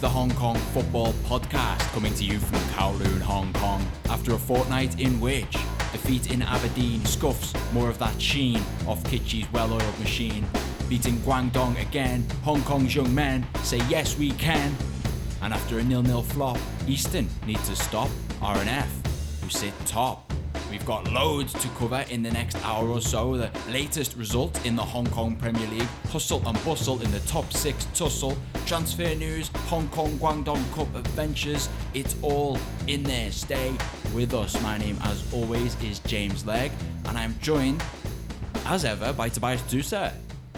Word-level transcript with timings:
The 0.00 0.08
Hong 0.08 0.30
Kong 0.30 0.56
Football 0.72 1.12
Podcast 1.24 1.80
coming 1.92 2.14
to 2.14 2.24
you 2.24 2.38
from 2.38 2.58
Kowloon, 2.74 3.20
Hong 3.20 3.52
Kong. 3.52 3.86
After 4.08 4.32
a 4.32 4.38
fortnight 4.38 4.98
in 4.98 5.20
which 5.20 5.52
defeat 5.92 6.32
in 6.32 6.40
Aberdeen 6.40 7.04
scuffs 7.04 7.52
more 7.74 7.90
of 7.90 7.98
that 7.98 8.18
sheen 8.18 8.62
off 8.88 9.04
Kitchee's 9.04 9.44
well 9.52 9.70
oiled 9.70 9.98
machine. 9.98 10.46
Beating 10.88 11.18
Guangdong 11.18 11.78
again, 11.82 12.26
Hong 12.44 12.62
Kong's 12.62 12.94
young 12.94 13.14
men 13.14 13.46
say 13.62 13.76
yes 13.90 14.16
we 14.16 14.30
can. 14.32 14.74
And 15.42 15.52
after 15.52 15.80
a 15.80 15.84
nil-nil 15.84 16.22
flop, 16.22 16.56
Eastern 16.86 17.28
need 17.46 17.62
to 17.64 17.76
stop 17.76 18.08
RNF, 18.40 18.88
who 19.42 19.50
sit 19.50 19.74
top. 19.84 20.32
We've 20.70 20.86
got 20.86 21.12
loads 21.12 21.52
to 21.52 21.68
cover 21.70 22.06
in 22.08 22.22
the 22.22 22.30
next 22.30 22.56
hour 22.64 22.88
or 22.88 23.02
so. 23.02 23.36
The 23.36 23.50
latest 23.68 24.16
result 24.16 24.64
in 24.64 24.76
the 24.76 24.82
Hong 24.82 25.08
Kong 25.08 25.36
Premier 25.36 25.66
League, 25.68 25.88
hustle 26.10 26.42
and 26.46 26.64
bustle 26.64 27.02
in 27.02 27.10
the 27.10 27.20
top 27.20 27.52
six 27.52 27.86
tussle, 27.92 28.38
transfer 28.70 29.16
news, 29.16 29.50
Hong 29.66 29.88
Kong 29.88 30.16
Guangdong 30.20 30.62
Cup 30.76 30.94
adventures. 30.94 31.68
It's 31.92 32.14
all 32.22 32.56
in 32.86 33.02
there. 33.02 33.32
Stay 33.32 33.74
with 34.14 34.32
us. 34.32 34.62
My 34.62 34.78
name, 34.78 34.96
as 35.02 35.34
always, 35.34 35.74
is 35.82 35.98
James 36.06 36.46
Legge, 36.46 36.70
and 37.06 37.18
I'm 37.18 37.34
joined, 37.40 37.82
as 38.66 38.84
ever, 38.84 39.12
by 39.12 39.28
Tobias 39.28 39.60
Zuser. 39.62 40.12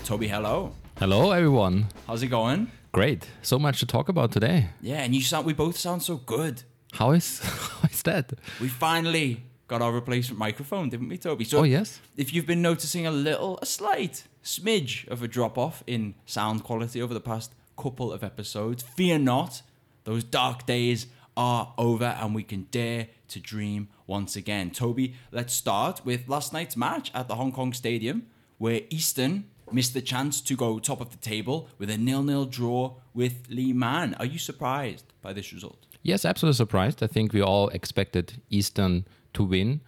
Toby, 0.05 0.29
hello. 0.29 0.75
Hello, 0.99 1.31
everyone. 1.31 1.87
How's 2.07 2.23
it 2.23 2.27
going? 2.27 2.71
Great. 2.93 3.27
So 3.41 3.59
much 3.59 3.81
to 3.81 3.87
talk 3.87 4.11
about 4.11 4.31
today. 4.31 4.69
Yeah, 4.83 5.03
and 5.03 5.15
you 5.15 5.23
sound. 5.23 5.47
We 5.47 5.55
both 5.55 5.79
sound 5.79 6.03
so 6.03 6.17
good. 6.19 6.65
How 6.93 7.13
is 7.13 7.39
how 7.43 7.89
is 7.91 8.03
that? 8.03 8.35
We 8.61 8.69
finally 8.69 9.43
got 9.69 9.81
our 9.81 9.91
replacement 9.91 10.39
microphone, 10.39 10.91
didn't 10.91 11.09
we, 11.09 11.17
Toby? 11.17 11.45
So 11.45 11.61
Oh 11.61 11.63
yes. 11.63 11.99
if 12.19 12.35
you've 12.35 12.47
been 12.47 12.61
noticing 12.61 13.07
a 13.07 13.11
little, 13.11 13.59
a 13.63 13.65
slight 13.65 14.25
smidge 14.45 15.09
of 15.09 15.23
a 15.23 15.29
drop 15.29 15.57
off 15.57 15.83
in 15.87 16.15
sound 16.27 16.63
quality 16.63 17.01
over 17.01 17.15
the 17.15 17.21
past 17.33 17.55
couple 17.77 18.13
of 18.13 18.23
episodes, 18.23 18.83
fear 18.83 19.19
not. 19.19 19.63
Those 20.05 20.25
dark 20.25 20.67
days 20.67 21.07
are 21.37 21.73
over 21.79 22.17
and 22.21 22.35
we 22.35 22.43
can 22.43 22.65
dare 22.71 23.09
to 23.29 23.41
dream 23.41 23.89
once 24.07 24.37
again. 24.37 24.71
Toby, 24.71 25.15
let's 25.31 25.55
start 25.55 26.05
with 26.05 26.29
last 26.29 26.53
night's 26.53 26.77
match 26.77 27.11
at 27.15 27.29
the 27.29 27.37
Hong 27.37 27.53
Kong 27.53 27.73
Stadium 27.73 28.27
where 28.59 28.83
Eastern 28.91 29.45
missed 29.73 29.95
the 29.95 30.03
chance 30.03 30.41
to 30.43 30.55
go 30.55 30.79
top 30.79 31.01
of 31.01 31.11
the 31.11 31.17
table 31.17 31.69
with 31.79 31.89
a 31.89 31.97
nil-nil 31.97 32.45
draw 32.45 32.95
with 33.15 33.47
Lee 33.49 33.73
Man. 33.73 34.15
Are 34.15 34.27
you 34.27 34.39
surprised 34.39 35.05
by 35.23 35.33
this 35.33 35.53
result? 35.53 35.87
Yes, 36.03 36.25
absolutely 36.25 36.57
surprised. 36.57 37.03
I 37.03 37.07
think 37.07 37.33
we 37.33 37.41
all 37.41 37.69
expected 37.69 38.43
Eastern 38.51 39.07
to 39.35 39.45
win. 39.45 39.81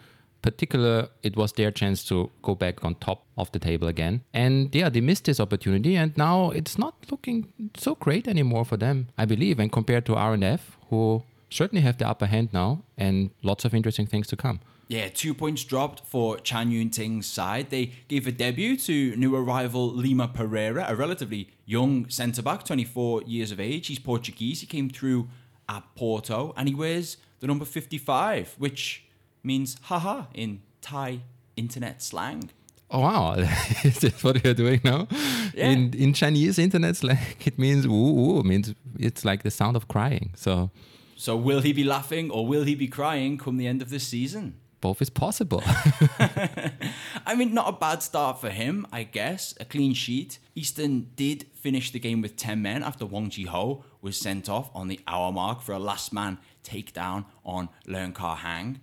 Particular, 0.44 1.08
it 1.22 1.36
was 1.36 1.52
their 1.52 1.70
chance 1.70 2.04
to 2.04 2.30
go 2.42 2.54
back 2.54 2.84
on 2.84 2.96
top 2.96 3.24
of 3.38 3.50
the 3.52 3.58
table 3.58 3.88
again. 3.88 4.20
And 4.34 4.74
yeah, 4.74 4.90
they 4.90 5.00
missed 5.00 5.24
this 5.24 5.40
opportunity, 5.40 5.96
and 5.96 6.14
now 6.18 6.50
it's 6.50 6.76
not 6.76 6.94
looking 7.10 7.50
so 7.78 7.94
great 7.94 8.28
anymore 8.28 8.66
for 8.66 8.76
them, 8.76 9.08
I 9.16 9.24
believe. 9.24 9.58
And 9.58 9.72
compared 9.72 10.04
to 10.04 10.12
RNF, 10.12 10.60
who 10.90 11.22
certainly 11.48 11.80
have 11.80 11.96
the 11.96 12.06
upper 12.06 12.26
hand 12.26 12.50
now, 12.52 12.82
and 12.98 13.30
lots 13.42 13.64
of 13.64 13.74
interesting 13.74 14.06
things 14.06 14.26
to 14.26 14.36
come. 14.36 14.60
Yeah, 14.88 15.08
two 15.08 15.32
points 15.32 15.64
dropped 15.64 16.00
for 16.06 16.36
Chan 16.36 16.70
Yuen 16.70 16.90
Ting's 16.90 17.26
side. 17.26 17.70
They 17.70 17.92
gave 18.06 18.26
a 18.26 18.32
debut 18.32 18.76
to 18.76 19.16
new 19.16 19.34
arrival 19.34 19.90
Lima 19.90 20.28
Pereira, 20.28 20.84
a 20.86 20.94
relatively 20.94 21.48
young 21.64 22.10
centre 22.10 22.42
back, 22.42 22.64
24 22.64 23.22
years 23.22 23.50
of 23.50 23.58
age. 23.58 23.86
He's 23.86 23.98
Portuguese. 23.98 24.60
He 24.60 24.66
came 24.66 24.90
through 24.90 25.28
at 25.70 25.84
Porto 25.96 26.52
and 26.54 26.68
he 26.68 26.74
wears 26.74 27.16
the 27.40 27.46
number 27.46 27.64
55, 27.64 28.56
which 28.58 29.03
means 29.44 29.76
haha 29.82 30.24
in 30.34 30.60
Thai 30.80 31.20
internet 31.56 32.02
slang. 32.02 32.50
Oh 32.90 33.00
wow, 33.00 33.34
is 33.84 33.98
this 34.00 34.22
what 34.22 34.44
you're 34.44 34.54
doing 34.54 34.80
now? 34.84 35.08
Yeah. 35.54 35.70
In 35.70 35.94
in 35.94 36.12
Chinese 36.12 36.58
internet 36.58 36.96
slang, 36.96 37.18
it 37.44 37.58
means 37.58 37.86
woo 37.86 38.12
woo. 38.12 38.40
It 38.40 38.46
means 38.46 38.74
it's 38.98 39.24
like 39.24 39.42
the 39.42 39.50
sound 39.50 39.76
of 39.76 39.86
crying. 39.88 40.32
So 40.36 40.70
So 41.16 41.36
will 41.36 41.60
he 41.60 41.72
be 41.72 41.84
laughing 41.84 42.30
or 42.30 42.46
will 42.46 42.64
he 42.64 42.74
be 42.74 42.88
crying 42.88 43.38
come 43.38 43.56
the 43.58 43.66
end 43.66 43.82
of 43.82 43.88
this 43.88 44.06
season? 44.06 44.54
both 44.84 45.00
is 45.00 45.08
possible. 45.08 45.62
I 47.26 47.34
mean, 47.34 47.54
not 47.54 47.66
a 47.70 47.72
bad 47.72 48.02
start 48.02 48.38
for 48.38 48.50
him, 48.50 48.86
I 48.92 49.04
guess. 49.04 49.54
A 49.58 49.64
clean 49.64 49.94
sheet. 49.94 50.38
Eastern 50.54 51.08
did 51.16 51.46
finish 51.54 51.90
the 51.90 51.98
game 51.98 52.20
with 52.20 52.36
10 52.36 52.60
men 52.60 52.82
after 52.82 53.06
Wong 53.06 53.30
Ji 53.30 53.44
Ho 53.44 53.82
was 54.02 54.18
sent 54.18 54.46
off 54.50 54.70
on 54.74 54.88
the 54.88 55.00
hour 55.06 55.32
mark 55.32 55.62
for 55.62 55.72
a 55.72 55.78
last 55.78 56.12
man 56.12 56.36
takedown 56.62 57.24
on 57.46 57.70
Leung 57.88 58.12
Kar 58.12 58.36
Hang. 58.36 58.80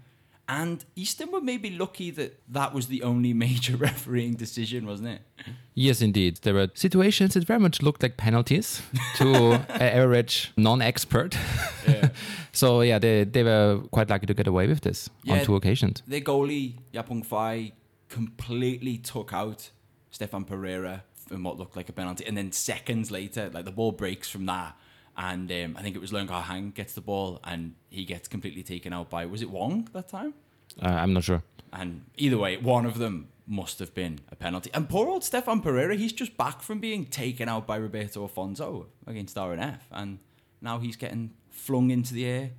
And 0.60 0.84
Eastern 0.96 1.32
were 1.32 1.40
maybe 1.40 1.70
lucky 1.70 2.12
that 2.12 2.32
that 2.50 2.74
was 2.74 2.88
the 2.88 3.04
only 3.04 3.34
major 3.48 3.78
refereeing 3.78 4.34
decision, 4.36 4.86
wasn't 4.86 5.10
it? 5.10 5.22
yes, 5.74 6.02
indeed, 6.02 6.38
there 6.44 6.54
were 6.54 6.68
situations 6.74 7.34
that 7.36 7.46
very 7.46 7.60
much 7.60 7.82
looked 7.82 8.04
like 8.04 8.18
penalties 8.18 8.82
to 9.16 9.28
an 9.54 9.82
average 9.82 10.52
non-expert. 10.58 11.38
Yeah. 11.88 12.10
so 12.52 12.82
yeah, 12.82 13.00
they 13.00 13.24
they 13.24 13.44
were 13.44 13.82
quite 13.92 14.10
lucky 14.10 14.26
to 14.26 14.34
get 14.34 14.48
away 14.48 14.68
with 14.68 14.82
this 14.82 15.10
Yeah. 15.24 15.40
on 15.40 15.46
two 15.46 15.56
occasions. 15.56 16.04
Their 16.06 16.22
goalie, 16.22 16.74
Yapp 16.92 17.08
Hung 17.08 17.24
Fai, 17.24 17.72
completely 18.10 18.98
took 18.98 19.32
out 19.34 19.72
Stefan 20.12 20.44
Pereira 20.44 21.04
in 21.32 21.44
what 21.44 21.58
looked 21.58 21.78
like 21.78 21.88
a 21.90 21.94
penalty. 21.94 22.26
And 22.28 22.36
then 22.38 22.52
seconds 22.52 23.10
later, 23.10 23.50
like 23.54 23.64
the 23.66 23.72
ball 23.72 23.94
breaks 23.94 24.28
from 24.30 24.46
that. 24.48 24.76
And 25.22 25.52
um, 25.52 25.78
I 25.78 25.84
think 25.84 25.96
it 25.96 26.00
was 26.00 26.12
Leung 26.12 26.28
Kar 26.28 26.42
Hang 26.42 26.72
gets 26.72 26.94
the 26.94 27.02
ball 27.02 27.40
and 27.44 27.76
he 27.92 28.06
gets 28.06 28.28
completely 28.28 28.64
taken 28.64 28.92
out 28.92 29.12
by, 29.12 29.28
was 29.28 29.44
it 29.44 29.52
Wong 29.52 29.88
that 29.94 30.10
time? 30.10 30.34
Uh, 30.82 30.88
I'm 30.88 31.14
not 31.14 31.24
sure. 31.24 31.44
And 31.72 32.06
either 32.18 32.40
way, 32.40 32.58
one 32.58 32.88
of 32.88 32.98
them 32.98 33.28
must 33.46 33.78
have 33.78 33.94
been 33.94 34.20
a 34.32 34.36
penalty. 34.36 34.72
And 34.74 34.90
poor 34.90 35.08
old 35.08 35.24
Stefan 35.24 35.62
Pereira, 35.62 35.96
he's 35.96 36.12
just 36.12 36.36
back 36.38 36.64
from 36.64 36.80
being 36.80 37.06
taken 37.06 37.48
out 37.48 37.68
by 37.68 37.76
Roberto 37.76 38.28
Afonso 38.28 38.88
against 39.06 39.36
RNF. 39.36 39.82
And 39.92 40.18
now 40.60 40.80
he's 40.80 40.96
getting 40.96 41.30
flung 41.52 41.92
into 41.92 42.16
the 42.16 42.26
air 42.26 42.50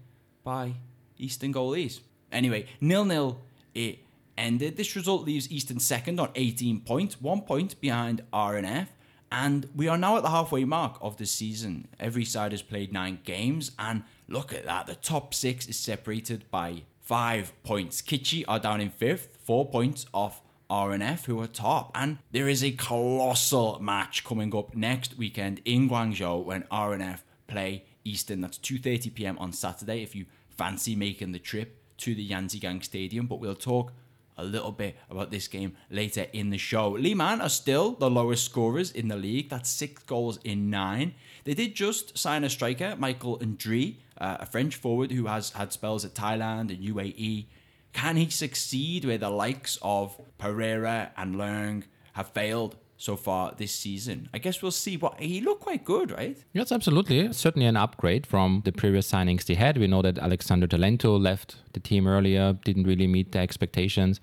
by 0.44 0.74
Eastern 1.18 1.52
goalies. 1.52 1.98
Anyway, 2.30 2.66
nil 2.80 3.04
nil 3.04 3.40
it 3.74 3.98
ended. 4.38 4.76
This 4.76 4.94
result 4.94 5.24
leaves 5.24 5.50
Eastern 5.50 5.80
second 5.80 6.20
on 6.20 6.30
18 6.36 6.80
points, 6.82 7.20
one 7.20 7.40
point 7.40 7.80
behind 7.80 8.22
RNF. 8.32 8.86
And 9.32 9.66
we 9.74 9.88
are 9.88 9.96
now 9.96 10.18
at 10.18 10.22
the 10.22 10.28
halfway 10.28 10.66
mark 10.66 10.98
of 11.00 11.16
the 11.16 11.24
season. 11.24 11.88
Every 11.98 12.24
side 12.26 12.52
has 12.52 12.60
played 12.60 12.92
nine 12.92 13.18
games, 13.24 13.70
and 13.78 14.02
look 14.28 14.52
at 14.52 14.66
that. 14.66 14.86
The 14.86 14.94
top 14.94 15.32
six 15.32 15.66
is 15.66 15.78
separated 15.78 16.44
by 16.50 16.82
five 17.00 17.54
points. 17.64 18.02
Kitchee 18.02 18.44
are 18.44 18.58
down 18.58 18.82
in 18.82 18.90
fifth, 18.90 19.38
four 19.42 19.66
points 19.66 20.04
off 20.12 20.42
RNF, 20.68 21.24
who 21.24 21.40
are 21.40 21.46
top. 21.46 21.90
And 21.94 22.18
there 22.30 22.46
is 22.46 22.62
a 22.62 22.72
colossal 22.72 23.78
match 23.80 24.22
coming 24.22 24.54
up 24.54 24.76
next 24.76 25.16
weekend 25.16 25.62
in 25.64 25.88
Guangzhou 25.88 26.44
when 26.44 26.64
RNF 26.64 27.20
play 27.46 27.86
Eastern. 28.04 28.42
That's 28.42 28.58
2:30 28.58 29.14
p.m. 29.14 29.38
on 29.38 29.54
Saturday. 29.54 30.02
If 30.02 30.14
you 30.14 30.26
fancy 30.50 30.94
making 30.94 31.32
the 31.32 31.38
trip 31.38 31.82
to 31.98 32.14
the 32.14 32.28
Yanzigang 32.28 32.84
Stadium, 32.84 33.26
but 33.26 33.40
we'll 33.40 33.54
talk 33.54 33.94
a 34.36 34.44
little 34.44 34.72
bit 34.72 34.96
about 35.10 35.30
this 35.30 35.48
game 35.48 35.76
later 35.90 36.26
in 36.32 36.50
the 36.50 36.58
show. 36.58 36.90
Lee 36.90 37.14
Man 37.14 37.40
are 37.40 37.48
still 37.48 37.92
the 37.92 38.10
lowest 38.10 38.44
scorers 38.44 38.90
in 38.90 39.08
the 39.08 39.16
league. 39.16 39.48
That's 39.48 39.70
six 39.70 40.02
goals 40.04 40.38
in 40.44 40.70
nine. 40.70 41.14
They 41.44 41.54
did 41.54 41.74
just 41.74 42.16
sign 42.16 42.44
a 42.44 42.50
striker, 42.50 42.96
Michael 42.96 43.38
Ndri, 43.38 43.96
uh, 44.18 44.38
a 44.40 44.46
French 44.46 44.76
forward 44.76 45.12
who 45.12 45.26
has 45.26 45.50
had 45.50 45.72
spells 45.72 46.04
at 46.04 46.14
Thailand 46.14 46.70
and 46.70 46.78
UAE. 46.78 47.46
Can 47.92 48.16
he 48.16 48.30
succeed 48.30 49.04
where 49.04 49.18
the 49.18 49.30
likes 49.30 49.78
of 49.82 50.18
Pereira 50.38 51.12
and 51.16 51.36
Leung 51.36 51.84
have 52.14 52.28
failed 52.28 52.76
so 53.02 53.16
far 53.16 53.52
this 53.56 53.72
season? 53.72 54.28
I 54.32 54.38
guess 54.38 54.62
we'll 54.62 54.70
see. 54.70 54.96
But 54.96 55.20
he 55.20 55.40
looked 55.40 55.62
quite 55.62 55.84
good, 55.84 56.10
right? 56.12 56.36
Yes, 56.52 56.70
absolutely. 56.70 57.32
Certainly 57.32 57.66
an 57.66 57.76
upgrade 57.76 58.26
from 58.26 58.62
the 58.64 58.72
previous 58.72 59.10
signings 59.10 59.44
they 59.44 59.54
had. 59.54 59.76
We 59.78 59.86
know 59.86 60.02
that 60.02 60.18
Alexander 60.18 60.66
Talento 60.66 61.20
left 61.20 61.56
the 61.72 61.80
team 61.80 62.06
earlier, 62.06 62.52
didn't 62.64 62.84
really 62.84 63.06
meet 63.06 63.32
the 63.32 63.40
expectations. 63.40 64.20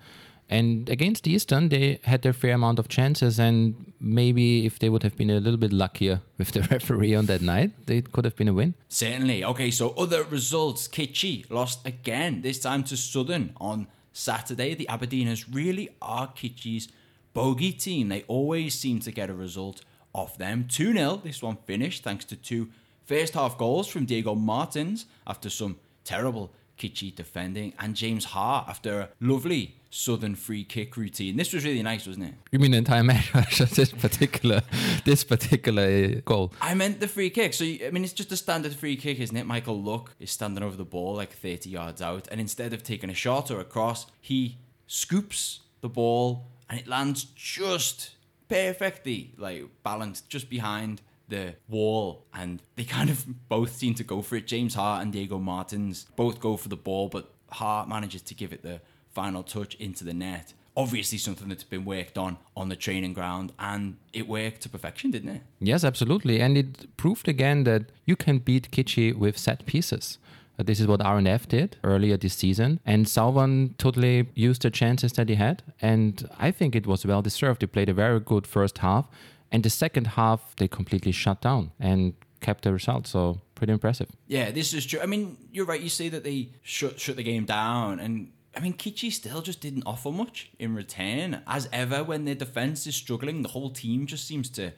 And 0.48 0.88
against 0.88 1.28
Eastern, 1.28 1.68
they 1.68 2.00
had 2.04 2.22
their 2.22 2.32
fair 2.32 2.54
amount 2.54 2.80
of 2.80 2.88
chances. 2.88 3.38
And 3.38 3.92
maybe 4.00 4.66
if 4.66 4.78
they 4.80 4.88
would 4.88 5.04
have 5.04 5.16
been 5.16 5.30
a 5.30 5.38
little 5.38 5.58
bit 5.58 5.72
luckier 5.72 6.22
with 6.38 6.52
the 6.52 6.62
referee 6.62 7.14
on 7.14 7.26
that 7.26 7.42
night, 7.42 7.86
they 7.86 8.00
could 8.00 8.24
have 8.24 8.34
been 8.34 8.48
a 8.48 8.54
win. 8.54 8.74
Certainly. 8.88 9.44
Okay, 9.44 9.70
so 9.70 9.90
other 9.90 10.24
results. 10.24 10.88
Kitchee 10.88 11.44
lost 11.50 11.86
again, 11.86 12.42
this 12.42 12.58
time 12.58 12.82
to 12.84 12.96
Southern 12.96 13.52
on 13.60 13.86
Saturday. 14.12 14.74
The 14.74 14.86
Aberdeeners 14.90 15.44
really 15.52 15.90
are 16.02 16.26
Kitchee's 16.28 16.88
bogey 17.32 17.72
team. 17.72 18.08
They 18.08 18.22
always 18.28 18.74
seem 18.78 19.00
to 19.00 19.10
get 19.10 19.30
a 19.30 19.34
result 19.34 19.82
off 20.14 20.38
them. 20.38 20.66
2 20.68 20.92
0, 20.92 21.20
this 21.22 21.42
one 21.42 21.56
finished 21.66 22.02
thanks 22.02 22.24
to 22.26 22.36
two 22.36 22.68
first 23.04 23.34
half 23.34 23.58
goals 23.58 23.88
from 23.88 24.04
Diego 24.04 24.34
Martins 24.34 25.06
after 25.26 25.50
some 25.50 25.76
terrible 26.04 26.52
Kitchee 26.80 27.10
defending, 27.10 27.74
and 27.78 27.94
James 27.94 28.24
Hart 28.24 28.66
after 28.66 29.00
a 29.00 29.08
lovely 29.20 29.76
Southern 29.90 30.34
free 30.34 30.64
kick 30.64 30.96
routine. 30.96 31.36
This 31.36 31.52
was 31.52 31.62
really 31.62 31.82
nice, 31.82 32.06
wasn't 32.06 32.28
it? 32.28 32.34
You 32.52 32.58
mean 32.58 32.70
the 32.70 32.78
entire 32.78 33.04
match, 33.04 33.30
or 33.60 33.66
this 33.66 33.92
particular, 33.92 34.62
this 35.04 35.22
particular 35.22 35.82
uh, 35.82 36.20
goal? 36.24 36.54
I 36.60 36.74
meant 36.74 37.00
the 37.00 37.08
free 37.08 37.28
kick. 37.28 37.52
So, 37.52 37.64
I 37.64 37.90
mean, 37.92 38.02
it's 38.02 38.14
just 38.14 38.32
a 38.32 38.36
standard 38.36 38.74
free 38.74 38.96
kick, 38.96 39.20
isn't 39.20 39.36
it? 39.36 39.46
Michael 39.46 39.80
Luk 39.82 40.14
is 40.18 40.30
standing 40.30 40.64
over 40.64 40.76
the 40.76 40.86
ball 40.86 41.16
like 41.16 41.32
30 41.32 41.68
yards 41.68 42.00
out, 42.00 42.28
and 42.30 42.40
instead 42.40 42.72
of 42.72 42.82
taking 42.82 43.10
a 43.10 43.14
shot 43.14 43.50
or 43.50 43.60
a 43.60 43.64
cross, 43.64 44.06
he 44.20 44.56
scoops 44.86 45.60
the 45.82 45.88
ball 45.88 46.46
and 46.70 46.78
it 46.78 46.86
lands 46.86 47.24
just 47.34 48.12
perfectly, 48.48 49.32
like 49.36 49.64
balanced 49.82 50.30
just 50.30 50.48
behind 50.48 51.02
the 51.28 51.54
wall, 51.68 52.24
and 52.32 52.62
they 52.76 52.84
kind 52.84 53.10
of 53.10 53.24
both 53.48 53.74
seem 53.76 53.94
to 53.94 54.04
go 54.04 54.22
for 54.22 54.36
it. 54.36 54.46
James 54.46 54.74
Hart 54.74 55.02
and 55.02 55.12
Diego 55.12 55.38
Martins 55.38 56.06
both 56.16 56.40
go 56.40 56.56
for 56.56 56.68
the 56.68 56.76
ball, 56.76 57.08
but 57.08 57.32
Hart 57.50 57.88
manages 57.88 58.22
to 58.22 58.34
give 58.34 58.52
it 58.52 58.62
the 58.62 58.80
final 59.12 59.42
touch 59.42 59.74
into 59.76 60.04
the 60.04 60.14
net. 60.14 60.54
Obviously, 60.76 61.18
something 61.18 61.48
that's 61.48 61.64
been 61.64 61.84
worked 61.84 62.16
on 62.16 62.38
on 62.56 62.68
the 62.68 62.76
training 62.76 63.12
ground, 63.12 63.52
and 63.58 63.96
it 64.12 64.28
worked 64.28 64.62
to 64.62 64.68
perfection, 64.68 65.10
didn't 65.10 65.28
it? 65.28 65.42
Yes, 65.58 65.84
absolutely. 65.84 66.40
And 66.40 66.56
it 66.56 66.96
proved 66.96 67.28
again 67.28 67.64
that 67.64 67.86
you 68.06 68.16
can 68.16 68.38
beat 68.38 68.70
Kitchee 68.70 69.12
with 69.12 69.36
set 69.36 69.66
pieces. 69.66 70.18
Uh, 70.58 70.62
This 70.62 70.80
is 70.80 70.86
what 70.86 71.00
RNF 71.00 71.48
did 71.48 71.76
earlier 71.84 72.16
this 72.16 72.34
season. 72.34 72.80
And 72.84 73.08
Southern 73.08 73.74
totally 73.78 74.28
used 74.34 74.62
the 74.62 74.70
chances 74.70 75.12
that 75.12 75.28
he 75.28 75.34
had. 75.36 75.62
And 75.80 76.28
I 76.38 76.50
think 76.50 76.74
it 76.74 76.86
was 76.86 77.06
well 77.06 77.22
deserved. 77.22 77.60
They 77.60 77.66
played 77.66 77.88
a 77.88 77.94
very 77.94 78.20
good 78.20 78.46
first 78.46 78.78
half. 78.78 79.08
And 79.52 79.62
the 79.62 79.70
second 79.70 80.06
half, 80.08 80.54
they 80.56 80.68
completely 80.68 81.12
shut 81.12 81.40
down 81.40 81.72
and 81.80 82.14
kept 82.40 82.64
the 82.64 82.72
result. 82.72 83.06
So 83.06 83.40
pretty 83.54 83.72
impressive. 83.72 84.08
Yeah, 84.26 84.50
this 84.50 84.72
is 84.72 84.86
true. 84.86 85.00
I 85.00 85.06
mean, 85.06 85.36
you're 85.52 85.66
right. 85.66 85.80
You 85.80 85.88
say 85.88 86.08
that 86.08 86.24
they 86.24 86.50
shut 86.62 86.98
shut 87.00 87.16
the 87.16 87.22
game 87.22 87.44
down, 87.44 88.00
and 88.00 88.32
I 88.56 88.60
mean, 88.60 88.72
Kitchee 88.72 89.10
still 89.10 89.42
just 89.42 89.60
didn't 89.60 89.84
offer 89.86 90.10
much 90.10 90.50
in 90.58 90.74
return. 90.74 91.42
As 91.46 91.68
ever, 91.72 92.02
when 92.02 92.24
their 92.24 92.34
defense 92.34 92.86
is 92.86 92.94
struggling, 92.94 93.42
the 93.42 93.50
whole 93.50 93.70
team 93.70 94.06
just 94.06 94.26
seems 94.26 94.48
to 94.50 94.72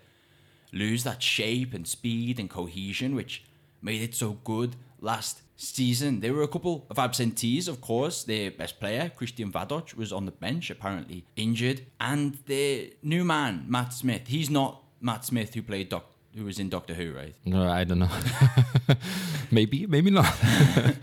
lose 0.72 1.04
that 1.04 1.22
shape 1.22 1.74
and 1.74 1.86
speed 1.86 2.40
and 2.40 2.48
cohesion, 2.50 3.14
which 3.14 3.44
made 3.80 4.02
it 4.02 4.14
so 4.14 4.38
good 4.44 4.76
last 5.00 5.41
season. 5.56 6.20
There 6.20 6.32
were 6.32 6.42
a 6.42 6.48
couple 6.48 6.86
of 6.90 6.98
absentees, 6.98 7.68
of 7.68 7.80
course. 7.80 8.24
Their 8.24 8.50
best 8.50 8.80
player, 8.80 9.10
Krisztián 9.18 9.52
Vadócz, 9.52 9.94
was 9.94 10.12
on 10.12 10.26
the 10.26 10.32
bench, 10.32 10.70
apparently 10.70 11.24
injured, 11.36 11.86
and 12.00 12.38
their 12.46 12.86
new 13.02 13.24
man, 13.24 13.64
Matt 13.68 13.92
Smith. 13.92 14.28
He's 14.28 14.50
not 14.50 14.82
Matt 15.00 15.24
Smith 15.24 15.54
who 15.54 15.62
played 15.62 15.88
Doc. 15.88 16.06
Who 16.34 16.46
was 16.46 16.58
in 16.58 16.70
Doctor 16.70 16.94
Who, 16.94 17.12
right? 17.12 17.34
No, 17.44 17.68
I 17.68 17.84
don't 17.84 17.98
know. 17.98 18.08
maybe, 19.50 19.86
maybe 19.86 20.10
not. 20.10 20.34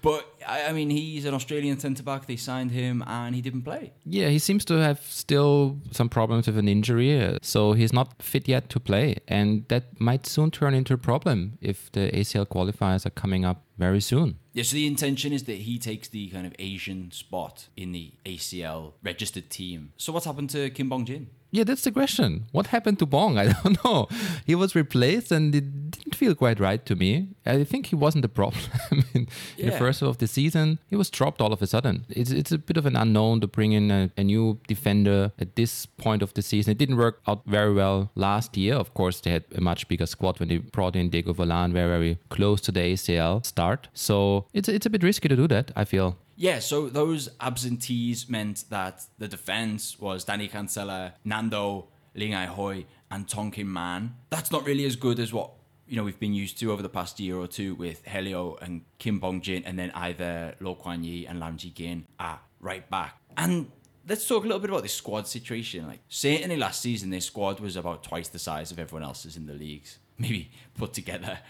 But 0.00 0.26
I, 0.48 0.66
I 0.68 0.72
mean, 0.72 0.90
he's 0.90 1.24
an 1.24 1.34
Australian 1.34 1.78
centre 1.78 2.02
back. 2.02 2.26
They 2.26 2.36
signed 2.36 2.70
him, 2.70 3.04
and 3.06 3.34
he 3.34 3.42
didn't 3.42 3.62
play. 3.62 3.92
Yeah, 4.04 4.28
he 4.28 4.38
seems 4.38 4.64
to 4.66 4.74
have 4.74 5.00
still 5.02 5.78
some 5.90 6.08
problems 6.08 6.46
with 6.46 6.58
an 6.58 6.68
injury, 6.68 7.22
uh, 7.22 7.38
so 7.42 7.72
he's 7.72 7.92
not 7.92 8.22
fit 8.22 8.48
yet 8.48 8.68
to 8.70 8.80
play, 8.80 9.16
and 9.28 9.66
that 9.68 10.00
might 10.00 10.26
soon 10.26 10.50
turn 10.50 10.74
into 10.74 10.94
a 10.94 10.98
problem 10.98 11.58
if 11.60 11.92
the 11.92 12.10
ACL 12.12 12.46
qualifiers 12.46 13.04
are 13.06 13.10
coming 13.10 13.44
up 13.44 13.64
very 13.76 14.00
soon. 14.00 14.38
Yeah, 14.52 14.64
so 14.64 14.74
the 14.74 14.86
intention 14.86 15.32
is 15.32 15.44
that 15.44 15.58
he 15.58 15.78
takes 15.78 16.08
the 16.08 16.28
kind 16.30 16.46
of 16.46 16.54
Asian 16.58 17.12
spot 17.12 17.68
in 17.76 17.92
the 17.92 18.14
ACL 18.24 18.94
registered 19.04 19.50
team. 19.50 19.92
So 19.96 20.12
what's 20.12 20.26
happened 20.26 20.50
to 20.50 20.70
Kim 20.70 20.88
Bong 20.88 21.04
Jin? 21.04 21.28
Yeah, 21.50 21.64
that's 21.64 21.82
the 21.82 21.92
question. 21.92 22.44
What 22.52 22.68
happened 22.68 22.98
to 22.98 23.06
Bong? 23.06 23.38
I 23.42 23.52
don't 23.52 23.82
know. 23.84 24.08
He 24.44 24.54
was 24.54 24.74
replaced, 24.74 25.32
and 25.32 25.54
it 25.54 25.90
didn't 25.90 26.14
feel 26.14 26.34
quite 26.34 26.60
right 26.60 26.84
to 26.84 26.94
me. 26.94 27.28
I 27.46 27.64
think 27.64 27.86
he 27.86 27.96
wasn't 27.96 28.22
the 28.22 28.28
problem 28.28 28.64
in, 29.14 29.28
in 29.56 29.66
the 29.70 29.72
first 29.72 30.00
half 30.00 30.10
of 30.10 30.18
the 30.18 30.26
season. 30.26 30.78
He 30.88 30.96
was 30.96 31.08
dropped 31.10 31.40
all 31.40 31.52
of 31.52 31.62
a 31.62 31.66
sudden. 31.66 32.04
It's 32.10 32.30
it's 32.30 32.52
a 32.52 32.58
bit 32.58 32.76
of 32.76 32.84
an 32.86 32.96
unknown 32.96 33.40
to 33.40 33.46
bring 33.46 33.72
in 33.72 33.90
a, 33.90 34.10
a 34.16 34.24
new 34.24 34.58
defender 34.66 35.32
at 35.38 35.56
this 35.56 35.86
point 35.86 36.22
of 36.22 36.34
the 36.34 36.42
season. 36.42 36.72
It 36.72 36.78
didn't 36.78 36.96
work 36.96 37.20
out 37.26 37.42
very 37.46 37.72
well 37.72 38.10
last 38.14 38.56
year. 38.56 38.74
Of 38.74 38.92
course, 38.94 39.20
they 39.20 39.30
had 39.30 39.44
a 39.54 39.60
much 39.60 39.88
bigger 39.88 40.06
squad 40.06 40.38
when 40.40 40.48
they 40.48 40.58
brought 40.58 40.96
in 40.96 41.08
Diego 41.08 41.32
Volan, 41.32 41.72
very 41.72 41.88
very 41.88 42.18
close 42.28 42.60
to 42.62 42.72
the 42.72 42.80
ACL 42.80 43.44
start. 43.44 43.88
So 43.94 44.46
it's 44.52 44.68
it's 44.68 44.86
a 44.86 44.90
bit 44.90 45.02
risky 45.02 45.28
to 45.28 45.36
do 45.36 45.48
that. 45.48 45.72
I 45.74 45.84
feel. 45.84 46.16
Yeah, 46.38 46.60
so 46.60 46.88
those 46.88 47.28
absentees 47.40 48.28
meant 48.28 48.64
that 48.70 49.02
the 49.18 49.26
defense 49.26 49.98
was 49.98 50.24
Dani 50.24 50.48
Cancela, 50.48 51.14
Nando, 51.24 51.88
Ling 52.14 52.32
Ai 52.32 52.46
Hoi, 52.46 52.86
and 53.10 53.28
Tong 53.28 53.50
Kin 53.50 53.70
Man. 53.70 54.14
That's 54.30 54.52
not 54.52 54.64
really 54.64 54.84
as 54.84 54.94
good 54.94 55.18
as 55.18 55.32
what 55.32 55.50
you 55.88 55.96
know 55.96 56.04
we've 56.04 56.20
been 56.20 56.34
used 56.34 56.56
to 56.60 56.70
over 56.70 56.80
the 56.80 56.88
past 56.88 57.18
year 57.18 57.36
or 57.36 57.48
two 57.48 57.74
with 57.74 58.06
Helio 58.06 58.56
and 58.62 58.82
Kim 59.00 59.18
Bong 59.18 59.40
Jin, 59.40 59.64
and 59.64 59.76
then 59.76 59.90
either 59.94 60.54
Lo 60.60 60.76
Kwan 60.76 61.02
Yee 61.02 61.26
and 61.26 61.40
Lam 61.40 61.56
Ji 61.56 61.70
Gin 61.70 62.06
at 62.20 62.40
right 62.60 62.88
back. 62.88 63.16
And 63.36 63.72
let's 64.08 64.28
talk 64.28 64.44
a 64.44 64.46
little 64.46 64.60
bit 64.60 64.70
about 64.70 64.84
this 64.84 64.94
squad 64.94 65.26
situation. 65.26 65.88
Like 65.88 66.02
certainly 66.08 66.56
last 66.56 66.80
season, 66.80 67.10
this 67.10 67.26
squad 67.26 67.58
was 67.58 67.74
about 67.74 68.04
twice 68.04 68.28
the 68.28 68.38
size 68.38 68.70
of 68.70 68.78
everyone 68.78 69.02
else's 69.02 69.36
in 69.36 69.46
the 69.46 69.54
leagues, 69.54 69.98
maybe 70.18 70.52
put 70.76 70.92
together. 70.92 71.40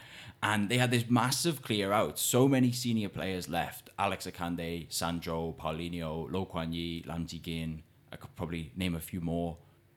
And 0.43 0.69
they 0.69 0.79
had 0.79 0.91
this 0.91 1.11
massive 1.11 1.63
clear 1.63 1.93
out. 1.93 2.19
So 2.19 2.47
many 2.47 2.71
senior 2.73 3.09
players 3.09 3.49
left. 3.49 3.91
Alex 3.99 4.27
Akande, 4.27 4.87
Sandro, 4.89 5.55
Paulinho, 5.59 6.31
Lo 6.31 6.45
Kwan 6.45 6.73
Yee, 6.73 7.05
Gin. 7.43 7.83
I 8.13 8.17
could 8.17 8.35
probably 8.37 8.71
name 8.77 8.95
a 8.95 9.01
few 9.01 9.21
more. 9.21 9.57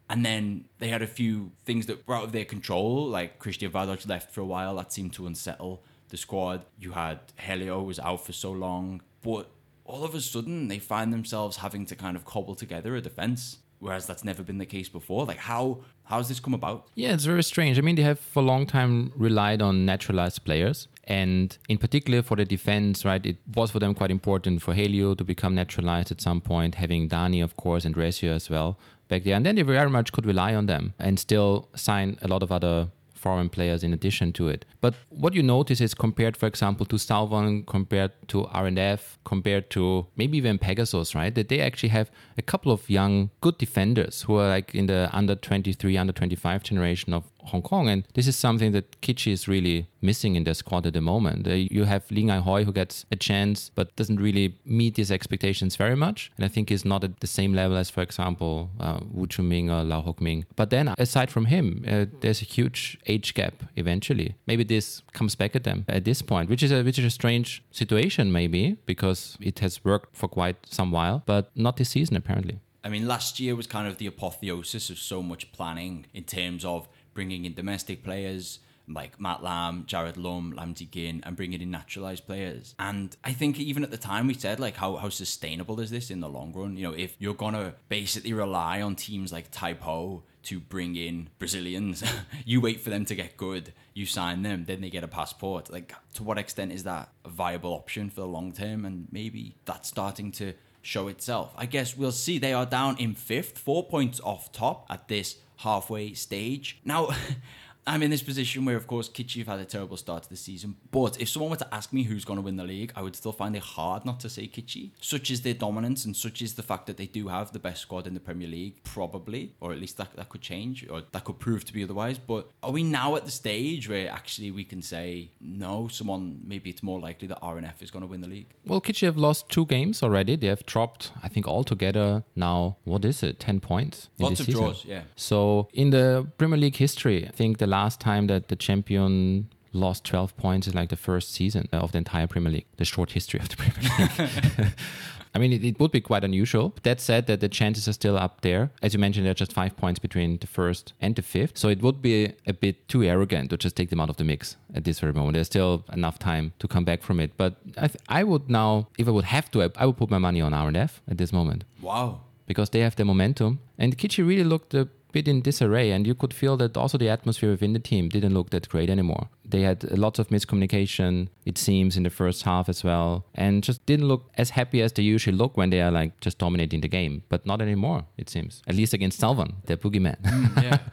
And 0.09 0.25
then 0.25 0.65
they 0.79 0.89
had 0.89 1.01
a 1.01 1.07
few 1.07 1.51
things 1.63 1.85
that 1.85 2.05
were 2.05 2.15
out 2.15 2.25
of 2.25 2.31
their 2.33 2.43
control, 2.43 3.07
like 3.07 3.39
Krisztián 3.39 3.71
Vadócz 3.71 4.09
left 4.09 4.33
for 4.33 4.41
a 4.41 4.45
while. 4.45 4.75
That 4.75 4.91
seemed 4.91 5.13
to 5.13 5.25
unsettle 5.25 5.83
the 6.09 6.17
squad. 6.17 6.65
You 6.77 6.91
had 6.91 7.19
Helio 7.38 7.81
was 7.81 7.97
out 7.99 8.25
for 8.25 8.33
so 8.33 8.51
long, 8.51 9.01
but 9.21 9.49
all 9.85 10.03
of 10.03 10.13
a 10.13 10.19
sudden 10.21 10.67
they 10.67 10.79
find 10.79 11.13
themselves 11.13 11.57
having 11.57 11.85
to 11.85 11.95
kind 11.95 12.17
of 12.17 12.25
cobble 12.25 12.55
together 12.55 12.95
a 12.95 13.01
defense, 13.01 13.59
whereas 13.79 14.05
that's 14.05 14.23
never 14.25 14.43
been 14.43 14.57
the 14.57 14.65
case 14.65 14.89
before. 14.89 15.25
Like 15.25 15.38
how 15.38 15.79
how's 16.11 16.27
this 16.27 16.39
come 16.39 16.53
about? 16.53 16.87
Yeah, 16.93 17.13
it's 17.13 17.25
very 17.25 17.43
strange. 17.43 17.79
I 17.79 17.81
mean, 17.81 17.95
they 17.95 18.03
have 18.03 18.19
for 18.19 18.41
a 18.41 18.45
long 18.45 18.65
time 18.67 19.13
relied 19.15 19.61
on 19.61 19.85
naturalized 19.85 20.43
players. 20.43 20.87
And 21.05 21.57
in 21.67 21.77
particular 21.77 22.21
for 22.21 22.35
the 22.35 22.45
defense, 22.45 23.03
right, 23.05 23.25
it 23.25 23.37
was 23.55 23.71
for 23.71 23.79
them 23.79 23.95
quite 23.95 24.11
important 24.11 24.61
for 24.61 24.73
Helio 24.73 25.15
to 25.15 25.23
become 25.23 25.55
naturalized 25.55 26.11
at 26.11 26.21
some 26.21 26.41
point, 26.41 26.75
having 26.75 27.09
Dani, 27.09 27.43
of 27.43 27.55
course, 27.55 27.85
and 27.85 27.95
Resio 27.95 28.35
as 28.35 28.49
well 28.49 28.77
back 29.07 29.23
there. 29.23 29.35
And 29.35 29.45
then 29.45 29.55
they 29.55 29.63
very 29.63 29.89
much 29.89 30.11
could 30.11 30.25
rely 30.25 30.53
on 30.53 30.65
them 30.67 30.93
and 30.99 31.17
still 31.17 31.69
sign 31.75 32.17
a 32.21 32.27
lot 32.27 32.43
of 32.43 32.51
other 32.51 32.89
foreign 33.21 33.50
players 33.50 33.83
in 33.83 33.94
addition 33.94 34.33
to 34.33 34.50
it. 34.50 34.65
But 34.81 34.95
what 35.09 35.33
you 35.33 35.44
notice 35.44 35.79
is 35.79 35.94
compared, 35.94 36.35
for 36.35 36.47
example, 36.47 36.85
to 36.88 36.97
Southern, 36.97 37.63
compared 37.65 38.12
to 38.29 38.45
R&F, 38.47 39.19
compared 39.23 39.69
to 39.71 40.07
maybe 40.15 40.38
even 40.38 40.57
Pegasus, 40.57 41.13
right? 41.13 41.33
That 41.33 41.50
they 41.50 41.59
actually 41.62 41.89
have 41.89 42.09
a 42.38 42.41
couple 42.41 42.71
of 42.71 42.89
young, 42.89 43.29
good 43.41 43.57
defenders 43.57 44.23
who 44.23 44.35
are 44.38 44.50
like 44.50 44.73
in 44.73 44.88
the 44.88 45.09
under 45.13 45.35
23, 45.35 45.97
under 45.97 46.13
25 46.13 46.63
generation 46.63 47.13
of 47.13 47.23
Hong 47.45 47.61
Kong. 47.61 47.88
And 47.88 48.03
this 48.13 48.27
is 48.27 48.36
something 48.36 48.71
that 48.71 49.01
Kitchee 49.01 49.31
is 49.31 49.48
really 49.48 49.88
missing 50.01 50.36
in 50.36 50.43
their 50.43 50.53
squad 50.53 50.86
at 50.86 50.93
the 50.93 51.01
moment. 51.01 51.48
Uh, 51.48 51.53
you 51.53 51.83
have 51.86 52.10
Ling 52.12 52.29
Ai 52.29 52.39
Hoi 52.39 52.63
who 52.63 52.71
gets 52.71 53.05
a 53.12 53.15
chance 53.15 53.69
but 53.74 53.95
doesn't 53.95 54.19
really 54.19 54.57
meet 54.65 54.95
these 54.95 55.12
expectations 55.12 55.75
very 55.75 55.95
much. 55.95 56.31
And 56.38 56.45
I 56.45 56.48
think 56.48 56.69
he's 56.69 56.86
not 56.86 57.03
at 57.03 57.19
the 57.19 57.27
same 57.27 57.53
level 57.53 57.77
as, 57.77 57.89
for 57.89 58.01
example, 58.01 58.69
uh, 58.79 59.00
Wu 59.12 59.27
Chuming 59.27 59.69
or 59.69 59.83
Lau 59.83 60.01
Hok 60.01 60.21
Ming. 60.21 60.45
But 60.55 60.69
then 60.69 60.93
aside 60.98 61.29
from 61.29 61.45
him, 61.45 61.83
uh, 61.88 62.05
there's 62.21 62.41
a 62.41 62.45
huge 62.45 62.98
age 63.07 63.33
gap 63.33 63.53
eventually. 63.75 64.36
Maybe 64.48 64.63
this 64.63 65.01
comes 65.13 65.36
back 65.36 65.55
at 65.55 65.63
them 65.63 65.86
at 65.88 66.05
this 66.05 66.21
point, 66.21 66.50
which 66.50 66.63
is 66.63 66.71
a, 66.71 66.83
which 66.83 67.00
is 67.00 67.05
a 67.05 67.10
strange 67.10 67.63
situation 67.71 68.31
maybe 68.31 68.77
because 68.86 69.38
it 69.39 69.60
has 69.60 69.83
worked 69.83 70.15
for 70.15 70.27
quite 70.27 70.57
some 70.65 70.91
while, 70.91 71.24
but 71.25 71.51
not 71.55 71.77
this 71.77 71.89
season 71.89 72.15
apparently. 72.15 72.60
I 72.83 72.89
mean, 72.89 73.07
last 73.07 73.39
year 73.39 73.55
was 73.55 73.67
kind 73.67 73.88
of 73.88 73.98
the 73.98 74.07
apotheosis 74.07 74.89
of 74.89 74.98
so 74.98 75.21
much 75.21 75.51
planning 75.51 76.07
in 76.13 76.24
terms 76.24 76.65
of 76.65 76.88
bringing 77.13 77.46
in 77.46 77.53
domestic 77.53 78.03
players 78.03 78.60
like 78.94 79.20
Matt 79.20 79.44
Lam, 79.44 79.86
Jared 79.86 80.18
Lum, 80.18 80.51
Lam 80.51 80.74
Ji 80.74 80.86
Gin, 80.86 81.22
and 81.25 81.36
bringing 81.36 81.62
in 81.62 81.72
naturalized 81.72 82.25
players. 82.25 82.75
And 82.80 83.15
I 83.24 83.34
think 83.34 83.60
even 83.60 83.84
at 83.84 83.91
the 83.91 83.98
time 83.98 84.27
we 84.27 84.34
said 84.34 84.60
like 84.60 84.75
how 84.75 84.96
how 84.98 85.10
sustainable 85.10 85.80
is 85.80 85.91
this 85.91 86.12
in 86.12 86.20
the 86.20 86.30
long 86.30 86.53
run? 86.53 86.75
You 86.75 86.84
know, 86.89 86.94
if 86.94 87.15
you're 87.20 87.34
gonna 87.34 87.75
basically 87.89 88.34
rely 88.34 88.82
on 88.82 88.96
teams 88.96 89.32
like 89.32 89.51
Taipo 89.51 90.24
to 90.44 90.60
bring 90.60 90.96
in 90.96 91.30
Brazilians, 91.38 92.03
you 92.46 92.62
wait 92.62 92.82
for 92.82 92.89
them 92.89 93.06
to 93.06 93.15
get 93.15 93.38
good, 93.38 93.74
you 93.94 94.06
sign 94.06 94.41
them, 94.41 94.65
then 94.65 94.82
they 94.82 94.89
get 94.89 95.03
a 95.03 95.08
passport. 95.08 95.72
Like, 95.72 95.94
to 96.15 96.24
what 96.24 96.38
extent 96.38 96.72
is 96.72 96.84
that 96.84 97.10
a 97.24 97.30
viable 97.30 97.74
option 97.74 98.10
for 98.10 98.22
the 98.22 98.27
long 98.27 98.51
term? 98.51 98.86
And 98.86 99.08
maybe 99.12 99.56
that's 99.65 99.88
starting 99.88 100.32
to 100.34 100.53
show 100.82 101.08
itself. 101.08 101.53
I 101.56 101.68
guess 101.68 101.96
we'll 101.96 102.12
see. 102.12 102.39
They 102.39 102.53
are 102.53 102.65
down 102.65 102.98
in 102.98 103.13
fifth, 103.13 103.60
four 103.60 103.86
points 103.86 104.20
off 104.22 104.51
top 104.51 104.88
at 104.89 105.08
this 105.08 105.38
halfway 105.62 106.13
stage. 106.13 106.80
Now, 106.86 107.10
I'm 107.88 108.03
in 108.03 108.11
this 108.11 108.21
position 108.21 108.65
where, 108.65 108.75
of 108.75 108.85
course, 108.88 109.09
Kitchee 109.09 109.39
have 109.39 109.47
had 109.47 109.59
a 109.59 109.65
terrible 109.65 109.97
start 109.97 110.23
to 110.23 110.29
the 110.29 110.35
season. 110.35 110.75
But 110.91 111.19
if 111.19 111.29
someone 111.29 111.50
were 111.51 111.57
to 111.57 111.73
ask 111.73 111.91
me 111.91 112.03
who's 112.03 112.25
going 112.25 112.38
to 112.38 112.41
win 112.41 112.55
the 112.55 112.63
league, 112.63 112.91
I 112.95 113.01
would 113.01 113.15
still 113.15 113.31
find 113.31 113.55
it 113.55 113.63
hard 113.63 114.05
not 114.05 114.19
to 114.21 114.29
say 114.29 114.47
Kitchee. 114.47 114.91
Such 115.01 115.31
is 115.31 115.41
their 115.41 115.53
dominance 115.53 116.05
and 116.05 116.15
such 116.15 116.41
is 116.41 116.53
the 116.53 116.63
fact 116.63 116.85
that 116.88 116.97
they 116.97 117.07
do 117.07 117.27
have 117.29 117.53
the 117.53 117.59
best 117.59 117.81
squad 117.81 118.05
in 118.05 118.13
the 118.13 118.19
Premier 118.19 118.47
League, 118.47 118.83
probably, 118.83 119.53
or 119.59 119.71
at 119.71 119.79
least 119.79 119.97
that, 119.97 120.15
that 120.15 120.29
could 120.29 120.41
change 120.41 120.88
or 120.89 121.01
that 121.11 121.23
could 121.23 121.39
prove 121.39 121.65
to 121.65 121.73
be 121.73 121.83
otherwise. 121.83 122.17
But 122.19 122.51
are 122.61 122.71
we 122.71 122.83
now 122.83 123.15
at 123.15 123.25
the 123.25 123.31
stage 123.31 123.89
where 123.89 124.09
actually 124.11 124.51
we 124.51 124.63
can 124.63 124.81
say, 124.81 125.31
no, 125.41 125.88
someone, 125.88 126.41
maybe 126.45 126.69
it's 126.69 126.83
more 126.83 127.00
likely 127.00 127.27
that 127.29 127.41
RNF 127.41 127.81
is 127.81 127.89
going 127.89 128.01
to 128.01 128.07
win 128.07 128.21
the 128.21 128.27
league? 128.27 128.47
Well, 128.65 128.79
Kitchee 128.79 129.07
have 129.07 129.17
lost 129.17 129.50
two 129.50 129.65
games 129.65 130.03
already. 130.03 130.35
They 130.35 130.47
have 130.47 130.65
dropped, 130.65 131.11
I 131.23 131.29
think, 131.29 131.47
altogether 131.47 132.23
now, 132.35 132.77
what 132.83 133.03
is 133.05 133.23
it, 133.23 133.39
10 133.39 133.59
points? 133.59 134.09
in 134.19 134.25
Lots 134.25 134.39
of 134.39 134.45
season. 134.45 134.61
draws, 134.61 134.85
yeah. 134.85 135.01
So 135.15 135.67
in 135.73 135.89
the 135.89 136.27
Premier 136.38 136.57
League 136.59 136.75
history, 136.75 137.27
I 137.27 137.31
think 137.31 137.57
the 137.57 137.67
last 137.77 137.99
time 137.99 138.27
that 138.27 138.47
the 138.51 138.55
champion 138.67 139.47
lost 139.73 140.03
12 140.05 140.35
points 140.37 140.67
is 140.67 140.75
like 140.75 140.89
the 140.89 140.97
first 141.09 141.27
season 141.33 141.63
of 141.71 141.91
the 141.93 141.97
entire 141.97 142.27
Premier 142.27 142.51
League, 142.51 142.65
the 142.77 142.85
short 142.85 143.11
history 143.11 143.39
of 143.39 143.47
the 143.49 143.55
Premier 143.55 143.79
League. 143.97 144.73
I 145.33 145.39
mean, 145.39 145.53
it, 145.53 145.63
it 145.63 145.79
would 145.79 145.91
be 145.91 146.01
quite 146.01 146.25
unusual. 146.25 146.73
That 146.83 146.99
said, 146.99 147.25
that 147.27 147.39
the 147.39 147.47
chances 147.47 147.87
are 147.87 147.93
still 147.93 148.17
up 148.17 148.41
there. 148.41 148.69
As 148.81 148.93
you 148.93 148.99
mentioned, 148.99 149.25
there 149.25 149.31
are 149.31 149.43
just 149.45 149.53
five 149.53 149.73
points 149.77 149.97
between 150.07 150.37
the 150.39 150.47
first 150.59 150.91
and 150.99 151.15
the 151.15 151.21
fifth. 151.21 151.57
So 151.57 151.69
it 151.69 151.81
would 151.81 152.01
be 152.01 152.33
a 152.45 152.51
bit 152.51 152.75
too 152.89 153.01
arrogant 153.03 153.49
to 153.51 153.55
just 153.57 153.77
take 153.77 153.89
them 153.91 154.01
out 154.01 154.09
of 154.09 154.17
the 154.17 154.25
mix 154.25 154.57
at 154.75 154.83
this 154.83 154.99
very 154.99 155.13
moment. 155.13 155.35
There's 155.35 155.47
still 155.47 155.85
enough 155.93 156.19
time 156.19 156.51
to 156.59 156.67
come 156.67 156.83
back 156.83 157.01
from 157.01 157.21
it. 157.21 157.31
But 157.37 157.55
I, 157.77 157.87
th- 157.87 158.03
I 158.09 158.21
would 158.25 158.49
now, 158.49 158.89
if 158.97 159.07
I 159.07 159.11
would 159.11 159.29
have 159.37 159.49
to, 159.51 159.71
I 159.81 159.85
would 159.85 159.95
put 159.95 160.09
my 160.09 160.17
money 160.27 160.41
on 160.41 160.51
RNF 160.51 160.91
at 161.11 161.17
this 161.17 161.31
moment 161.31 161.63
Wow. 161.81 162.19
because 162.45 162.69
they 162.71 162.81
have 162.81 162.97
the 162.97 163.05
momentum. 163.05 163.59
And 163.77 163.97
Kitchee 163.97 164.23
really 164.23 164.43
looked 164.43 164.73
a 164.73 164.89
bit 165.12 165.27
in 165.27 165.41
disarray, 165.41 165.91
and 165.91 166.08
you 166.08 166.15
could 166.15 166.34
feel 166.34 166.58
that 166.58 166.77
also 166.77 166.98
the 166.98 167.10
atmosphere 167.10 167.51
within 167.51 167.74
the 167.74 167.80
team 167.80 168.10
didn't 168.10 168.34
look 168.34 168.50
that 168.51 168.70
great 168.70 168.89
anymore. 168.89 169.30
They 169.46 169.62
had 169.62 169.98
lots 169.98 170.20
of 170.20 170.30
miscommunication, 170.30 171.30
it 171.46 171.58
seems, 171.58 171.98
in 171.98 172.03
the 172.03 172.10
first 172.10 172.44
half 172.44 172.70
as 172.70 172.84
well, 172.84 173.25
and 173.36 173.63
just 173.63 173.86
didn't 173.86 174.08
look 174.08 174.30
as 174.38 174.51
happy 174.51 174.82
as 174.82 174.94
they 174.94 175.03
usually 175.03 175.36
look 175.36 175.58
when 175.58 175.70
they 175.70 175.82
are 175.82 175.91
like 175.91 176.20
just 176.22 176.38
dominating 176.38 176.82
the 176.82 176.88
game. 176.88 177.24
But 177.30 177.46
not 177.46 177.62
anymore, 177.62 178.06
it 178.18 178.30
seems. 178.30 178.62
At 178.68 178.75
least 178.75 178.94
against 178.94 179.20
Southern, 179.20 179.58
the 179.65 179.77
boogeyman. 179.77 180.22
Mm, 180.22 180.63
yeah. 180.63 180.77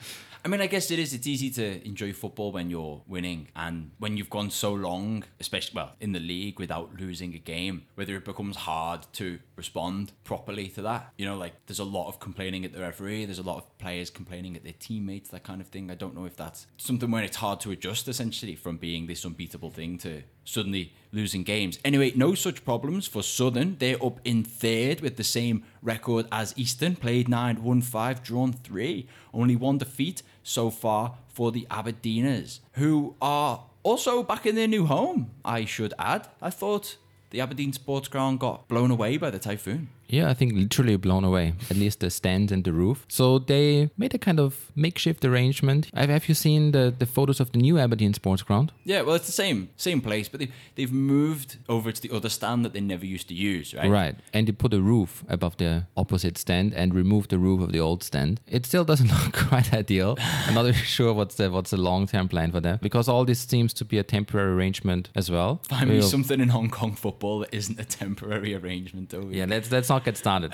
I 0.45 0.49
mean, 0.49 0.61
I 0.61 0.67
guess 0.67 0.91
it 0.91 0.99
is. 0.99 1.13
It's 1.13 1.27
easy 1.27 1.51
to 1.51 1.85
enjoy 1.87 2.13
football 2.13 2.53
when 2.53 2.71
you're 2.71 3.03
winning, 3.07 3.49
and 3.57 3.91
when 3.99 4.17
you've 4.17 4.31
gone 4.31 4.51
so 4.51 4.73
long, 4.73 5.25
especially 5.41 5.77
well 5.77 5.93
in 6.01 6.13
the 6.13 6.21
league, 6.21 6.59
without 6.59 6.99
losing 6.99 7.35
a 7.35 7.39
game, 7.39 7.83
whether 7.97 8.17
it 8.17 8.25
becomes 8.25 8.57
hard 8.57 9.07
to 9.15 9.41
respond 9.59 10.12
properly 10.25 10.69
to 10.69 10.83
that. 10.83 11.12
You 11.19 11.27
know, 11.27 11.37
like 11.37 11.55
there's 11.67 11.79
a 11.79 11.85
lot 11.85 12.09
of 12.09 12.19
complaining 12.21 12.65
at 12.65 12.73
the 12.73 12.81
referee. 12.81 13.27
There's 13.27 13.38
a 13.38 13.43
lot 13.43 13.59
of 13.59 13.79
players 13.79 14.09
complaining 14.09 14.57
at 14.57 14.65
their 14.65 14.73
teammates, 14.79 15.29
that 15.31 15.45
kind 15.45 15.61
of 15.61 15.67
thing. 15.67 15.91
I 15.91 15.95
don't 15.95 16.15
know 16.15 16.25
if 16.25 16.37
that's 16.37 16.67
something 16.79 17.11
where 17.11 17.23
it's 17.23 17.37
hard 17.37 17.61
to 17.61 17.71
adjust, 17.71 18.09
essentially, 18.09 18.55
from 18.55 18.79
being 18.79 19.07
this 19.07 19.27
unbeatable 19.27 19.71
thing 19.71 19.99
to 19.99 20.23
suddenly 20.45 20.95
losing 21.12 21.43
games. 21.43 21.79
Anyway, 21.85 22.12
no 22.15 22.35
such 22.35 22.65
problems 22.65 23.07
for 23.07 23.23
Southern. 23.23 23.77
They're 23.79 24.03
up 24.03 24.21
in 24.25 24.45
third 24.45 25.00
with 25.00 25.17
the 25.17 25.25
same 25.25 25.65
record 25.83 26.27
as 26.33 26.55
Eastern. 26.57 26.97
Played 26.97 27.29
9, 27.29 27.62
won 27.62 27.83
5, 27.83 28.23
drawn 28.23 28.53
3. 28.53 29.07
Only 29.35 29.57
one 29.57 29.77
defeat 29.79 30.23
so 30.43 30.71
far 30.71 31.17
for 31.29 31.53
the 31.53 31.67
Aberdeeners, 31.71 32.61
who 32.73 33.15
are 33.21 33.65
also 33.83 34.23
back 34.23 34.45
in 34.45 34.55
their 34.55 34.69
new 34.69 34.87
home, 34.87 35.31
I 35.45 35.65
should 35.65 35.95
add. 35.99 36.29
I 36.43 36.50
thought 36.50 36.97
the 37.30 37.40
Aberdeen 37.40 37.73
Sports 37.73 38.08
Ground 38.08 38.40
got 38.40 38.68
blown 38.68 38.90
away 38.90 39.16
by 39.16 39.30
the 39.30 39.38
typhoon. 39.38 39.88
Yeah, 40.09 40.31
I 40.31 40.35
think 40.35 40.55
literally 40.55 40.97
blown 40.97 41.25
away, 41.25 41.55
at 41.71 41.77
least 41.77 42.00
the 42.00 42.11
stand 42.11 42.50
and 42.50 42.65
the 42.65 42.73
roof. 42.73 43.05
So 43.09 43.38
they 43.38 43.91
made 43.97 44.15
a 44.15 44.19
kind 44.19 44.41
of 44.41 44.73
makeshift 44.75 45.25
arrangement. 45.25 45.91
Have, 45.95 46.09
have 46.09 46.29
you 46.29 46.35
seen 46.35 46.73
the, 46.73 46.95
the 46.99 47.07
photos 47.07 47.41
of 47.41 47.53
the 47.53 47.59
new 47.59 47.79
Aberdeen 47.79 48.15
Sports 48.15 48.43
Ground? 48.43 48.73
Yeah, 48.85 49.03
well, 49.03 49.15
it's 49.17 49.27
the 49.27 49.33
same 49.33 49.69
same 49.77 50.00
place, 50.00 50.29
but 50.29 50.41
they, 50.41 50.49
they've 50.75 50.93
moved 50.93 51.59
over 51.69 51.93
to 51.93 52.00
the 52.00 52.11
other 52.11 52.29
stand 52.29 52.65
that 52.65 52.73
they 52.73 52.81
never 52.81 53.05
used 53.05 53.29
to 53.29 53.35
use, 53.35 53.75
right? 53.75 53.91
Right. 53.91 54.17
And 54.33 54.49
they 54.49 54.53
put 54.53 54.73
a 54.73 54.81
roof 54.81 55.25
above 55.29 55.57
the 55.59 55.87
opposite 55.97 56.38
stand 56.38 56.73
and 56.75 56.95
removed 56.95 57.31
the 57.31 57.38
roof 57.38 57.61
of 57.61 57.73
the 57.73 57.81
old 57.81 58.03
stand. 58.03 58.41
It 58.47 58.65
still 58.67 58.85
doesn't 58.85 59.09
look 59.25 59.35
quite 59.35 59.75
ideal. 59.75 60.17
I'm 60.47 60.55
not 60.55 60.62
really 60.65 60.75
sure 60.75 61.12
what's 61.12 61.35
the 61.35 61.50
what's 61.50 61.71
the 61.71 61.77
long 61.77 62.07
term 62.07 62.29
plan 62.29 62.50
for 62.50 62.61
that 62.61 62.81
because 62.81 63.09
all 63.09 63.25
this 63.25 63.41
seems 63.41 63.75
to 63.75 63.85
be 63.85 63.99
a 63.99 64.03
temporary 64.03 64.53
arrangement 64.53 65.11
as 65.15 65.31
well. 65.31 65.61
Find 65.69 65.91
me 65.91 66.00
something 66.00 66.41
in 66.41 66.49
Hong 66.49 66.71
Kong 66.71 66.95
football 66.95 67.41
that 67.41 67.53
isn't 67.53 67.79
a 67.79 67.85
temporary 67.85 68.55
arrangement, 68.55 69.11
though. 69.11 69.29
Yeah, 69.31 69.47
let's 69.47 69.71
let's 69.71 69.88
not 69.88 69.98
get 70.05 70.17
started. 70.17 70.52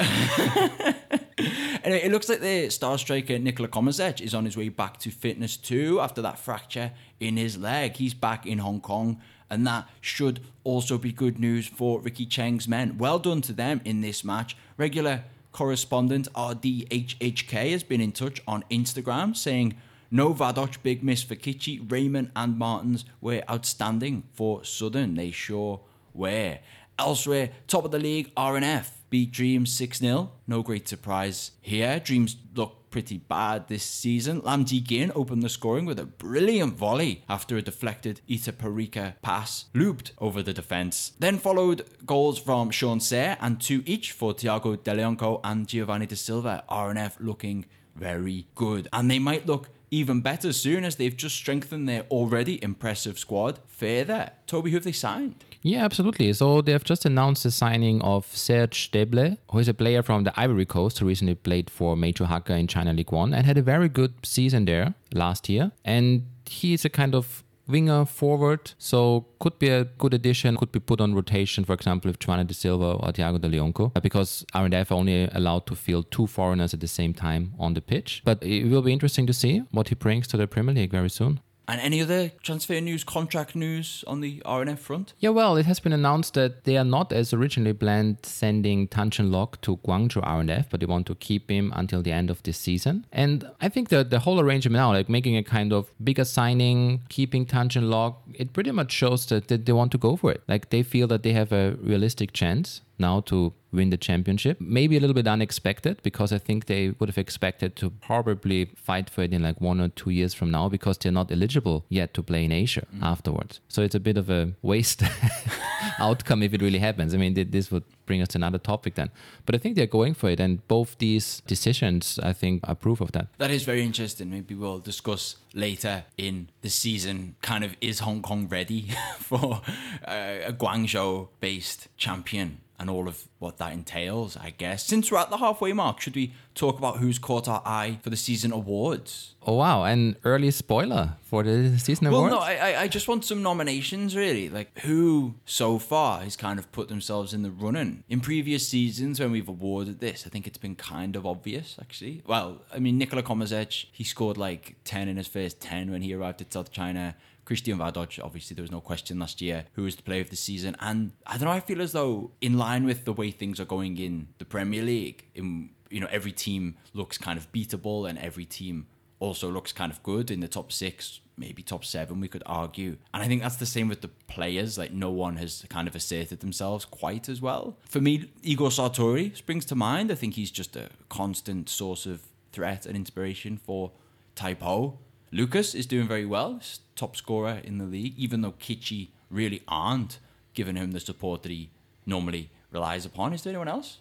Anyway, 1.85 2.01
it 2.03 2.11
looks 2.11 2.31
like 2.31 2.41
the 2.41 2.71
star 2.71 2.97
striker 2.97 3.39
Nikola 3.39 3.69
Komazec 3.69 4.23
is 4.23 4.33
on 4.33 4.47
his 4.47 4.57
way 4.57 4.71
back 4.71 4.97
to 5.01 5.11
fitness 5.11 5.59
too 5.59 6.01
after 6.01 6.23
that 6.23 6.39
fracture 6.39 6.93
in 7.21 7.37
his 7.37 7.59
leg. 7.59 7.97
He's 7.97 8.15
back 8.15 8.47
in 8.47 8.59
Hong 8.59 8.81
Kong, 8.81 9.21
and 9.51 9.67
that 9.67 9.87
should 10.01 10.41
also 10.65 10.97
be 10.97 11.13
good 11.13 11.39
news 11.39 11.67
for 11.67 12.01
Ricky 12.01 12.25
Cheng's 12.25 12.67
men. 12.67 12.97
Well 12.97 13.19
done 13.19 13.43
to 13.43 13.53
them 13.53 13.83
in 13.85 14.01
this 14.01 14.25
match. 14.25 14.57
Regular 14.79 15.25
correspondent 15.53 16.27
RDHHK 16.33 17.73
has 17.73 17.83
been 17.83 18.01
in 18.01 18.13
touch 18.13 18.41
on 18.49 18.65
Instagram 18.71 19.37
saying, 19.37 19.75
no 20.11 20.33
Vadócz, 20.33 20.79
big 20.83 21.03
miss 21.03 21.23
for 21.23 21.35
Kitchee, 21.35 21.81
Raymond 21.81 22.31
and 22.35 22.57
Martins 22.57 23.05
were 23.21 23.43
outstanding 23.51 24.23
for 24.33 24.65
Southern. 24.65 25.17
They 25.17 25.33
sure 25.33 25.81
were. 26.15 26.61
Elsewhere, 26.99 27.51
top 27.67 27.85
of 27.85 27.91
the 27.91 27.99
league, 27.99 28.35
RNF 28.37 28.89
beat 29.15 29.31
Dreams 29.31 29.73
6 29.73 29.99
0. 29.99 30.33
No 30.49 30.65
great 30.65 30.89
surprise 30.89 31.53
here. 31.61 32.01
Dreams 32.01 32.37
look 32.57 32.91
pretty 32.91 33.19
bad 33.19 33.69
this 33.69 33.85
season. 33.85 34.41
Lam 34.41 34.65
Ji 34.65 34.81
Gin 34.81 35.13
opened 35.15 35.45
the 35.45 35.49
scoring 35.49 35.85
with 35.85 36.01
a 36.01 36.05
brilliant 36.05 36.75
volley 36.75 37.23
after 37.29 37.57
a 37.57 37.63
deflected 37.63 38.23
Itaparica 38.29 39.15
pass 39.23 39.67
looped 39.73 40.11
over 40.19 40.43
the 40.43 40.53
defence. 40.53 41.13
Then 41.21 41.39
followed 41.39 41.85
goals 42.05 42.41
from 42.41 42.71
Sean 42.71 42.99
Sayre 42.99 43.37
and 43.41 43.61
two 43.61 43.85
each 43.87 44.11
for 44.11 44.35
Thiago 44.35 44.77
Deleonco 44.77 45.41
and 45.45 45.69
Giovanni 45.69 46.07
Da 46.07 46.17
Silva. 46.17 46.65
RNF 46.69 47.13
looking 47.21 47.67
very 47.95 48.49
good. 48.57 48.89
And 48.93 49.09
they 49.09 49.21
might 49.21 49.47
look 49.47 49.69
even 49.93 50.23
better 50.23 50.53
soon 50.53 50.85
as 50.85 50.97
they've 50.97 51.17
just 51.17 51.37
strengthened 51.37 51.89
their 51.89 52.03
already 52.11 52.61
impressive 52.65 53.17
squad 53.21 53.61
further. 53.69 54.33
Toby, 54.49 54.73
who 54.73 54.77
have 54.79 54.83
they 54.83 54.91
signed? 54.91 55.37
Yeah, 55.65 55.83
absolutely. 55.83 56.31
So 56.35 56.61
they 56.61 56.73
have 56.73 56.85
just 56.85 57.07
announced 57.07 57.43
the 57.43 57.51
signing 57.51 58.03
of 58.03 58.27
Serge 58.27 58.91
Deble, 58.91 59.39
who 59.51 59.59
is 59.59 59.67
a 59.67 59.73
player 59.73 60.03
from 60.03 60.25
the 60.25 60.39
Ivory 60.39 60.67
Coast 60.67 60.99
who 60.99 61.07
recently 61.07 61.35
played 61.35 61.71
for 61.71 61.97
Meizhou 61.97 62.29
Hakka 62.29 62.59
in 62.59 62.67
China 62.67 62.93
League 62.93 63.11
One 63.11 63.33
and 63.33 63.47
had 63.47 63.57
a 63.57 63.63
very 63.63 63.89
good 63.89 64.13
season 64.23 64.67
there 64.67 64.95
last 65.15 65.49
year. 65.49 65.73
And 65.83 66.27
he 66.45 66.75
is 66.75 66.85
a 66.85 66.91
kind 66.91 67.15
of 67.15 67.43
winger 67.67 68.05
forward, 68.05 68.73
so 68.77 69.25
could 69.39 69.59
be 69.59 69.71
a 69.71 69.85
good 69.85 70.13
addition, 70.13 70.59
could 70.59 70.71
be 70.71 70.81
put 70.81 71.01
on 71.01 71.15
rotation, 71.15 71.65
for 71.65 71.73
example, 71.73 72.11
with 72.11 72.19
Giovanni 72.19 72.45
De 72.45 72.53
Silva 72.53 72.93
or 72.93 73.11
Thiago 73.11 73.41
De 73.41 73.49
Leonco, 73.49 73.91
uh, 73.97 74.01
because 74.01 74.45
RNF 74.55 74.91
are 74.91 74.95
only 74.95 75.31
allowed 75.33 75.65
to 75.69 75.75
field 75.75 76.11
two 76.11 76.27
foreigners 76.27 76.75
at 76.75 76.81
the 76.81 76.87
same 76.87 77.15
time 77.15 77.55
on 77.59 77.73
the 77.73 77.81
pitch. 77.81 78.21
But 78.23 78.43
it 78.43 78.69
will 78.69 78.83
be 78.83 78.93
interesting 78.93 79.27
to 79.29 79.33
see 79.33 79.63
what 79.71 79.89
he 79.89 79.95
brings 79.95 80.29
to 80.29 80.37
the 80.37 80.47
Premier 80.47 80.75
League 80.75 80.91
very 80.91 81.09
soon. 81.09 81.41
And 81.67 81.81
any 81.81 82.03
other 82.03 82.31
transfer 82.43 82.81
news, 82.81 83.05
contract 83.05 83.57
news 83.57 84.05
on 84.07 84.21
the 84.21 84.43
RNF 84.45 84.79
front? 84.79 85.15
Yeah, 85.19 85.31
well, 85.31 85.57
it 85.57 85.67
has 85.67 85.81
been 85.81 85.93
announced 85.93 86.35
that 86.35 86.65
they 86.65 86.77
are 86.77 86.85
not, 86.85 87.13
as 87.13 87.33
originally 87.33 87.73
planned, 87.73 88.19
sending 88.23 88.87
Tan 88.89 89.11
Chun 89.11 89.33
Lok 89.33 89.61
to 89.63 89.79
Guangzhou 89.79 90.23
RNF, 90.23 90.67
but 90.71 90.81
they 90.81 90.87
want 90.87 91.07
to 91.07 91.15
keep 91.15 91.51
him 91.51 91.73
until 91.75 92.03
the 92.03 92.13
end 92.13 92.31
of 92.31 92.43
this 92.43 92.59
season. 92.59 93.07
And 93.13 93.51
I 93.61 93.69
think 93.69 93.89
that 93.89 94.11
the 94.11 94.21
whole 94.21 94.41
arrangement 94.41 94.75
now, 94.75 94.93
like 94.93 95.09
making 95.09 95.37
a 95.37 95.43
kind 95.43 95.73
of 95.73 95.91
bigger 96.03 96.25
signing, 96.25 97.03
keeping 97.09 97.47
Tan 97.47 97.71
Chun 97.71 97.91
Lok, 97.91 98.23
it 98.35 98.53
pretty 98.53 98.71
much 98.71 98.93
shows 98.93 99.27
that, 99.27 99.49
that 99.49 99.65
they 99.65 99.73
want 99.73 99.93
to 99.93 99.99
go 99.99 100.17
for 100.17 100.33
it. 100.33 100.43
Like 100.47 100.71
they 100.71 100.83
feel 100.83 101.07
that 101.09 101.23
they 101.23 101.33
have 101.33 101.53
a 101.53 101.77
realistic 101.81 102.33
chance 102.33 102.83
now 102.99 103.21
to 103.21 103.53
win 103.73 103.91
the 103.91 103.97
championship. 103.97 104.61
Maybe 104.61 104.97
a 104.97 105.01
little 105.01 105.15
bit 105.15 105.27
unexpected 105.27 106.01
because 106.03 106.33
I 106.33 106.39
think 106.39 106.67
they 106.67 106.91
would 106.99 107.09
have 107.09 107.19
expected 107.19 107.77
to 107.77 107.91
probably 107.91 108.67
fight 108.77 109.11
for 109.11 109.23
it 109.23 109.33
in 109.33 109.43
like 109.43 109.61
one 109.61 109.81
or 109.81 109.89
two 109.89 110.11
years 110.11 110.33
from 110.33 110.51
now 110.51 110.69
because 110.69 110.99
they're 110.99 111.13
not 111.13 111.33
eligible 111.33 111.85
yet 111.89 112.15
to 112.15 112.23
play 112.23 112.45
in 112.45 112.53
Asia 112.53 112.87
mm. 112.95 113.03
afterwards. 113.03 113.61
So 113.69 113.83
it's 113.83 113.95
a 113.95 114.01
bit 114.01 114.17
of 114.17 114.31
a 114.31 114.53
waste 114.63 115.03
outcome 115.99 116.43
if 116.43 116.55
it 116.55 116.63
really 116.63 116.79
happens. 116.79 117.15
I 117.15 117.19
mean, 117.19 117.35
th- 117.35 117.49
this 117.51 117.71
would 117.71 117.85
bring 118.07 118.21
us 118.21 118.29
to 118.29 118.39
another 118.39 118.59
topic 118.59 118.95
then. 118.95 119.11
But 119.47 119.55
I 119.55 119.59
think 119.59 119.77
they're 119.77 119.87
going 119.87 120.15
for 120.15 120.29
it, 120.31 120.41
and 120.41 120.67
both 120.69 120.97
these 120.99 121.41
decisions, 121.47 122.19
I 122.23 122.33
think, 122.33 122.61
are 122.65 122.75
proof 122.75 123.01
of 123.01 123.13
that. 123.13 123.29
That 123.39 123.51
is 123.51 123.65
very 123.65 123.83
interesting. 123.83 124.31
Maybe 124.31 124.55
we'll 124.55 124.79
discuss 124.79 125.37
later 125.55 126.05
in 126.19 126.51
the 126.63 126.71
season. 126.71 127.37
Kind 127.43 127.65
of 127.65 127.77
is 127.81 128.01
Hong 128.01 128.23
Kong 128.23 128.49
ready 128.49 128.91
for 129.19 129.63
uh, 130.07 130.39
a 130.47 130.53
Guangzhou 130.53 131.29
based 131.41 131.89
champion 131.97 132.59
and 132.79 132.91
all 132.91 133.09
of 133.09 133.29
what 133.39 133.59
that 133.59 133.73
entails, 133.73 134.37
I 134.37 134.51
guess. 134.51 134.85
Since 134.85 135.11
we're 135.11 135.19
at 135.19 135.31
the 135.31 135.37
halfway 135.37 135.73
mark, 135.73 136.01
should 136.01 136.17
we 136.17 136.35
talk 136.55 136.79
about 136.79 136.99
who's 136.99 137.19
caught 137.19 137.47
our 137.49 137.63
eye 137.65 137.99
for 138.03 138.11
the 138.11 138.17
season 138.17 138.53
awards? 138.53 139.35
Oh 139.47 139.55
wow! 139.55 139.85
An 139.85 140.17
early 140.25 140.51
spoiler 140.51 141.13
for 141.35 141.43
the 141.43 141.79
season 141.79 142.11
Well, 142.11 142.27
awards. 142.27 142.35
no, 142.35 142.41
I, 142.41 142.55
I- 142.73 142.81
I 142.85 142.89
just 142.89 143.09
want 143.09 143.25
some 143.25 143.43
nominations, 143.43 144.15
really. 144.15 144.49
Like, 144.49 144.79
who 144.81 145.35
so 145.45 145.79
far 145.79 146.21
has 146.23 146.37
kind 146.37 146.59
of 146.59 146.71
put 146.71 146.89
themselves 146.89 147.33
in 147.35 147.43
the 147.43 147.51
running? 147.51 148.05
In 148.09 148.21
previous 148.21 148.69
seasons, 148.69 149.19
when 149.21 149.33
we've 149.33 149.49
awarded 149.49 150.01
this, 150.01 150.27
I 150.27 150.31
think 150.31 150.47
it's 150.47 150.59
been 150.59 150.77
kind 150.77 151.17
of 151.17 151.27
obvious, 151.27 151.77
actually. 151.81 152.23
Well, 152.27 152.61
I 152.73 152.79
mean, 152.79 152.99
Nikola 152.99 153.23
Komazec, 153.23 153.87
he 153.93 154.05
scored 154.05 154.37
like 154.37 154.77
10 154.85 155.09
in 155.09 155.17
his 155.17 155.27
first 155.29 155.61
10 155.61 155.91
when 155.91 156.03
he 156.03 156.15
arrived 156.15 156.41
at 156.41 156.53
South 156.53 156.71
China. 156.71 157.17
Krisztián 157.47 157.77
Vadócz, 157.79 158.19
obviously, 158.25 158.55
there 158.55 158.63
was 158.63 158.71
no 158.73 158.81
question 158.81 159.19
last 159.19 159.43
year 159.43 159.67
who 159.75 159.83
was 159.83 159.97
the 159.97 160.03
player 160.03 160.23
of 160.23 160.31
the 160.31 160.37
season. 160.37 160.77
And 160.81 161.13
I 161.27 161.33
don't 161.37 161.45
know, 161.49 161.51
I 161.51 161.61
feel 161.61 161.83
as 161.83 161.93
though, 161.93 162.31
in 162.41 162.57
line 162.57 162.85
with 162.85 163.05
the 163.05 163.13
way 163.13 163.31
things 163.31 163.61
are 163.61 163.67
going 163.67 163.99
in 163.99 164.29
the 164.39 164.47
Premier 164.47 164.83
League, 164.83 165.27
in, 165.35 165.71
you 165.91 166.01
know, 166.01 166.09
every 166.11 166.33
team 166.33 166.77
looks 166.95 167.19
kind 167.19 167.37
of 167.39 167.51
beatable 167.53 168.09
and 168.09 168.19
every 168.19 168.47
team 168.47 168.87
also 169.25 169.51
looks 169.51 169.73
kind 169.73 169.91
of 169.91 170.03
good 170.03 170.31
in 170.31 170.41
the 170.41 170.49
top 170.49 170.71
six, 170.71 171.21
maybe 171.37 171.63
top 171.63 171.85
seven, 171.85 172.21
we 172.21 172.29
could 172.29 172.43
argue. 172.47 172.97
And 173.13 173.23
I 173.23 173.27
think 173.27 173.43
that's 173.43 173.57
the 173.57 173.67
same 173.67 173.89
with 173.89 174.01
the 174.03 174.09
players. 174.29 174.79
Like, 174.79 174.93
no 174.93 175.11
one 175.11 175.37
has 175.37 175.65
kind 175.69 175.89
of 175.89 175.97
asserted 175.97 176.41
themselves 176.41 176.85
quite 176.85 177.29
as 177.29 177.41
well. 177.41 177.77
For 177.89 178.01
me, 178.01 178.31
Igor 178.43 178.69
Sartori 178.69 179.37
springs 179.37 179.65
to 179.67 179.75
mind. 179.75 180.13
I 180.13 180.15
think 180.15 180.35
he's 180.35 180.51
just 180.51 180.77
a 180.77 180.91
constant 181.09 181.69
source 181.69 182.07
of 182.07 182.23
threat 182.53 182.87
and 182.87 182.97
inspiration 182.97 183.57
for 183.57 183.91
Taipo. 184.37 184.99
Lucas 185.33 185.75
is 185.75 185.87
doing 185.87 186.07
very 186.07 186.25
well, 186.25 186.59
he's 186.59 186.81
top 186.95 187.17
scorer 187.17 187.61
in 187.65 187.79
the 187.79 187.85
league, 187.85 188.15
even 188.17 188.41
though 188.43 188.53
Kitchee 188.53 189.11
really 189.31 189.63
aren't 189.67 190.21
giving 190.53 190.77
him 190.77 190.93
the 190.93 191.01
support 191.01 191.43
that 191.43 191.51
he 191.51 191.71
normally 192.07 192.51
relies 192.71 193.05
upon. 193.05 193.33
Is 193.33 193.43
there 193.43 193.51
anyone 193.51 193.67
else? 193.67 193.99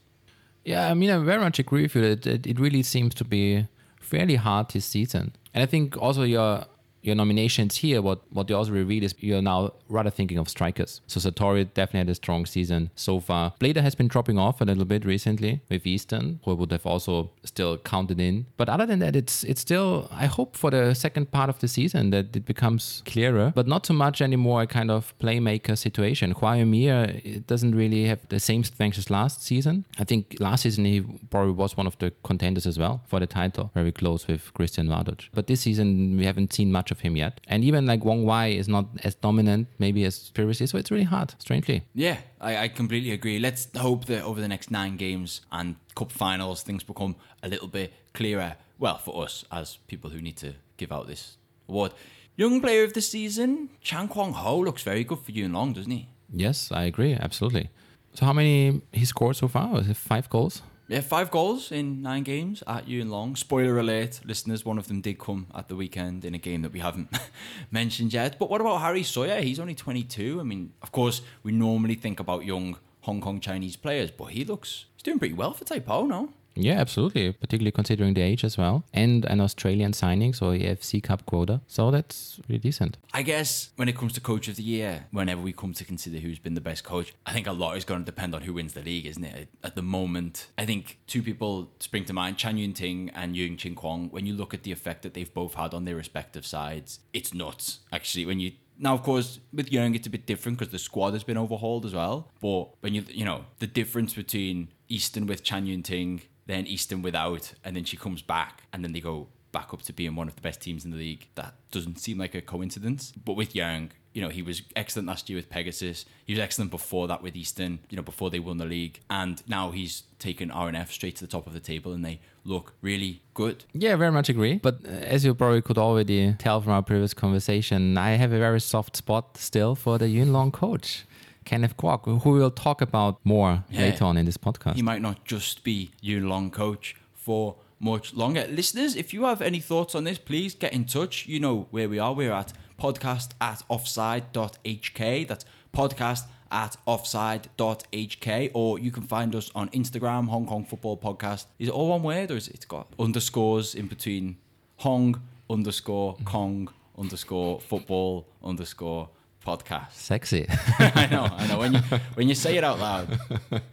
Yeah, 0.63 0.89
I 0.89 0.93
mean, 0.93 1.09
I 1.09 1.17
very 1.17 1.41
much 1.41 1.57
agree 1.59 1.83
with 1.83 1.95
you. 1.95 2.03
It, 2.03 2.27
it, 2.27 2.47
it 2.47 2.59
really 2.59 2.83
seems 2.83 3.15
to 3.15 3.25
be 3.25 3.67
fairly 4.03 4.35
hard 4.35 4.69
this 4.69 4.85
season. 4.85 5.35
And 5.53 5.63
I 5.63 5.65
think 5.65 5.97
also 5.97 6.23
your 6.23 6.65
your 7.03 7.15
nominations 7.15 7.77
here, 7.77 8.01
what 8.01 8.21
what 8.31 8.47
they 8.47 8.53
also 8.53 8.71
reveal 8.71 9.03
is 9.03 9.13
you're 9.19 9.41
now 9.41 9.73
rather 9.89 10.09
thinking 10.09 10.37
of 10.37 10.49
strikers. 10.49 11.01
So 11.07 11.19
Sartori 11.19 11.65
definitely 11.73 11.99
had 11.99 12.09
a 12.09 12.15
strong 12.15 12.45
season 12.45 12.89
so 12.95 13.19
far. 13.19 13.53
Blader 13.59 13.81
has 13.81 13.95
been 13.95 14.07
dropping 14.07 14.37
off 14.37 14.61
a 14.61 14.65
little 14.65 14.85
bit 14.85 15.05
recently 15.05 15.61
with 15.69 15.85
Eastern, 15.85 16.39
who 16.45 16.55
would 16.55 16.71
have 16.71 16.85
also 16.85 17.31
still 17.43 17.77
counted 17.77 18.19
in. 18.19 18.45
But 18.57 18.69
other 18.69 18.85
than 18.85 18.99
that, 18.99 19.15
it's 19.15 19.43
it's 19.43 19.61
still 19.61 20.07
I 20.11 20.25
hope 20.25 20.55
for 20.55 20.71
the 20.71 20.93
second 20.93 21.31
part 21.31 21.49
of 21.49 21.59
the 21.59 21.67
season 21.67 22.11
that 22.11 22.35
it 22.35 22.45
becomes 22.45 23.03
clearer, 23.05 23.51
but 23.55 23.67
not 23.67 23.85
so 23.85 23.93
much 23.93 24.21
anymore 24.21 24.61
a 24.61 24.67
kind 24.67 24.89
of 24.89 25.13
playmaker 25.19 25.77
situation. 25.77 26.33
Joao 26.39 26.53
Emir 26.53 27.21
doesn't 27.47 27.75
really 27.75 28.05
have 28.05 28.19
the 28.29 28.39
same 28.39 28.63
strength 28.63 28.97
as 28.97 29.09
last 29.09 29.43
season. 29.43 29.85
I 29.99 30.05
think 30.05 30.37
last 30.39 30.63
season 30.63 30.85
he 30.85 31.01
probably 31.29 31.53
was 31.53 31.75
one 31.75 31.87
of 31.87 31.97
the 31.99 32.11
contenders 32.23 32.65
as 32.65 32.79
well 32.79 33.01
for 33.07 33.19
the 33.19 33.27
title, 33.27 33.71
very 33.73 33.91
close 33.91 34.27
with 34.27 34.53
Krisztián 34.53 34.87
Vadócz. 34.87 35.27
But 35.33 35.47
this 35.47 35.61
season 35.61 36.17
we 36.17 36.25
haven't 36.25 36.53
seen 36.53 36.71
much 36.71 36.92
of 36.93 37.01
him 37.01 37.17
yet. 37.17 37.41
And 37.49 37.63
even 37.63 37.85
like 37.85 38.05
Wong 38.05 38.23
Wai 38.23 38.47
is 38.47 38.69
not 38.69 38.85
as 39.03 39.15
dominant 39.15 39.67
maybe 39.79 40.05
as 40.05 40.29
previously, 40.29 40.67
so 40.67 40.77
it's 40.77 40.91
really 40.91 41.09
hard, 41.15 41.35
strangely. 41.39 41.83
Yeah, 41.93 42.17
I, 42.39 42.51
I 42.63 42.67
completely 42.69 43.11
agree. 43.11 43.37
Let's 43.39 43.67
hope 43.75 44.05
that 44.05 44.23
over 44.23 44.39
the 44.39 44.47
next 44.47 44.71
nine 44.71 44.95
games 44.95 45.41
and 45.51 45.75
cup 45.95 46.11
finals, 46.11 46.63
things 46.63 46.83
become 46.83 47.15
a 47.41 47.49
little 47.49 47.67
bit 47.67 47.91
clearer. 48.13 48.55
Well, 48.79 48.97
for 48.97 49.23
us 49.23 49.43
as 49.51 49.77
people 49.87 50.09
who 50.09 50.21
need 50.21 50.37
to 50.37 50.53
give 50.77 50.91
out 50.91 51.07
this 51.07 51.37
award. 51.67 51.91
Young 52.35 52.61
player 52.61 52.83
of 52.83 52.93
the 52.93 53.01
season, 53.01 53.69
Chan 53.81 54.07
Kwong 54.07 54.33
Ho 54.33 54.59
looks 54.59 54.83
very 54.83 55.03
good 55.03 55.19
for 55.19 55.31
Yuen 55.31 55.53
Long, 55.53 55.73
doesn't 55.73 55.91
he? 55.91 56.07
Yes, 56.31 56.71
I 56.71 56.83
agree, 56.85 57.13
absolutely. 57.13 57.69
So 58.15 58.25
how 58.25 58.33
many 58.33 58.81
he 58.91 59.05
scored 59.05 59.35
so 59.35 59.47
far? 59.47 59.69
Was 59.69 59.89
it 59.89 59.97
five 59.97 60.29
goals? 60.29 60.61
Yeah, 60.89 60.99
five 60.99 61.31
goals 61.31 61.71
in 61.71 62.01
nine 62.01 62.23
games 62.23 62.61
at 62.67 62.89
Yuen 62.89 63.09
Long. 63.09 63.37
Spoiler 63.37 63.79
alert, 63.79 64.19
listeners, 64.25 64.65
one 64.65 64.77
of 64.77 64.89
them 64.89 64.99
did 64.99 65.17
come 65.17 65.47
at 65.55 65.69
the 65.69 65.77
weekend 65.77 66.25
in 66.25 66.35
a 66.35 66.37
game 66.37 66.61
that 66.63 66.73
we 66.73 66.79
haven't 66.79 67.09
mentioned 67.71 68.13
yet. 68.13 68.37
But 68.37 68.49
what 68.49 68.59
about 68.59 68.81
Harry 68.81 69.03
Sawyer? 69.03 69.41
He's 69.41 69.59
only 69.59 69.75
22. 69.75 70.41
I 70.41 70.43
mean, 70.43 70.73
of 70.81 70.91
course, 70.91 71.21
we 71.41 71.53
normally 71.53 71.95
think 71.95 72.19
about 72.19 72.43
young 72.43 72.77
Hong 73.01 73.21
Kong 73.21 73.39
Chinese 73.39 73.77
players, 73.77 74.11
but 74.11 74.25
he 74.25 74.43
looks 74.43 74.85
he's 74.95 75.03
doing 75.03 75.19
pretty 75.19 75.33
well 75.33 75.53
for 75.53 75.63
Taipo, 75.63 76.05
no? 76.07 76.29
Yeah, 76.55 76.79
absolutely. 76.79 77.31
Particularly 77.31 77.71
considering 77.71 78.13
the 78.13 78.21
age 78.21 78.43
as 78.43 78.57
well. 78.57 78.83
And 78.93 79.25
an 79.25 79.41
Australian 79.41 79.93
signing, 79.93 80.33
so 80.33 80.47
AFC 80.47 81.01
Cup 81.01 81.25
quota. 81.25 81.61
So 81.67 81.91
that's 81.91 82.39
really 82.47 82.59
decent. 82.59 82.97
I 83.13 83.23
guess 83.23 83.71
when 83.75 83.89
it 83.89 83.97
comes 83.97 84.13
to 84.13 84.21
coach 84.21 84.47
of 84.47 84.55
the 84.55 84.63
year, 84.63 85.05
whenever 85.11 85.41
we 85.41 85.53
come 85.53 85.73
to 85.73 85.83
consider 85.85 86.19
who's 86.19 86.39
been 86.39 86.53
the 86.53 86.61
best 86.61 86.83
coach, 86.83 87.13
I 87.25 87.33
think 87.33 87.47
a 87.47 87.51
lot 87.51 87.77
is 87.77 87.85
going 87.85 88.01
to 88.01 88.05
depend 88.05 88.35
on 88.35 88.43
who 88.43 88.53
wins 88.53 88.73
the 88.73 88.81
league, 88.81 89.05
isn't 89.05 89.23
it? 89.23 89.49
At 89.63 89.75
the 89.75 89.81
moment, 89.81 90.47
I 90.57 90.65
think 90.65 90.99
two 91.07 91.23
people 91.23 91.71
spring 91.79 92.05
to 92.05 92.13
mind 92.13 92.37
Chan 92.37 92.57
Yuen 92.57 92.73
Ting 92.73 93.09
and 93.15 93.35
Yeung 93.35 93.57
Ching 93.57 93.75
Kwong. 93.75 94.09
When 94.09 94.25
you 94.25 94.33
look 94.33 94.53
at 94.53 94.63
the 94.63 94.71
effect 94.71 95.03
that 95.03 95.13
they've 95.13 95.33
both 95.33 95.55
had 95.55 95.73
on 95.73 95.85
their 95.85 95.95
respective 95.95 96.45
sides, 96.45 96.99
it's 97.13 97.33
nuts, 97.33 97.79
actually. 97.91 98.25
When 98.25 98.39
you 98.39 98.51
now, 98.79 98.95
of 98.95 99.03
course, 99.03 99.39
with 99.53 99.69
Yeung, 99.69 99.95
it's 99.95 100.07
a 100.07 100.09
bit 100.09 100.25
different 100.25 100.57
because 100.57 100.71
the 100.71 100.79
squad 100.79 101.13
has 101.13 101.23
been 101.23 101.37
overhauled 101.37 101.85
as 101.85 101.93
well. 101.93 102.31
But 102.41 102.69
when 102.81 102.95
you, 102.95 103.05
you 103.07 103.23
know, 103.23 103.45
the 103.59 103.67
difference 103.67 104.15
between 104.15 104.69
Eastern 104.89 105.27
with 105.27 105.43
Chan 105.43 105.67
Yuen 105.67 105.83
Ting 105.83 106.21
then 106.45 106.67
Eastern 106.67 107.01
without, 107.01 107.53
and 107.63 107.75
then 107.75 107.83
she 107.83 107.97
comes 107.97 108.21
back, 108.21 108.63
and 108.71 108.83
then 108.83 108.93
they 108.93 108.99
go 108.99 109.27
back 109.53 109.73
up 109.73 109.81
to 109.83 109.93
being 109.93 110.15
one 110.15 110.27
of 110.27 110.35
the 110.35 110.41
best 110.41 110.59
teams 110.59 110.83
in 110.83 110.91
the 110.91 110.97
league. 110.97 111.27
That 111.35 111.53
doesn't 111.71 111.99
seem 111.99 112.17
like 112.17 112.35
a 112.35 112.41
coincidence. 112.41 113.13
But 113.23 113.33
with 113.33 113.53
Yeung, 113.53 113.91
you 114.13 114.21
know, 114.21 114.29
he 114.29 114.41
was 114.41 114.61
excellent 114.75 115.07
last 115.07 115.29
year 115.29 115.37
with 115.37 115.49
Pegasus. 115.49 116.05
He 116.25 116.33
was 116.33 116.39
excellent 116.39 116.71
before 116.71 117.07
that 117.07 117.23
with 117.23 117.35
Eastern, 117.35 117.79
you 117.89 117.95
know, 117.95 118.03
before 118.03 118.29
they 118.29 118.39
won 118.39 118.57
the 118.57 118.65
league. 118.65 118.99
And 119.09 119.41
now 119.47 119.71
he's 119.71 120.03
taken 120.19 120.49
RNF 120.49 120.89
straight 120.89 121.15
to 121.17 121.21
the 121.25 121.31
top 121.31 121.47
of 121.47 121.53
the 121.53 121.59
table 121.59 121.93
and 121.93 122.03
they 122.03 122.19
look 122.43 122.73
really 122.81 123.21
good. 123.33 123.63
Yeah, 123.73 123.95
very 123.95 124.11
much 124.11 124.29
agree. 124.29 124.57
But 124.57 124.79
uh, 124.85 124.89
as 124.89 125.23
you 125.23 125.33
probably 125.33 125.61
could 125.61 125.77
already 125.77 126.33
tell 126.37 126.61
from 126.61 126.73
our 126.73 126.83
previous 126.83 127.13
conversation, 127.13 127.97
I 127.97 128.11
have 128.11 128.33
a 128.33 128.39
very 128.39 128.59
soft 128.61 128.97
spot 128.97 129.37
still 129.37 129.75
for 129.75 129.97
the 129.97 130.09
Yuen 130.09 130.33
Long 130.33 130.51
coach. 130.51 131.05
Kenneth 131.43 131.77
Kwok, 131.77 132.21
who 132.21 132.31
we'll 132.31 132.51
talk 132.51 132.81
about 132.81 133.19
more 133.23 133.63
yeah. 133.69 133.81
later 133.81 134.05
on 134.05 134.17
in 134.17 134.25
this 134.25 134.37
podcast. 134.37 134.75
He 134.75 134.81
might 134.81 135.01
not 135.01 135.25
just 135.25 135.63
be 135.63 135.91
Yuen 136.01 136.27
Long 136.27 136.51
coach 136.51 136.95
for 137.13 137.55
much 137.79 138.13
longer. 138.13 138.47
Listeners, 138.49 138.95
if 138.95 139.13
you 139.13 139.25
have 139.25 139.41
any 139.41 139.59
thoughts 139.59 139.93
on 139.95 140.05
this, 140.05 140.17
please 140.17 140.55
get 140.55 140.73
in 140.73 140.85
touch. 140.85 141.27
You 141.27 141.39
know 141.39 141.67
where 141.71 141.89
we 141.89 141.99
are. 141.99 142.13
We're 142.13 142.31
at 142.31 142.53
podcast 142.79 143.31
at 143.41 143.61
offside.hk. 143.69 145.27
That's 145.27 145.45
podcast 145.73 146.23
at 146.51 146.77
offside.hk. 146.85 148.51
Or 148.53 148.79
you 148.79 148.91
can 148.91 149.03
find 149.03 149.35
us 149.35 149.51
on 149.53 149.69
Instagram, 149.69 150.27
Hong 150.29 150.45
Kong 150.45 150.65
Football 150.65 150.97
Podcast. 150.97 151.45
Is 151.59 151.67
it 151.67 151.71
all 151.71 151.89
one 151.89 152.03
word 152.03 152.31
or 152.31 152.37
is 152.37 152.47
it 152.47 152.65
got 152.67 152.87
underscores 152.99 153.75
in 153.75 153.87
between 153.87 154.37
Hong 154.77 155.21
underscore 155.49 156.17
Kong 156.25 156.69
underscore 156.97 157.59
football 157.59 158.27
underscore 158.43 159.09
podcast. 159.45 159.91
Sexy. 159.93 160.47
I 160.79 161.07
know, 161.09 161.27
I 161.31 161.47
know. 161.47 161.59
When 161.59 161.73
you 161.73 161.79
when 162.15 162.29
you 162.29 162.35
say 162.35 162.57
it 162.57 162.63
out 162.63 162.79
loud, 162.79 163.19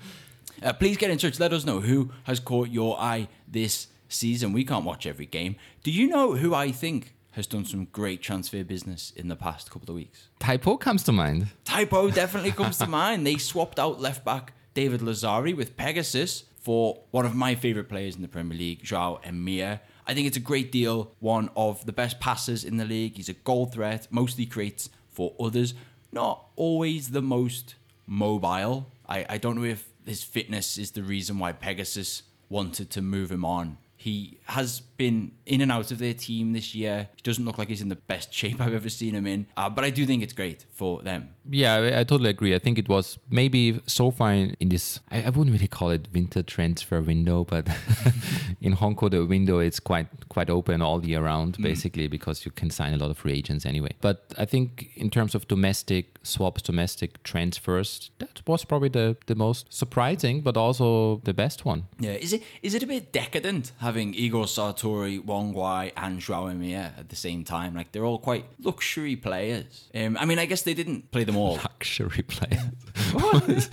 uh, 0.62 0.72
please 0.74 0.96
get 0.96 1.11
in 1.11 1.18
touch. 1.18 1.38
Let 1.40 1.52
us 1.52 1.64
know 1.64 1.80
who 1.80 2.11
has 2.24 2.40
caught 2.40 2.68
your 2.68 2.98
eye 3.00 3.28
this 3.48 3.88
season. 4.09 4.52
We 4.52 4.64
can't 4.64 4.85
watch 4.85 5.06
every 5.06 5.26
game. 5.26 5.56
Do 5.83 5.90
you 5.90 6.09
know 6.09 6.35
who 6.35 6.54
I 6.54 6.72
think 6.72 7.14
has 7.33 7.46
done 7.46 7.64
some 7.64 7.87
great 7.87 8.22
transfer 8.22 8.64
business 8.64 9.12
in 9.16 9.28
the 9.28 9.37
past 9.37 9.70
couple 9.70 9.88
of 9.90 9.94
weeks? 9.94 10.28
Taipo 10.40 10.78
comes 10.78 11.02
to 11.04 11.12
mind. 11.12 11.48
Taipo 11.64 12.12
definitely 12.14 12.52
comes 12.52 12.78
to 12.78 12.87
mind. 12.87 13.26
They 13.26 13.37
swapped 13.38 13.78
out 13.78 14.00
left 14.00 14.24
back 14.24 14.52
David 14.74 15.00
Lazari 15.00 15.56
with 15.56 15.76
Pegasus 15.76 16.44
for 16.61 17.00
one 17.11 17.24
of 17.24 17.35
my 17.35 17.54
favorite 17.54 17.88
players 17.88 18.16
in 18.16 18.22
the 18.22 18.28
Premier 18.28 18.59
League, 18.59 18.83
Joao 18.83 19.20
Emir. 19.24 19.80
I 20.06 20.14
think 20.14 20.26
it's 20.26 20.37
a 20.37 20.40
great 20.40 20.72
deal. 20.72 21.12
One 21.20 21.50
of 21.56 21.87
the 21.87 21.92
best 21.92 22.20
passers 22.20 22.64
in 22.64 22.76
the 22.76 22.85
league. 22.85 23.16
He's 23.16 23.28
a 23.28 23.35
goal 23.35 23.66
threat, 23.66 24.09
mostly 24.11 24.44
creates 24.44 24.90
for 25.20 25.35
others. 25.38 25.74
Not 26.12 26.46
always 26.56 27.11
the 27.11 27.20
most 27.20 27.74
mobile. 28.06 28.87
I, 29.06 29.26
I 29.28 29.37
don't 29.37 29.56
know 29.56 29.64
if 29.64 29.87
his 30.06 30.24
fitness 30.24 30.78
is 30.78 30.92
the 30.92 31.02
reason 31.02 31.38
why 31.38 31.52
Pegasus 31.52 32.22
wanted 32.48 32.88
to 32.90 33.02
move 33.02 33.30
him 33.30 33.44
on 33.44 33.76
he 34.00 34.38
has 34.44 34.80
been 35.00 35.32
in 35.46 35.62
and 35.62 35.72
out 35.72 35.90
of 35.90 35.98
their 35.98 36.12
team 36.12 36.52
this 36.52 36.74
year. 36.74 37.08
He 37.16 37.22
doesn't 37.22 37.44
look 37.44 37.56
like 37.56 37.68
he's 37.68 37.80
in 37.80 37.88
the 37.88 37.96
best 38.12 38.32
shape 38.40 38.60
I've 38.60 38.74
ever 38.74 38.90
seen 38.90 39.14
him 39.14 39.26
in. 39.26 39.46
Uh, 39.56 39.70
but 39.70 39.82
I 39.84 39.90
do 39.90 40.04
think 40.04 40.22
it's 40.22 40.34
great 40.34 40.66
for 40.72 41.02
them. 41.02 41.30
Yeah, 41.48 41.74
I, 41.76 42.00
I, 42.00 42.04
totally 42.04 42.30
agree. 42.30 42.54
I 42.54 42.58
think 42.58 42.78
it 42.78 42.88
was 42.88 43.18
maybe 43.30 43.80
so 43.86 44.10
far 44.10 44.32
in, 44.32 44.54
in 44.60 44.68
this, 44.68 45.00
I, 45.10 45.22
I, 45.22 45.30
wouldn't 45.30 45.52
really 45.52 45.68
call 45.68 45.90
it 45.90 46.08
winter 46.12 46.42
transfer 46.42 47.00
window, 47.00 47.44
but 47.44 47.66
in 48.60 48.72
Hong 48.72 48.94
Kong, 48.94 49.10
the 49.10 49.24
window 49.24 49.58
is 49.58 49.80
quite 49.80 50.06
quite 50.28 50.50
open 50.50 50.82
all 50.82 51.04
year 51.04 51.22
round, 51.22 51.56
mm. 51.56 51.62
basically, 51.62 52.06
because 52.06 52.44
you 52.44 52.52
can 52.52 52.70
sign 52.70 52.92
a 52.94 52.98
lot 52.98 53.10
of 53.10 53.18
free 53.18 53.32
agents 53.32 53.66
anyway. 53.66 53.94
But 54.00 54.32
I 54.38 54.44
think 54.44 54.90
in 54.94 55.10
terms 55.10 55.34
of 55.34 55.48
domestic 55.48 56.18
swaps, 56.22 56.62
domestic 56.62 57.22
transfers, 57.24 58.10
that 58.18 58.42
was 58.46 58.64
probably 58.64 58.90
the, 58.90 59.16
the 59.26 59.34
most 59.34 59.72
surprising, 59.72 60.42
but 60.42 60.56
also 60.56 61.20
the 61.24 61.34
best 61.34 61.64
one. 61.64 61.88
Yeah, 61.98 62.12
is 62.12 62.32
it 62.32 62.42
is 62.62 62.74
it 62.74 62.82
a 62.82 62.86
bit 62.86 63.12
decadent? 63.12 63.72
having 63.80 64.14
Igor 64.14 64.46
Sartori, 64.90 65.24
Wong 65.24 65.53
Wai, 65.53 65.92
and 65.96 66.20
Joao 66.20 66.46
Emir 66.46 66.92
at 66.96 67.09
the 67.09 67.16
same 67.16 67.44
time. 67.44 67.74
Like 67.74 67.92
they're 67.92 68.05
all 68.05 68.18
quite 68.18 68.46
luxury 68.62 69.16
players. 69.16 69.88
Um, 69.94 70.16
I 70.18 70.24
mean, 70.24 70.38
I 70.38 70.46
guess 70.46 70.62
they 70.62 70.74
didn't 70.74 71.11
play 71.11 71.24
them 71.24 71.37
all. 71.37 71.57
Luxury 71.57 72.22
players. 72.22 72.62
what? 73.12 73.68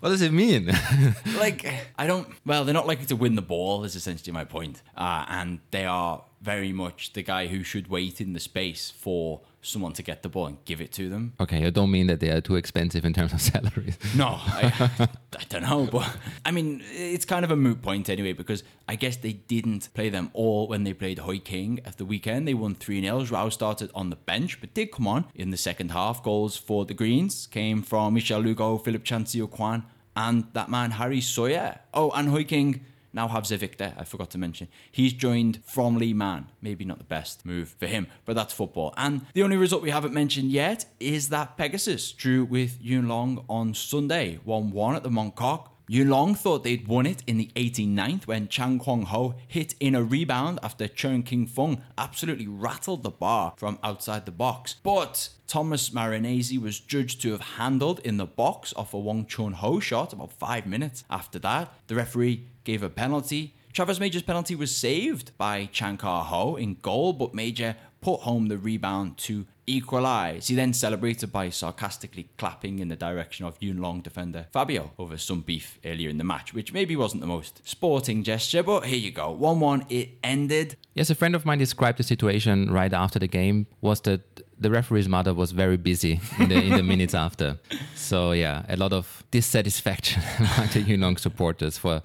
what 0.00 0.08
does 0.08 0.22
it 0.22 0.32
mean? 0.32 0.66
like 1.38 1.66
I 1.98 2.06
don't. 2.06 2.28
Well, 2.44 2.64
they're 2.64 2.74
not 2.74 2.86
likely 2.86 3.06
to 3.06 3.16
win 3.16 3.34
the 3.34 3.42
ball. 3.42 3.84
Is 3.84 3.96
essentially 3.96 4.32
my 4.32 4.44
point. 4.44 4.82
Uh, 4.96 5.24
and 5.28 5.60
they 5.70 5.84
are 5.84 6.24
very 6.40 6.72
much 6.72 7.14
the 7.14 7.22
guy 7.22 7.46
who 7.46 7.62
should 7.62 7.88
wait 7.88 8.20
in 8.20 8.34
the 8.34 8.40
space 8.40 8.90
for 8.90 9.40
someone 9.64 9.92
to 9.94 10.02
get 10.02 10.22
the 10.22 10.28
ball 10.28 10.46
and 10.46 10.64
give 10.64 10.80
it 10.80 10.92
to 10.92 11.08
them. 11.08 11.32
Okay, 11.40 11.66
I 11.66 11.70
don't 11.70 11.90
mean 11.90 12.06
that 12.06 12.20
they 12.20 12.30
are 12.30 12.40
too 12.40 12.56
expensive 12.56 13.04
in 13.04 13.12
terms 13.12 13.32
of 13.32 13.40
salaries. 13.52 13.98
No, 14.14 14.38
I, 14.40 14.90
I 15.38 15.44
don't 15.48 15.62
know, 15.62 15.88
but 15.90 16.08
I 16.44 16.50
mean, 16.50 16.82
it's 16.92 17.24
kind 17.24 17.44
of 17.44 17.50
a 17.50 17.56
moot 17.56 17.82
point 17.82 18.08
anyway 18.08 18.32
because 18.32 18.62
I 18.88 18.96
guess 18.96 19.16
they 19.16 19.32
didn't 19.32 19.88
play 19.94 20.10
them 20.10 20.30
all 20.34 20.68
when 20.68 20.84
they 20.84 20.92
played 20.92 21.18
Hoi 21.20 21.38
King 21.38 21.80
at 21.84 21.96
the 21.96 22.04
weekend. 22.04 22.46
They 22.46 22.54
won 22.54 22.74
3 22.74 23.00
0. 23.00 23.24
Rao 23.24 23.48
started 23.48 23.90
on 23.94 24.10
the 24.10 24.16
bench, 24.16 24.60
but 24.60 24.74
did 24.74 24.92
come 24.92 25.08
on 25.08 25.24
in 25.34 25.50
the 25.50 25.56
second 25.56 25.90
half. 25.90 26.22
Goals 26.22 26.56
for 26.56 26.84
the 26.84 26.94
Greens 26.94 27.46
came 27.46 27.82
from 27.82 28.14
Michel 28.14 28.40
Lugo, 28.40 28.78
Philip 28.78 29.04
Chan 29.04 29.26
Siu 29.26 29.46
Kwan, 29.46 29.84
and 30.14 30.44
that 30.52 30.68
man 30.68 30.92
Harry 30.92 31.20
Sawyer. 31.20 31.80
Oh, 31.92 32.10
and 32.10 32.28
Hoi 32.28 32.44
King 32.44 32.84
now 33.14 33.28
have 33.28 33.46
Victor, 33.46 33.94
I 33.96 34.04
forgot 34.04 34.30
to 34.30 34.38
mention. 34.38 34.68
He's 34.90 35.12
joined 35.12 35.60
from 35.64 35.96
Lee 35.96 36.12
Man. 36.12 36.50
Maybe 36.60 36.84
not 36.84 36.98
the 36.98 37.04
best 37.04 37.46
move 37.46 37.76
for 37.78 37.86
him, 37.86 38.08
but 38.24 38.34
that's 38.34 38.52
football. 38.52 38.92
And 38.96 39.26
the 39.34 39.42
only 39.42 39.56
result 39.56 39.82
we 39.82 39.90
haven't 39.90 40.12
mentioned 40.12 40.50
yet 40.50 40.86
is 40.98 41.28
that 41.28 41.56
Pegasus 41.56 42.12
drew 42.12 42.44
with 42.44 42.78
Yuen 42.80 43.08
Long 43.08 43.44
on 43.48 43.74
Sunday, 43.74 44.40
1 44.44 44.70
1 44.70 44.96
at 44.96 45.02
the 45.02 45.10
Mong 45.10 45.34
Kok. 45.86 45.94
Yuen 45.94 46.08
Long 46.08 46.34
thought 46.34 46.64
they'd 46.64 46.88
won 46.88 47.06
it 47.06 47.22
in 47.26 47.36
the 47.36 47.50
89th 47.56 48.26
when 48.26 48.48
Chan 48.48 48.78
Kwong 48.78 49.02
Ho 49.02 49.34
hit 49.46 49.74
in 49.80 49.94
a 49.94 50.02
rebound 50.02 50.58
after 50.62 50.88
Chen 50.88 51.22
King 51.22 51.46
Fung 51.46 51.82
absolutely 51.98 52.46
rattled 52.46 53.02
the 53.02 53.10
bar 53.10 53.52
from 53.56 53.78
outside 53.82 54.24
the 54.24 54.32
box. 54.32 54.76
But 54.82 55.28
Thomas 55.46 55.90
Marinesi 55.90 56.58
was 56.58 56.80
judged 56.80 57.20
to 57.22 57.32
have 57.32 57.58
handled 57.58 58.00
in 58.00 58.16
the 58.16 58.26
box 58.26 58.72
off 58.76 58.94
a 58.94 58.98
Wong 58.98 59.26
Chun 59.26 59.52
Ho 59.52 59.78
shot 59.78 60.12
about 60.12 60.32
five 60.32 60.66
minutes 60.66 61.04
after 61.10 61.38
that. 61.40 61.72
The 61.86 61.96
referee 61.96 62.46
gave 62.64 62.82
a 62.82 62.88
penalty. 62.88 63.54
Travis 63.74 63.98
Major's 63.98 64.22
penalty 64.22 64.54
was 64.54 64.74
saved 64.74 65.36
by 65.36 65.68
Chankar 65.72 66.24
Ho 66.26 66.54
in 66.54 66.76
goal, 66.80 67.12
but 67.12 67.34
Major 67.34 67.76
put 68.04 68.20
home 68.20 68.48
the 68.48 68.58
rebound 68.58 69.16
to 69.16 69.46
equalise. 69.66 70.48
He 70.48 70.54
then 70.54 70.74
celebrated 70.74 71.32
by 71.32 71.48
sarcastically 71.48 72.28
clapping 72.36 72.78
in 72.78 72.88
the 72.88 72.96
direction 72.96 73.46
of 73.46 73.56
Yuen 73.60 73.80
Long 73.80 74.02
defender 74.02 74.46
Fabio 74.52 74.92
over 74.98 75.16
some 75.16 75.40
beef 75.40 75.78
earlier 75.86 76.10
in 76.10 76.18
the 76.18 76.24
match, 76.24 76.52
which 76.52 76.74
maybe 76.74 76.96
wasn't 76.96 77.22
the 77.22 77.26
most 77.26 77.66
sporting 77.66 78.22
gesture, 78.22 78.62
but 78.62 78.84
here 78.84 78.98
you 78.98 79.10
go. 79.10 79.30
1 79.30 79.58
1, 79.58 79.86
it 79.88 80.10
ended. 80.22 80.76
Yes, 80.92 81.08
a 81.08 81.14
friend 81.14 81.34
of 81.34 81.46
mine 81.46 81.56
described 81.56 81.98
the 81.98 82.02
situation 82.02 82.70
right 82.70 82.92
after 82.92 83.18
the 83.18 83.26
game 83.26 83.66
was 83.80 84.02
that 84.02 84.20
the 84.60 84.70
referee's 84.70 85.08
mother 85.08 85.32
was 85.32 85.52
very 85.52 85.78
busy 85.78 86.20
in 86.38 86.50
the, 86.50 86.56
in 86.56 86.72
the 86.76 86.82
minutes 86.82 87.14
after. 87.14 87.58
So, 87.94 88.32
yeah, 88.32 88.66
a 88.68 88.76
lot 88.76 88.92
of 88.92 89.24
dissatisfaction 89.30 90.22
among 90.38 90.68
the 90.74 90.82
Yuen 90.82 91.00
Long 91.00 91.16
supporters 91.16 91.78
for 91.78 92.02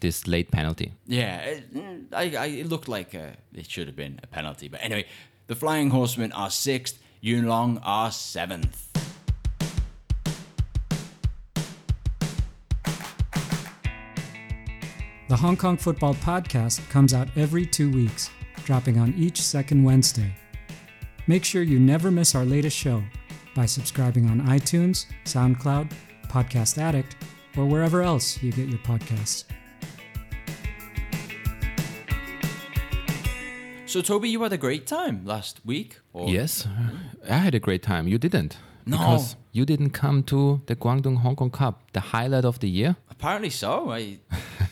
this 0.00 0.26
late 0.26 0.50
penalty. 0.50 0.92
Yeah, 1.06 1.40
it, 1.40 1.64
I, 2.12 2.36
I, 2.36 2.46
it 2.46 2.68
looked 2.68 2.88
like 2.88 3.14
uh, 3.14 3.30
it 3.54 3.70
should 3.70 3.86
have 3.86 3.96
been 3.96 4.18
a 4.22 4.26
penalty. 4.26 4.68
But 4.68 4.80
anyway, 4.82 5.06
the 5.50 5.56
Flying 5.56 5.90
Horsemen 5.90 6.30
are 6.30 6.48
sixth, 6.48 6.96
Yuen 7.20 7.48
Long 7.48 7.78
are 7.78 8.12
seventh. 8.12 8.86
The 15.28 15.36
Hong 15.36 15.56
Kong 15.56 15.76
Football 15.76 16.14
Podcast 16.14 16.88
comes 16.88 17.12
out 17.12 17.26
every 17.34 17.66
two 17.66 17.90
weeks, 17.90 18.30
dropping 18.64 19.00
on 19.00 19.12
each 19.14 19.42
second 19.42 19.82
Wednesday. 19.82 20.32
Make 21.26 21.44
sure 21.44 21.64
you 21.64 21.80
never 21.80 22.12
miss 22.12 22.36
our 22.36 22.44
latest 22.44 22.76
show 22.76 23.02
by 23.56 23.66
subscribing 23.66 24.30
on 24.30 24.42
iTunes, 24.42 25.06
SoundCloud, 25.24 25.90
Podcast 26.28 26.78
Addict, 26.78 27.16
or 27.56 27.66
wherever 27.66 28.02
else 28.02 28.40
you 28.40 28.52
get 28.52 28.68
your 28.68 28.78
podcasts. 28.78 29.46
So, 33.90 34.00
Toby, 34.02 34.28
you 34.28 34.40
had 34.44 34.52
a 34.52 34.56
great 34.56 34.86
time 34.86 35.22
last 35.24 35.66
week? 35.66 35.98
Or? 36.12 36.28
Yes, 36.28 36.64
I 37.28 37.38
had 37.38 37.56
a 37.56 37.58
great 37.58 37.82
time. 37.82 38.06
You 38.06 38.18
didn't. 38.18 38.56
No. 38.86 38.96
Because 38.96 39.34
you 39.50 39.66
didn't 39.66 39.90
come 39.90 40.22
to 40.30 40.60
the 40.66 40.76
Guangdong 40.76 41.16
Hong 41.16 41.34
Kong 41.34 41.50
Cup, 41.50 41.82
the 41.92 41.98
highlight 41.98 42.44
of 42.44 42.60
the 42.60 42.68
year. 42.68 42.94
Apparently 43.10 43.50
so. 43.50 43.90
I... 43.90 44.18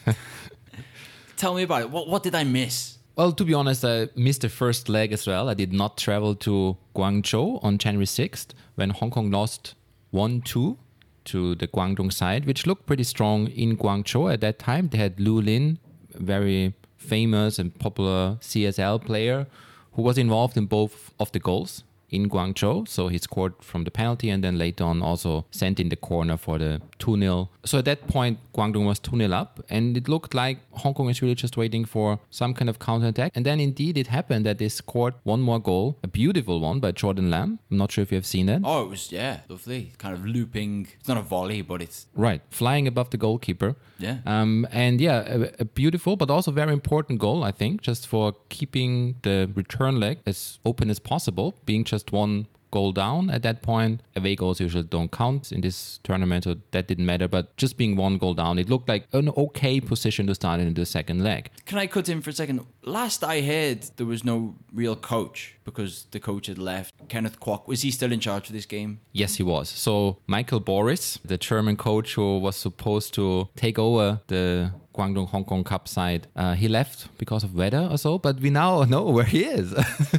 Tell 1.37 1.53
me 1.55 1.65
about 1.65 1.81
it. 1.83 1.91
What, 1.91 2.07
what 2.07 2.23
did 2.23 2.37
I 2.37 2.45
miss? 2.45 2.99
Well, 3.17 3.33
to 3.33 3.45
be 3.45 3.55
honest, 3.55 3.85
I 3.85 4.09
missed 4.15 4.43
the 4.43 4.49
first 4.49 4.89
leg 4.89 5.13
as 5.13 5.27
well. 5.27 5.49
I 5.49 5.55
did 5.55 5.73
not 5.73 5.99
travel 5.99 6.37
to 6.37 6.77
Guangzhou 6.95 7.59
on 7.65 7.79
January 7.79 8.07
6th 8.07 8.51
when 8.77 8.91
Hong 8.91 9.11
Kong 9.11 9.33
lost 9.33 9.75
1 10.13 10.43
2 10.43 10.79
to 11.25 11.57
the 11.57 11.67
Guangdong 11.67 12.13
side, 12.13 12.47
which 12.47 12.69
looked 12.69 12.87
pretty 12.87 13.03
strong 13.03 13.49
in 13.49 13.77
Guangzhou 13.77 14.33
at 14.33 14.43
that 14.43 14.61
time. 14.61 14.91
They 14.91 14.99
had 14.99 15.19
Lu 15.19 15.41
Lin, 15.41 15.81
very 16.15 16.75
famous 16.99 17.59
and 17.59 17.77
popular 17.79 18.37
CSL 18.41 19.05
player, 19.05 19.47
who 19.93 20.03
was 20.03 20.19
involved 20.19 20.57
in 20.57 20.67
both 20.67 21.13
of 21.19 21.33
the 21.33 21.41
goals 21.41 21.85
in 22.11 22.29
Guangzhou. 22.29 22.89
So 22.89 23.09
he 23.09 23.19
scored 23.19 23.55
from 23.61 23.85
the 23.85 23.91
penalty 23.91 24.31
and 24.31 24.43
then 24.43 24.59
later 24.59 24.85
on 24.85 25.03
also 25.03 25.47
sent 25.51 25.81
in 25.81 25.89
the 25.89 25.97
corner 25.97 26.37
for 26.37 26.59
the 26.59 26.81
2 26.99 27.19
0. 27.19 27.49
So 27.65 27.79
at 27.79 27.85
that 27.85 28.07
point, 28.09 28.39
Guangdong 28.55 28.87
was 28.87 28.99
2 28.99 29.17
0 29.17 29.33
up 29.33 29.61
and 29.69 29.97
it 29.97 30.09
looked 30.09 30.35
like 30.35 30.59
Hong 30.73 30.95
Kong 30.95 31.09
is 31.11 31.23
really 31.23 31.35
just 31.35 31.57
waiting 31.57 31.85
for 31.85 32.19
some 32.31 32.55
kind 32.55 32.69
of 32.69 32.79
counter 32.79 33.09
attack. 33.09 33.33
And 33.35 33.45
then 33.45 33.61
indeed 33.61 33.99
it 33.99 34.09
happened 34.09 34.47
that 34.47 34.59
they 34.59 34.69
scored 34.69 35.15
one 35.25 35.41
more 35.41 35.61
goal, 35.61 35.99
a 36.03 36.09
beautiful 36.09 36.61
one 36.61 36.81
by 36.81 36.93
Jordan 36.93 37.31
Lam. 37.31 37.59
I'm 37.71 37.77
not 37.77 37.93
sure 37.93 38.03
if 38.03 38.13
you 38.13 38.17
have 38.17 38.27
seen 38.27 38.47
that. 38.47 38.63
Oh, 38.65 38.85
it 38.85 38.91
was, 38.91 39.13
yeah, 39.13 39.41
lovely. 39.49 39.93
Kind 39.99 40.15
of 40.15 40.25
looping. 40.25 40.89
It's 40.99 41.09
not 41.09 41.19
a 41.19 41.23
volley, 41.23 41.63
but 41.63 41.83
it's. 41.83 42.07
Right, 42.15 42.43
flying 42.51 42.87
above 42.87 43.11
the 43.11 43.17
goalkeeper. 43.17 43.77
Yeah. 43.99 44.19
Um, 44.27 44.67
and 44.71 45.01
yeah, 45.01 45.25
a, 45.27 45.51
a 45.61 45.65
beautiful 45.65 46.17
but 46.17 46.31
also 46.31 46.51
very 46.51 46.73
important 46.73 47.19
goal, 47.19 47.43
I 47.45 47.53
think, 47.53 47.83
just 47.83 48.07
for 48.07 48.35
keeping 48.49 49.17
the 49.23 49.51
return 49.55 49.99
leg 50.01 50.19
as 50.27 50.59
open 50.65 50.91
as 50.91 50.99
possible, 50.99 51.55
being 51.67 51.85
just 51.85 51.98
one 52.11 52.47
goal 52.71 52.93
down 52.93 53.31
at 53.31 53.43
that 53.43 53.63
point. 53.63 54.03
Away 54.17 54.37
goals 54.37 54.61
usually 54.61 54.85
don't 54.85 55.11
count 55.11 55.53
in 55.53 55.61
this 55.61 56.01
tournament, 56.03 56.45
so 56.45 56.57
that 56.71 56.87
didn't 56.87 57.07
matter. 57.07 57.29
But 57.29 57.57
just 57.57 57.77
being 57.77 57.97
one 57.97 58.19
goal 58.19 58.35
down, 58.35 58.59
it 58.59 58.69
looked 58.69 58.89
like 58.89 59.07
an 59.13 59.31
okay 59.31 59.81
position 59.81 60.27
to 60.27 60.35
start 60.35 60.61
in 60.61 60.73
the 60.75 60.87
second 60.87 61.25
leg. 61.25 61.51
Can 61.67 61.79
I 61.79 61.87
cut 61.87 62.09
in 62.09 62.21
for 62.21 62.31
a 62.31 62.33
second? 62.33 62.67
Last 62.85 63.25
I 63.25 63.41
heard, 63.41 63.83
there 63.97 64.07
was 64.07 64.25
no 64.25 64.55
real 64.73 64.97
coach 64.97 65.57
because 65.65 66.07
the 66.11 66.21
coach 66.21 66.47
had 66.47 66.59
left. 66.59 66.95
Kenneth 67.09 67.41
Kwok, 67.41 67.67
was 67.67 67.83
he 67.83 67.91
still 67.91 68.13
in 68.13 68.21
charge 68.21 68.49
of 68.49 68.55
this 68.55 68.67
game? 68.67 69.01
Yes, 69.13 69.37
he 69.37 69.43
was. 69.43 69.69
So 69.69 70.19
Michael 70.27 70.61
Boris, 70.61 71.19
the 71.25 71.39
German 71.39 71.77
coach 71.77 72.15
who 72.15 72.39
was 72.39 72.57
supposed 72.57 73.15
to 73.15 73.49
take 73.57 73.79
over 73.79 74.21
the 74.29 74.73
Guangdong 74.99 75.29
Hong 75.29 75.45
Kong 75.45 75.63
Cup 75.65 75.87
side. 75.87 76.27
Uh, 76.35 76.55
he 76.55 76.67
left 76.69 77.07
because 77.19 77.45
of 77.45 77.55
weather 77.55 77.87
or 77.91 77.97
so, 77.99 78.19
but 78.19 78.41
we 78.41 78.51
now 78.51 78.83
know 78.83 79.05
where 79.05 79.25
he 79.35 79.45
is. 79.45 79.73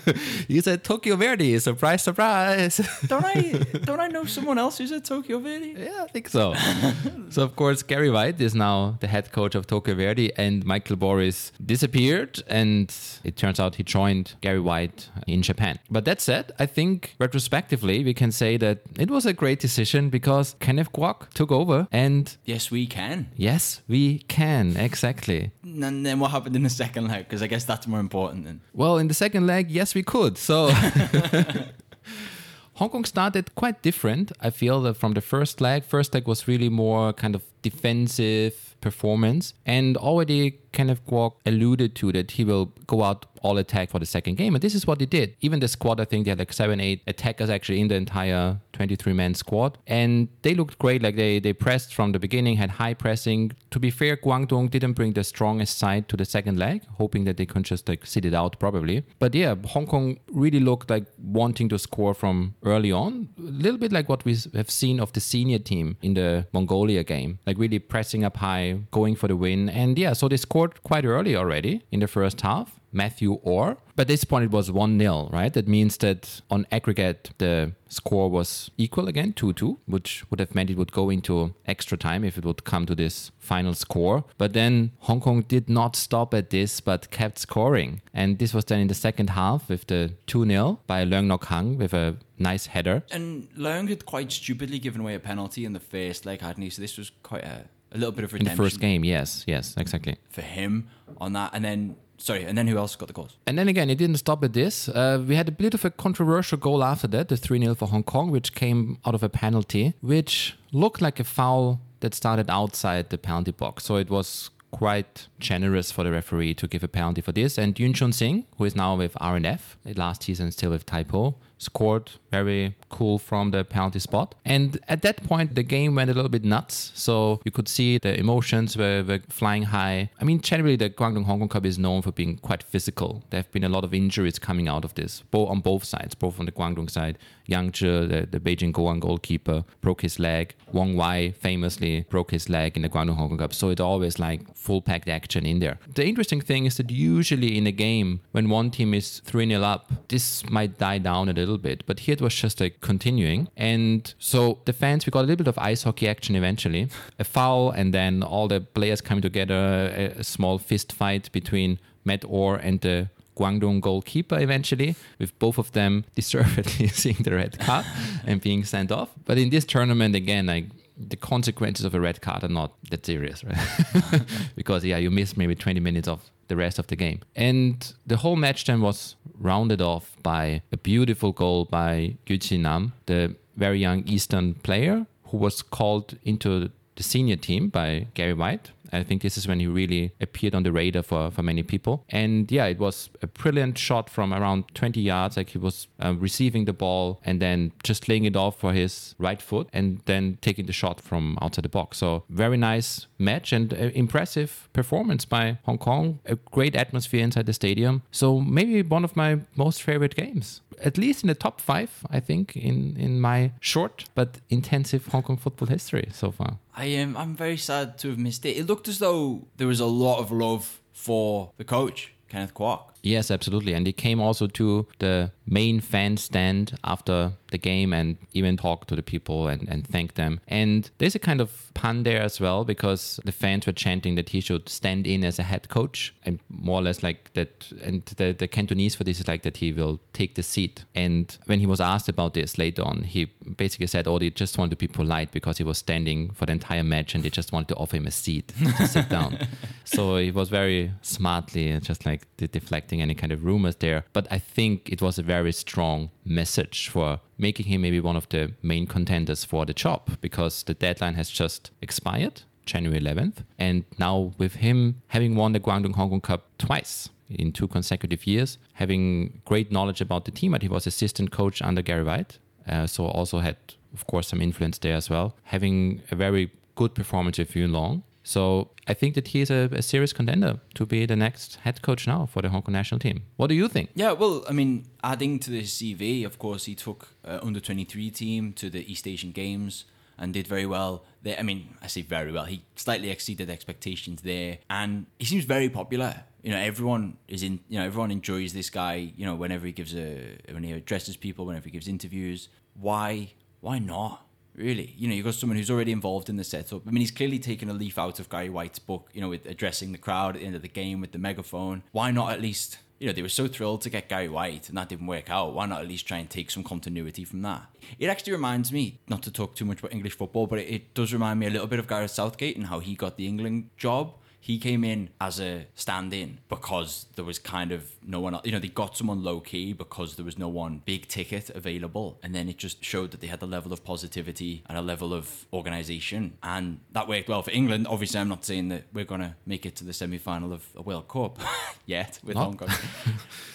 He's 0.48 0.68
at 0.68 0.84
Tokyo 0.86 1.16
Verdy. 1.18 1.60
Surprise, 1.60 2.02
surprise. 2.02 2.78
Don't 3.08 3.26
I 3.26 3.42
don't 3.86 4.00
I 4.00 4.08
know 4.08 4.24
someone 4.26 4.58
else 4.58 4.78
who's 4.78 4.92
at 4.92 5.04
Tokyo 5.06 5.40
Verdy? 5.40 5.78
yeah, 5.78 6.04
I 6.04 6.08
think 6.08 6.30
so. 6.30 6.54
so 7.30 7.44
of 7.44 7.56
course, 7.56 7.84
Gary 7.84 8.10
White 8.10 8.40
is 8.40 8.56
now 8.56 8.98
the 9.02 9.08
head 9.08 9.32
coach 9.32 9.56
of 9.56 9.68
Tokyo 9.68 9.96
Verdy, 9.96 10.32
and 10.38 10.66
Michael 10.66 10.96
Boris 10.96 11.52
disappeared, 11.66 12.42
and 12.48 12.94
it 13.24 13.36
turns 13.36 13.60
out 13.60 13.76
he 13.76 13.84
joined 13.84 14.34
Gary 14.42 14.60
White 14.62 15.10
in 15.28 15.42
Japan. 15.42 15.80
But 15.90 16.06
that 16.06 16.22
said, 16.22 16.52
I 16.60 16.66
think 16.66 17.16
retrospectively 17.20 18.04
we 18.04 18.14
can 18.14 18.32
say 18.32 18.58
that 18.58 18.80
it 18.98 19.10
was 19.12 19.26
a 19.26 19.34
great 19.34 19.60
decision 19.60 20.10
because 20.10 20.56
Kenneth 20.60 20.92
Kwok 20.92 21.30
took 21.34 21.52
over, 21.52 21.88
and 21.92 22.36
Yes, 22.46 22.72
we 22.72 22.88
can. 22.88 23.28
yes, 23.36 23.82
we 23.88 24.20
can 24.28 24.69
exactly. 24.78 25.52
And 25.64 26.06
then 26.06 26.20
what 26.20 26.32
happened 26.32 26.56
in 26.56 26.64
the 26.64 26.70
second 26.70 27.08
leg? 27.08 27.26
Because 27.26 27.42
I 27.42 27.48
guess 27.48 27.66
that's 27.66 27.88
more 27.88 28.00
important 28.00 28.46
than. 28.46 28.62
Well, 28.74 28.98
in 28.98 29.08
the 29.08 29.14
second 29.14 29.48
leg, 29.48 29.72
yes, 29.72 29.96
we 29.96 30.04
could. 30.04 30.38
So 30.38 30.72
Hong 32.76 32.90
Kong 32.90 33.06
started 33.06 33.54
quite 33.56 33.82
different. 33.82 34.32
I 34.42 34.50
feel 34.50 34.82
that 34.84 34.96
from 34.96 35.14
the 35.14 35.22
first 35.22 35.62
leg, 35.62 35.84
first 35.84 36.14
leg 36.14 36.28
was 36.28 36.48
really 36.48 36.70
more 36.70 37.14
kind 37.14 37.36
of 37.36 37.44
defensive 37.62 38.69
performance, 38.82 39.54
and 39.66 39.98
already 39.98 40.60
Kenneth 40.72 41.06
Kwok 41.08 41.34
alluded 41.46 41.96
to 41.96 42.12
that 42.12 42.32
he 42.32 42.44
will 42.44 42.66
go 42.88 43.04
out 43.04 43.26
all 43.42 43.58
attack 43.58 43.90
for 43.90 44.00
the 44.00 44.06
second 44.06 44.36
game, 44.36 44.56
and 44.56 44.62
this 44.62 44.76
is 44.76 44.86
what 44.86 45.00
he 45.00 45.06
did. 45.06 45.36
Even 45.42 45.60
the 45.60 45.68
squad, 45.68 46.00
I 46.00 46.06
think 46.06 46.26
they 46.26 46.32
had 46.32 46.40
like 46.40 46.54
seven, 46.54 46.80
eight 46.80 47.02
attackers 47.08 47.50
actually 47.50 47.80
in 47.80 47.88
the 47.88 47.96
entire 47.96 48.60
23 48.74 49.14
man 49.14 49.34
squad, 49.34 49.78
and 49.88 50.28
they 50.42 50.54
looked 50.54 50.78
great. 50.80 51.02
Like 51.02 51.16
they 51.16 51.40
they 51.40 51.54
pressed 51.54 51.94
from 51.94 52.12
the 52.12 52.20
beginning, 52.20 52.58
had 52.58 52.72
high 52.72 52.94
pressing. 52.94 53.52
To 53.72 53.80
be 53.80 53.90
fair, 53.92 54.18
Guangdong 54.18 54.70
didn't 54.70 54.94
bring 54.94 55.14
the 55.14 55.24
strongest 55.24 55.78
side 55.78 56.08
to 56.10 56.18
the 56.18 56.26
second 56.26 56.58
leg, 56.60 56.84
hoping 56.98 57.24
that 57.26 57.38
they 57.38 57.46
could 57.46 57.64
just 57.64 57.88
like 57.88 58.06
sit 58.06 58.26
it 58.26 58.34
out 58.34 58.60
probably. 58.60 59.04
But 59.20 59.34
yeah, 59.34 59.56
Hong 59.66 59.88
Kong 59.88 60.18
really 60.32 60.60
looked 60.60 60.90
like 60.90 61.06
wanting 61.22 61.70
to 61.70 61.80
score 61.80 62.14
from 62.14 62.56
early 62.64 62.92
on, 62.92 63.30
a 63.38 63.42
little 63.42 63.78
bit 63.78 63.92
like 63.92 64.10
what 64.10 64.26
we 64.26 64.38
have 64.54 64.70
seen 64.70 65.00
of 65.00 65.14
the 65.14 65.20
senior 65.20 65.60
team 65.60 65.98
in 66.02 66.14
the 66.14 66.48
Mongolia 66.54 67.04
game, 67.04 67.40
like 67.46 67.58
really 67.58 67.80
pressing 67.80 68.24
up 68.24 68.38
high, 68.38 68.69
going 68.92 69.16
for 69.16 69.28
the 69.28 69.36
win, 69.36 69.70
and 69.70 69.98
yeah, 69.98 70.14
so 70.14 70.28
they 70.28 70.38
scored 70.38 70.84
quite 70.84 71.06
early 71.06 71.36
already 71.36 71.84
in 71.92 72.00
the 72.00 72.08
first 72.08 72.42
half. 72.42 72.80
Matthew 72.92 73.34
Orr. 73.44 73.78
But 73.96 74.08
this 74.08 74.24
point 74.24 74.46
it 74.46 74.52
was 74.52 74.72
1 74.72 74.98
0, 74.98 75.30
right? 75.32 75.52
That 75.52 75.68
means 75.68 75.98
that 75.98 76.42
on 76.50 76.66
aggregate, 76.72 77.32
the 77.38 77.74
score 77.90 78.30
was 78.30 78.72
equal 78.78 79.08
again, 79.08 79.34
2 79.34 79.54
2, 79.54 79.80
which 79.88 80.24
would 80.30 80.40
have 80.40 80.56
meant 80.56 80.70
it 80.70 80.78
would 80.78 80.94
go 80.94 81.10
into 81.10 81.54
extra 81.66 81.98
time 81.98 82.24
if 82.24 82.38
it 82.38 82.46
would 82.46 82.64
come 82.64 82.86
to 82.86 82.96
this 82.96 83.32
final 83.38 83.74
score. 83.74 84.24
But 84.38 84.54
then 84.54 84.92
Hong 85.00 85.20
Kong 85.20 85.42
did 85.42 85.70
not 85.70 85.96
stop 85.96 86.34
at 86.34 86.50
this, 86.50 86.80
but 86.80 87.12
kept 87.12 87.40
scoring. 87.40 88.02
And 88.14 88.40
this 88.40 88.54
was 88.54 88.66
then 88.66 88.80
in 88.80 88.88
the 88.88 88.94
second 88.94 89.32
half 89.32 89.70
with 89.70 89.88
the 89.88 90.14
2 90.28 90.46
0 90.46 90.80
by 90.88 91.04
Leung 91.04 91.26
Nok 91.26 91.46
Hang 91.46 91.78
with 91.78 91.94
a 91.94 92.16
nice 92.38 92.68
header. 92.68 93.04
And 93.12 93.50
Leung 93.58 93.90
had 93.90 94.06
quite 94.06 94.32
stupidly 94.32 94.80
given 94.80 95.02
away 95.02 95.16
a 95.16 95.20
penalty 95.20 95.66
in 95.66 95.74
the 95.74 95.80
first 95.80 96.26
leg, 96.26 96.40
hadn't 96.42 96.64
he? 96.64 96.70
So 96.70 96.82
this 96.82 96.98
was 96.98 97.12
quite 97.22 97.44
a, 97.44 97.66
a 97.92 97.98
little 97.98 98.12
bit 98.12 98.24
of 98.24 98.34
In 98.36 98.44
the 98.44 98.52
first 98.52 98.80
game, 98.80 99.04
yes, 99.04 99.44
yes, 99.48 99.76
exactly. 99.78 100.18
for 100.30 100.42
him 100.42 100.90
on 101.20 101.34
that. 101.34 101.52
And 101.54 101.64
then, 101.66 101.96
sorry, 102.18 102.44
and 102.46 102.58
then 102.58 102.68
who 102.68 102.78
else 102.78 102.96
got 102.96 103.08
the 103.08 103.14
goals? 103.14 103.38
And 103.48 103.58
then 103.58 103.68
again, 103.68 103.90
it 103.90 103.98
didn't 103.98 104.18
stop 104.18 104.44
at 104.44 104.54
this. 104.54 104.90
Uh, 104.90 105.24
we 105.28 105.36
had 105.36 105.48
a 105.48 105.52
bit 105.52 105.74
of 105.74 105.84
a 105.86 105.90
controversial 105.90 106.58
goal 106.58 106.84
after 106.84 107.08
that, 107.08 107.30
the 107.30 107.38
3 107.38 107.60
0 107.60 107.76
for 107.76 107.88
Hong 107.88 108.04
Kong, 108.04 108.32
which 108.32 108.54
came 108.54 109.00
out 109.06 109.16
of 109.16 109.24
a 109.24 109.30
penalty, 109.30 109.94
which 110.02 110.58
looked 110.72 111.02
like 111.02 111.20
a 111.20 111.24
foul 111.24 111.82
that 112.02 112.14
started 112.14 112.50
outside 112.50 113.10
the 113.10 113.18
penalty 113.18 113.52
box. 113.52 113.86
So 113.86 113.96
it 113.98 114.10
was 114.10 114.50
quite 114.72 115.28
generous 115.40 115.92
for 115.92 116.04
the 116.04 116.12
referee 116.12 116.54
to 116.54 116.68
give 116.68 116.84
a 116.84 116.88
penalty 116.88 117.22
for 117.22 117.32
this. 117.32 117.58
And 117.58 117.78
Yun 117.80 117.94
Chun 117.94 118.12
Sing, 118.12 118.46
who 118.58 118.66
is 118.66 118.76
now 118.76 118.96
with 118.96 119.14
RNF, 119.16 119.76
last 119.96 120.24
season 120.24 120.52
still 120.52 120.70
with 120.70 120.86
Taipo, 120.86 121.36
scored 121.60 122.12
very 122.32 122.76
cool 122.90 123.20
from 123.20 123.52
the 123.52 123.64
penalty 123.64 124.00
spot. 124.00 124.34
And 124.46 124.80
at 124.88 125.02
that 125.04 125.24
point, 125.24 125.56
the 125.56 125.64
game 125.64 125.94
went 125.96 126.10
a 126.10 126.14
little 126.14 126.30
bit 126.30 126.44
nuts. 126.44 126.92
So 126.96 127.42
you 127.46 127.52
could 127.52 127.68
see 127.68 127.98
the 128.00 128.18
emotions 128.18 128.78
were, 128.78 129.04
were 129.04 129.20
flying 129.30 129.64
high. 129.64 130.10
I 130.20 130.24
mean, 130.24 130.42
generally, 130.42 130.78
the 130.78 130.90
Guangdong 130.90 131.26
Hong 131.26 131.40
Kong 131.40 131.50
Cup 131.50 131.66
is 131.66 131.78
known 131.78 132.02
for 132.02 132.12
being 132.12 132.38
quite 132.38 132.64
physical. 132.64 133.24
There 133.30 133.40
have 133.40 133.52
been 133.52 133.64
a 133.64 133.70
lot 133.70 133.84
of 133.84 133.94
injuries 133.94 134.40
coming 134.40 134.68
out 134.68 134.86
of 134.86 134.96
this, 134.96 135.24
both 135.30 135.50
on 135.50 135.60
both 135.60 135.84
sides, 135.84 136.16
both 136.16 136.40
on 136.40 136.46
the 136.46 136.52
Guangdong 136.52 136.90
side. 136.90 137.18
Yang 137.46 137.72
Zhi, 137.72 138.10
the, 138.10 138.28
the 138.28 138.40
Beijing 138.40 138.72
Guoan 138.72 139.00
goalkeeper, 139.00 139.66
broke 139.82 140.02
his 140.02 140.20
leg. 140.20 140.56
Wong 140.72 140.96
Wai 140.96 141.32
famously 141.32 142.06
broke 142.10 142.32
his 142.32 142.48
leg 142.48 142.76
in 142.76 142.84
the 142.84 142.90
Guangdong 142.90 143.16
Hong 143.16 143.30
Kong 143.30 143.38
Cup. 143.38 143.54
So 143.54 143.70
it's 143.70 143.82
always 143.82 144.20
like 144.20 144.56
full 144.56 144.82
packed 144.82 145.10
action 145.10 145.46
in 145.46 145.60
there. 145.60 145.80
The 145.96 146.06
interesting 146.06 146.42
thing 146.42 146.66
is 146.66 146.78
that 146.78 146.90
usually 146.92 147.58
in 147.58 147.68
a 147.68 147.72
game, 147.72 148.22
when 148.32 148.50
one 148.50 148.72
team 148.72 148.94
is 148.94 149.20
3 149.26 149.48
0 149.48 149.64
up, 149.64 149.92
this 150.08 150.48
might 150.50 150.78
die 150.78 151.00
down 151.00 151.28
a 151.30 151.34
little 151.34 151.49
bit. 151.58 151.84
But 151.86 152.02
here 152.02 152.14
it 152.14 152.22
was 152.22 152.34
just 152.34 152.60
like 152.60 152.82
continuing. 152.82 153.50
And 153.58 154.14
so 154.20 154.60
the 154.66 154.74
fans, 154.74 155.06
we 155.06 155.12
got 155.12 155.22
a 155.22 155.28
little 155.28 155.38
bit 155.38 155.48
of 155.48 155.58
ice 155.58 155.84
hockey 155.84 156.08
action 156.08 156.36
eventually. 156.36 156.90
A 157.18 157.24
foul, 157.24 157.72
and 157.72 157.94
then 157.94 158.24
all 158.24 158.48
the 158.48 158.62
players 158.62 159.02
coming 159.02 159.22
together, 159.22 159.92
a, 159.96 160.20
a 160.20 160.24
small 160.24 160.58
fist 160.58 160.92
fight 160.92 161.32
between 161.32 161.80
Matt 162.06 162.24
Orr 162.26 162.56
and 162.58 162.82
the 162.82 163.10
Guangdong 163.38 163.80
goalkeeper 163.82 164.38
eventually, 164.38 164.96
with 165.18 165.38
both 165.40 165.58
of 165.58 165.72
them 165.72 166.06
deservedly 166.16 166.88
seeing 167.02 167.18
the 167.24 167.32
red 167.32 167.58
card 167.60 167.86
and 168.26 168.42
being 168.42 168.64
sent 168.66 168.92
off. 168.92 169.10
But 169.26 169.38
in 169.38 169.50
this 169.50 169.66
tournament, 169.66 170.16
again, 170.16 170.48
like 170.48 170.66
the 171.00 171.16
consequences 171.16 171.86
of 171.86 171.96
a 171.96 172.00
red 172.00 172.22
card 172.22 172.44
are 172.44 172.50
not 172.50 172.74
that 172.90 173.06
serious, 173.06 173.44
right? 173.44 174.22
because 174.56 174.84
yeah, 174.84 174.98
you 174.98 175.10
miss 175.10 175.38
maybe 175.38 175.56
20 175.56 175.80
minutes 175.80 176.08
of 176.08 176.30
the 176.50 176.56
rest 176.56 176.80
of 176.80 176.88
the 176.88 176.96
game. 176.96 177.22
And 177.36 177.94
the 178.06 178.18
whole 178.18 178.36
match 178.36 178.66
then 178.66 178.82
was 178.82 179.16
rounded 179.40 179.82
off 179.82 180.18
by 180.22 180.62
a 180.72 180.78
beautiful 180.78 181.32
goal 181.32 181.66
by 181.66 182.18
Yu 182.28 182.58
Nam, 182.58 182.94
the 183.06 183.36
very 183.56 183.80
young 183.80 184.04
Eastern 184.08 184.56
player 184.56 185.06
who 185.26 185.38
was 185.38 185.62
called 185.62 186.18
into 186.24 186.72
the 186.96 187.04
senior 187.04 187.38
team 187.38 187.70
by 187.70 188.08
Gary 188.14 188.34
White 188.34 188.72
I 188.92 189.04
think 189.04 189.22
this 189.22 189.38
is 189.38 189.48
when 189.48 189.60
he 189.60 189.68
really 189.68 190.14
appeared 190.20 190.56
on 190.56 190.64
the 190.64 190.72
radar 190.72 191.04
for, 191.04 191.32
for 191.32 191.44
many 191.44 191.64
people. 191.64 192.06
And 192.10 192.52
yeah, 192.52 192.66
it 192.66 192.80
was 192.80 193.10
a 193.22 193.28
brilliant 193.28 193.78
shot 193.78 194.10
from 194.10 194.34
around 194.34 194.66
20 194.74 195.02
yards. 195.02 195.38
Like 195.38 195.50
he 195.50 195.58
was 195.58 195.88
uh, 196.04 196.16
receiving 196.18 196.66
the 196.66 196.74
ball 196.74 197.20
and 197.24 197.42
then 197.42 197.72
just 197.84 198.08
laying 198.10 198.26
it 198.26 198.36
off 198.36 198.60
for 198.60 198.74
his 198.74 199.16
right 199.18 199.42
foot 199.42 199.68
and 199.74 200.02
then 200.06 200.38
taking 200.42 200.66
the 200.66 200.74
shot 200.74 201.02
from 201.02 201.38
outside 201.42 201.66
the 201.66 201.70
box. 201.70 201.98
So 201.98 202.24
very 202.30 202.58
nice 202.58 203.08
match 203.18 203.52
and 203.54 203.74
impressive 203.74 204.70
performance 204.74 205.26
by 205.26 205.58
Hong 205.64 205.78
Kong. 205.78 206.20
A 206.26 206.36
great 206.36 206.76
atmosphere 206.76 207.24
inside 207.24 207.46
the 207.46 207.54
stadium. 207.54 208.04
So 208.12 208.40
maybe 208.40 208.82
one 208.82 209.04
of 209.04 209.16
my 209.16 209.40
most 209.56 209.84
favorite 209.84 210.16
games 210.16 210.62
at 210.82 210.98
least 210.98 211.24
in 211.24 211.28
the 211.28 211.36
top 211.36 211.60
five, 211.62 212.06
I 212.10 212.20
think, 212.20 212.56
in, 212.56 212.96
in 212.98 213.20
my 213.20 213.52
short 213.60 214.06
but 214.16 214.38
intensive 214.50 215.08
Hong 215.08 215.24
Kong 215.24 215.38
football 215.38 215.68
history 215.68 216.10
so 216.14 216.32
far. 216.32 216.58
I 216.76 216.86
am. 216.86 217.18
I'm 217.18 217.36
very 217.36 217.58
sad 217.58 217.98
to 218.00 218.10
have 218.10 218.18
missed 218.18 218.46
it. 218.46 218.56
It 218.58 218.68
looked 218.68 218.79
as 218.88 219.00
though 219.00 219.48
there 219.58 219.68
was 219.68 219.80
a 219.80 219.86
lot 219.86 220.20
of 220.20 220.32
love 220.32 220.82
for 220.94 221.52
the 221.58 221.64
coach, 221.64 222.14
Kenneth 222.28 222.54
Kwok. 222.54 222.92
Yes, 223.02 223.32
absolutely. 223.32 223.74
And 223.74 223.88
he 223.88 223.94
came 223.94 224.20
also 224.20 224.48
to 224.48 224.88
the 225.00 225.32
main 225.46 225.80
fan 225.80 226.18
stand 226.18 226.78
after 226.84 227.34
the 227.52 227.58
game 227.58 227.94
and 227.94 228.18
even 228.34 228.58
talked 228.58 228.88
to 228.90 228.96
the 228.96 229.02
people 229.02 229.48
and, 229.48 229.68
and 229.68 229.88
thanked 229.88 230.16
them. 230.16 230.40
And 230.48 230.90
there's 231.00 231.16
a 231.16 231.20
kind 231.20 231.42
of 231.42 231.72
pun 231.74 232.04
there 232.04 232.22
as 232.22 232.40
well 232.40 232.64
because 232.64 233.20
the 233.26 233.32
fans 233.32 233.66
were 233.66 233.74
chanting 233.74 234.16
that 234.16 234.30
he 234.30 234.42
should 234.42 234.70
stand 234.70 235.08
in 235.08 235.24
as 235.24 235.40
a 235.40 235.44
head 235.44 235.70
coach 235.70 236.14
and 236.24 236.40
more 236.50 236.80
or 236.80 236.84
less 236.84 237.02
like 237.02 237.34
that. 237.34 237.72
And 237.82 238.06
the, 238.18 238.34
the 238.38 238.48
Cantonese 238.48 238.96
for 238.96 239.04
this 239.04 239.20
is 239.20 239.28
like 239.28 239.44
that 239.44 239.58
he 239.58 239.72
will 239.72 240.00
take 240.14 240.36
the 240.36 240.44
seat. 240.44 240.86
And 240.94 241.36
when 241.46 241.60
he 241.60 241.66
was 241.66 241.82
asked 241.82 242.10
about 242.10 242.34
this 242.34 242.58
later 242.58 242.84
on, 242.84 243.04
he 243.04 243.26
basically 243.58 243.88
said, 243.88 244.08
oh, 244.08 244.20
they 244.20 244.30
just 244.30 244.58
wanted 244.58 244.72
to 244.72 244.76
be 244.76 244.88
polite 244.88 245.32
because 245.32 245.58
he 245.58 245.64
was 245.64 245.78
standing 245.78 246.32
for 246.32 246.46
the 246.46 246.52
entire 246.52 246.84
match 246.84 247.16
and 247.16 247.24
they 247.24 247.30
just 247.30 247.52
wanted 247.52 247.70
to 247.70 247.76
offer 247.76 247.98
him 247.98 248.08
a 248.08 248.12
seat 248.12 248.54
to 248.78 248.88
sit 248.88 249.10
down. 249.10 249.38
So 249.86 250.18
he 250.18 250.30
was 250.30 250.50
very 250.50 250.92
smartly 251.02 251.80
just 251.80 252.06
like 252.06 252.22
deflecting 252.38 252.89
any 253.02 253.16
kind 253.16 253.32
of 253.32 253.46
rumors 253.46 253.76
there. 253.78 254.06
But 254.14 254.28
I 254.32 254.40
think 254.40 254.90
it 254.90 255.02
was 255.02 255.18
a 255.18 255.24
very 255.24 255.52
strong 255.52 256.10
message 256.26 256.90
for 256.90 257.20
making 257.38 257.68
him 257.68 257.82
maybe 257.82 258.00
one 258.00 258.16
of 258.16 258.28
the 258.30 258.54
main 258.62 258.88
contenders 258.88 259.46
for 259.46 259.66
the 259.66 259.74
job 259.74 260.18
because 260.22 260.64
the 260.64 260.74
deadline 260.74 261.16
has 261.16 261.30
just 261.30 261.72
expired, 261.82 262.42
January 262.66 263.00
11th. 263.00 263.44
And 263.58 263.86
now, 263.98 264.34
with 264.38 264.56
him 264.56 265.02
having 265.08 265.36
won 265.36 265.54
the 265.54 265.60
Guangdong 265.60 265.96
Hong 265.96 266.10
Kong 266.10 266.22
Cup 266.22 266.48
twice, 266.58 267.10
in 267.30 267.52
two 267.52 267.68
consecutive 267.68 268.26
years, 268.26 268.58
having 268.74 269.42
great 269.46 269.72
knowledge 269.72 270.02
about 270.02 270.26
the 270.26 270.32
team. 270.32 270.52
But 270.52 270.62
he 270.62 270.68
was 270.68 270.88
assistant 270.88 271.32
coach 271.32 271.62
under 271.62 271.82
Gary 271.82 272.04
White, 272.04 272.40
uh, 272.68 272.88
so 272.88 273.06
also 273.06 273.40
had, 273.40 273.58
of 273.94 274.08
course, 274.08 274.28
some 274.30 274.42
influence 274.42 274.78
there 274.78 274.96
as 274.96 275.10
well. 275.10 275.36
Having 275.44 276.02
a 276.12 276.16
very 276.16 276.52
good 276.76 276.96
performance 276.96 277.38
with 277.38 277.56
Yuen 277.56 277.72
Long, 277.72 278.04
so 278.30 278.70
I 278.88 278.94
think 278.94 279.16
that 279.16 279.30
he's 279.30 279.50
a, 279.50 279.70
a, 279.72 279.82
serious 279.82 280.14
contender 280.14 280.60
to 280.76 280.86
be 280.86 281.08
the 281.08 281.16
next 281.16 281.56
head 281.64 281.82
coach 281.82 282.06
now 282.06 282.28
for 282.28 282.44
the 282.44 282.50
Hong 282.50 282.62
Kong 282.62 282.74
national 282.74 283.00
team. 283.00 283.24
What 283.38 283.48
do 283.48 283.56
you 283.56 283.68
think? 283.68 283.90
Yeah, 283.96 284.12
well, 284.12 284.46
I 284.48 284.54
mean, 284.54 284.86
adding 285.04 285.40
to 285.40 285.50
the 285.50 285.64
CV, 285.64 286.24
of 286.28 286.38
course, 286.38 286.66
he 286.66 286.76
took 286.76 287.08
uh, 287.26 287.40
under 287.42 287.60
23 287.60 288.12
team 288.12 288.54
to 288.54 288.70
the 288.70 288.82
East 288.92 289.08
Asian 289.08 289.32
Games 289.32 289.86
and 290.20 290.32
did 290.32 290.46
very 290.46 290.68
well. 290.68 291.06
There, 291.24 291.38
I 291.40 291.42
mean, 291.42 291.76
I 291.82 291.88
say 291.88 292.04
very 292.04 292.32
well. 292.32 292.46
He 292.46 292.62
slightly 292.76 293.10
exceeded 293.10 293.50
expectations 293.50 294.22
there, 294.22 294.60
and 294.70 295.08
he 295.18 295.26
seems 295.26 295.46
very 295.46 295.70
popular. 295.70 296.26
You 296.44 296.52
know, 296.52 296.60
everyone 296.60 297.18
is 297.28 297.42
in. 297.42 297.62
You 297.68 297.80
know, 297.80 297.86
everyone 297.88 298.12
enjoys 298.12 298.54
this 298.54 298.70
guy. 298.70 299.12
You 299.18 299.26
know, 299.26 299.34
whenever 299.34 299.66
he 299.66 299.72
gives 299.72 299.96
a 299.96 300.38
when 300.52 300.64
he 300.64 300.72
addresses 300.74 301.18
people, 301.18 301.48
whenever 301.48 301.66
he 301.66 301.72
gives 301.72 301.88
interviews. 301.88 302.50
Why? 302.76 303.32
Why 303.60 303.80
not? 303.80 304.29
Really. 304.60 304.94
You 304.98 305.08
know, 305.08 305.16
you've 305.16 305.26
got 305.26 305.36
someone 305.36 305.58
who's 305.58 305.72
already 305.72 305.92
involved 305.92 306.30
in 306.30 306.36
the 306.36 306.44
setup. 306.44 306.88
I 306.88 306.92
mean, 306.92 307.02
he's 307.02 307.12
clearly 307.12 307.40
taken 307.40 307.70
a 307.70 307.74
leaf 307.74 307.98
out 307.98 308.20
of 308.20 308.30
Gary 308.30 308.50
White's 308.50 308.80
book, 308.80 309.10
you 309.14 309.22
know, 309.22 309.30
with 309.30 309.46
addressing 309.46 309.92
the 309.92 309.98
crowd 309.98 310.36
at 310.36 310.42
the 310.42 310.46
end 310.46 310.56
of 310.56 310.62
the 310.62 310.68
game 310.68 311.02
with 311.02 311.14
the 311.14 311.18
megaphone. 311.18 311.84
Why 311.92 312.12
not 312.12 312.32
at 312.32 312.42
least, 312.42 312.80
you 313.00 313.08
know, 313.08 313.14
they 313.14 313.22
were 313.22 313.30
so 313.30 313.48
thrilled 313.48 313.82
to 313.82 313.90
get 313.90 314.10
Gary 314.10 314.30
White 314.30 314.70
and 314.70 314.78
that 314.78 314.90
didn't 314.90 315.08
work 315.08 315.30
out. 315.30 315.54
Why 315.54 315.66
not 315.66 315.82
at 315.82 315.88
least 315.88 316.06
try 316.08 316.18
and 316.18 316.30
take 316.30 316.52
some 316.52 316.64
continuity 316.64 317.24
from 317.24 317.42
that? 317.44 317.64
It 317.98 318.08
actually 318.08 318.34
reminds 318.34 318.72
me, 318.72 319.00
not 319.08 319.24
to 319.24 319.32
talk 319.32 319.56
too 319.56 319.66
much 319.66 319.80
about 319.80 319.94
English 319.94 320.18
football, 320.18 320.46
but 320.46 320.60
it, 320.60 320.68
it 320.68 320.94
does 320.94 321.14
remind 321.14 321.40
me 321.40 321.48
a 321.48 321.50
little 321.50 321.68
bit 321.68 321.80
of 321.80 321.88
Gareth 321.88 322.12
Southgate 322.12 322.58
and 322.58 322.68
how 322.68 322.80
he 322.80 322.96
got 322.96 323.18
the 323.18 323.28
England 323.28 323.70
job 323.78 324.14
he 324.40 324.58
came 324.58 324.84
in 324.84 325.10
as 325.20 325.40
a 325.40 325.68
stand-in 325.76 326.40
because 326.48 327.06
there 327.16 327.26
was 327.26 327.38
kind 327.38 327.72
of 327.72 327.92
no 328.02 328.20
one 328.20 328.40
you 328.44 328.52
know 328.52 328.60
they 328.60 328.70
got 328.70 328.96
someone 328.96 329.24
low 329.24 329.40
key 329.40 329.74
because 329.74 330.16
there 330.16 330.26
was 330.26 330.38
no 330.38 330.48
one 330.48 330.82
big 330.86 331.08
ticket 331.08 331.50
available. 331.50 332.20
And 332.24 332.34
then 332.34 332.48
it 332.50 332.58
just 332.58 332.84
showed 332.84 333.12
that 333.12 333.22
they 333.22 333.28
had 333.28 333.40
the 333.40 333.48
level 333.48 333.74
of 333.74 333.84
positivity 333.84 334.64
and 334.68 334.78
a 334.78 334.82
level 334.82 335.14
of 335.14 335.46
organization. 335.52 336.38
And 336.42 336.80
that 336.92 337.08
worked 337.08 337.28
well 337.28 337.44
for 337.44 337.52
England. 337.52 337.88
Obviously 337.88 338.20
I'm 338.20 338.30
not 338.30 338.46
saying 338.46 338.70
that 338.70 338.84
we're 338.94 339.06
going 339.06 339.22
to 339.22 339.36
make 339.46 339.66
it 339.66 339.76
to 339.78 339.84
the 339.84 339.94
semi-final 339.94 340.54
of 340.54 340.66
a 340.76 340.82
World 340.82 341.08
Cup 341.08 341.40
yet 341.86 342.20
with. 342.24 342.38
Hong 342.38 342.58
Kong. 342.58 342.70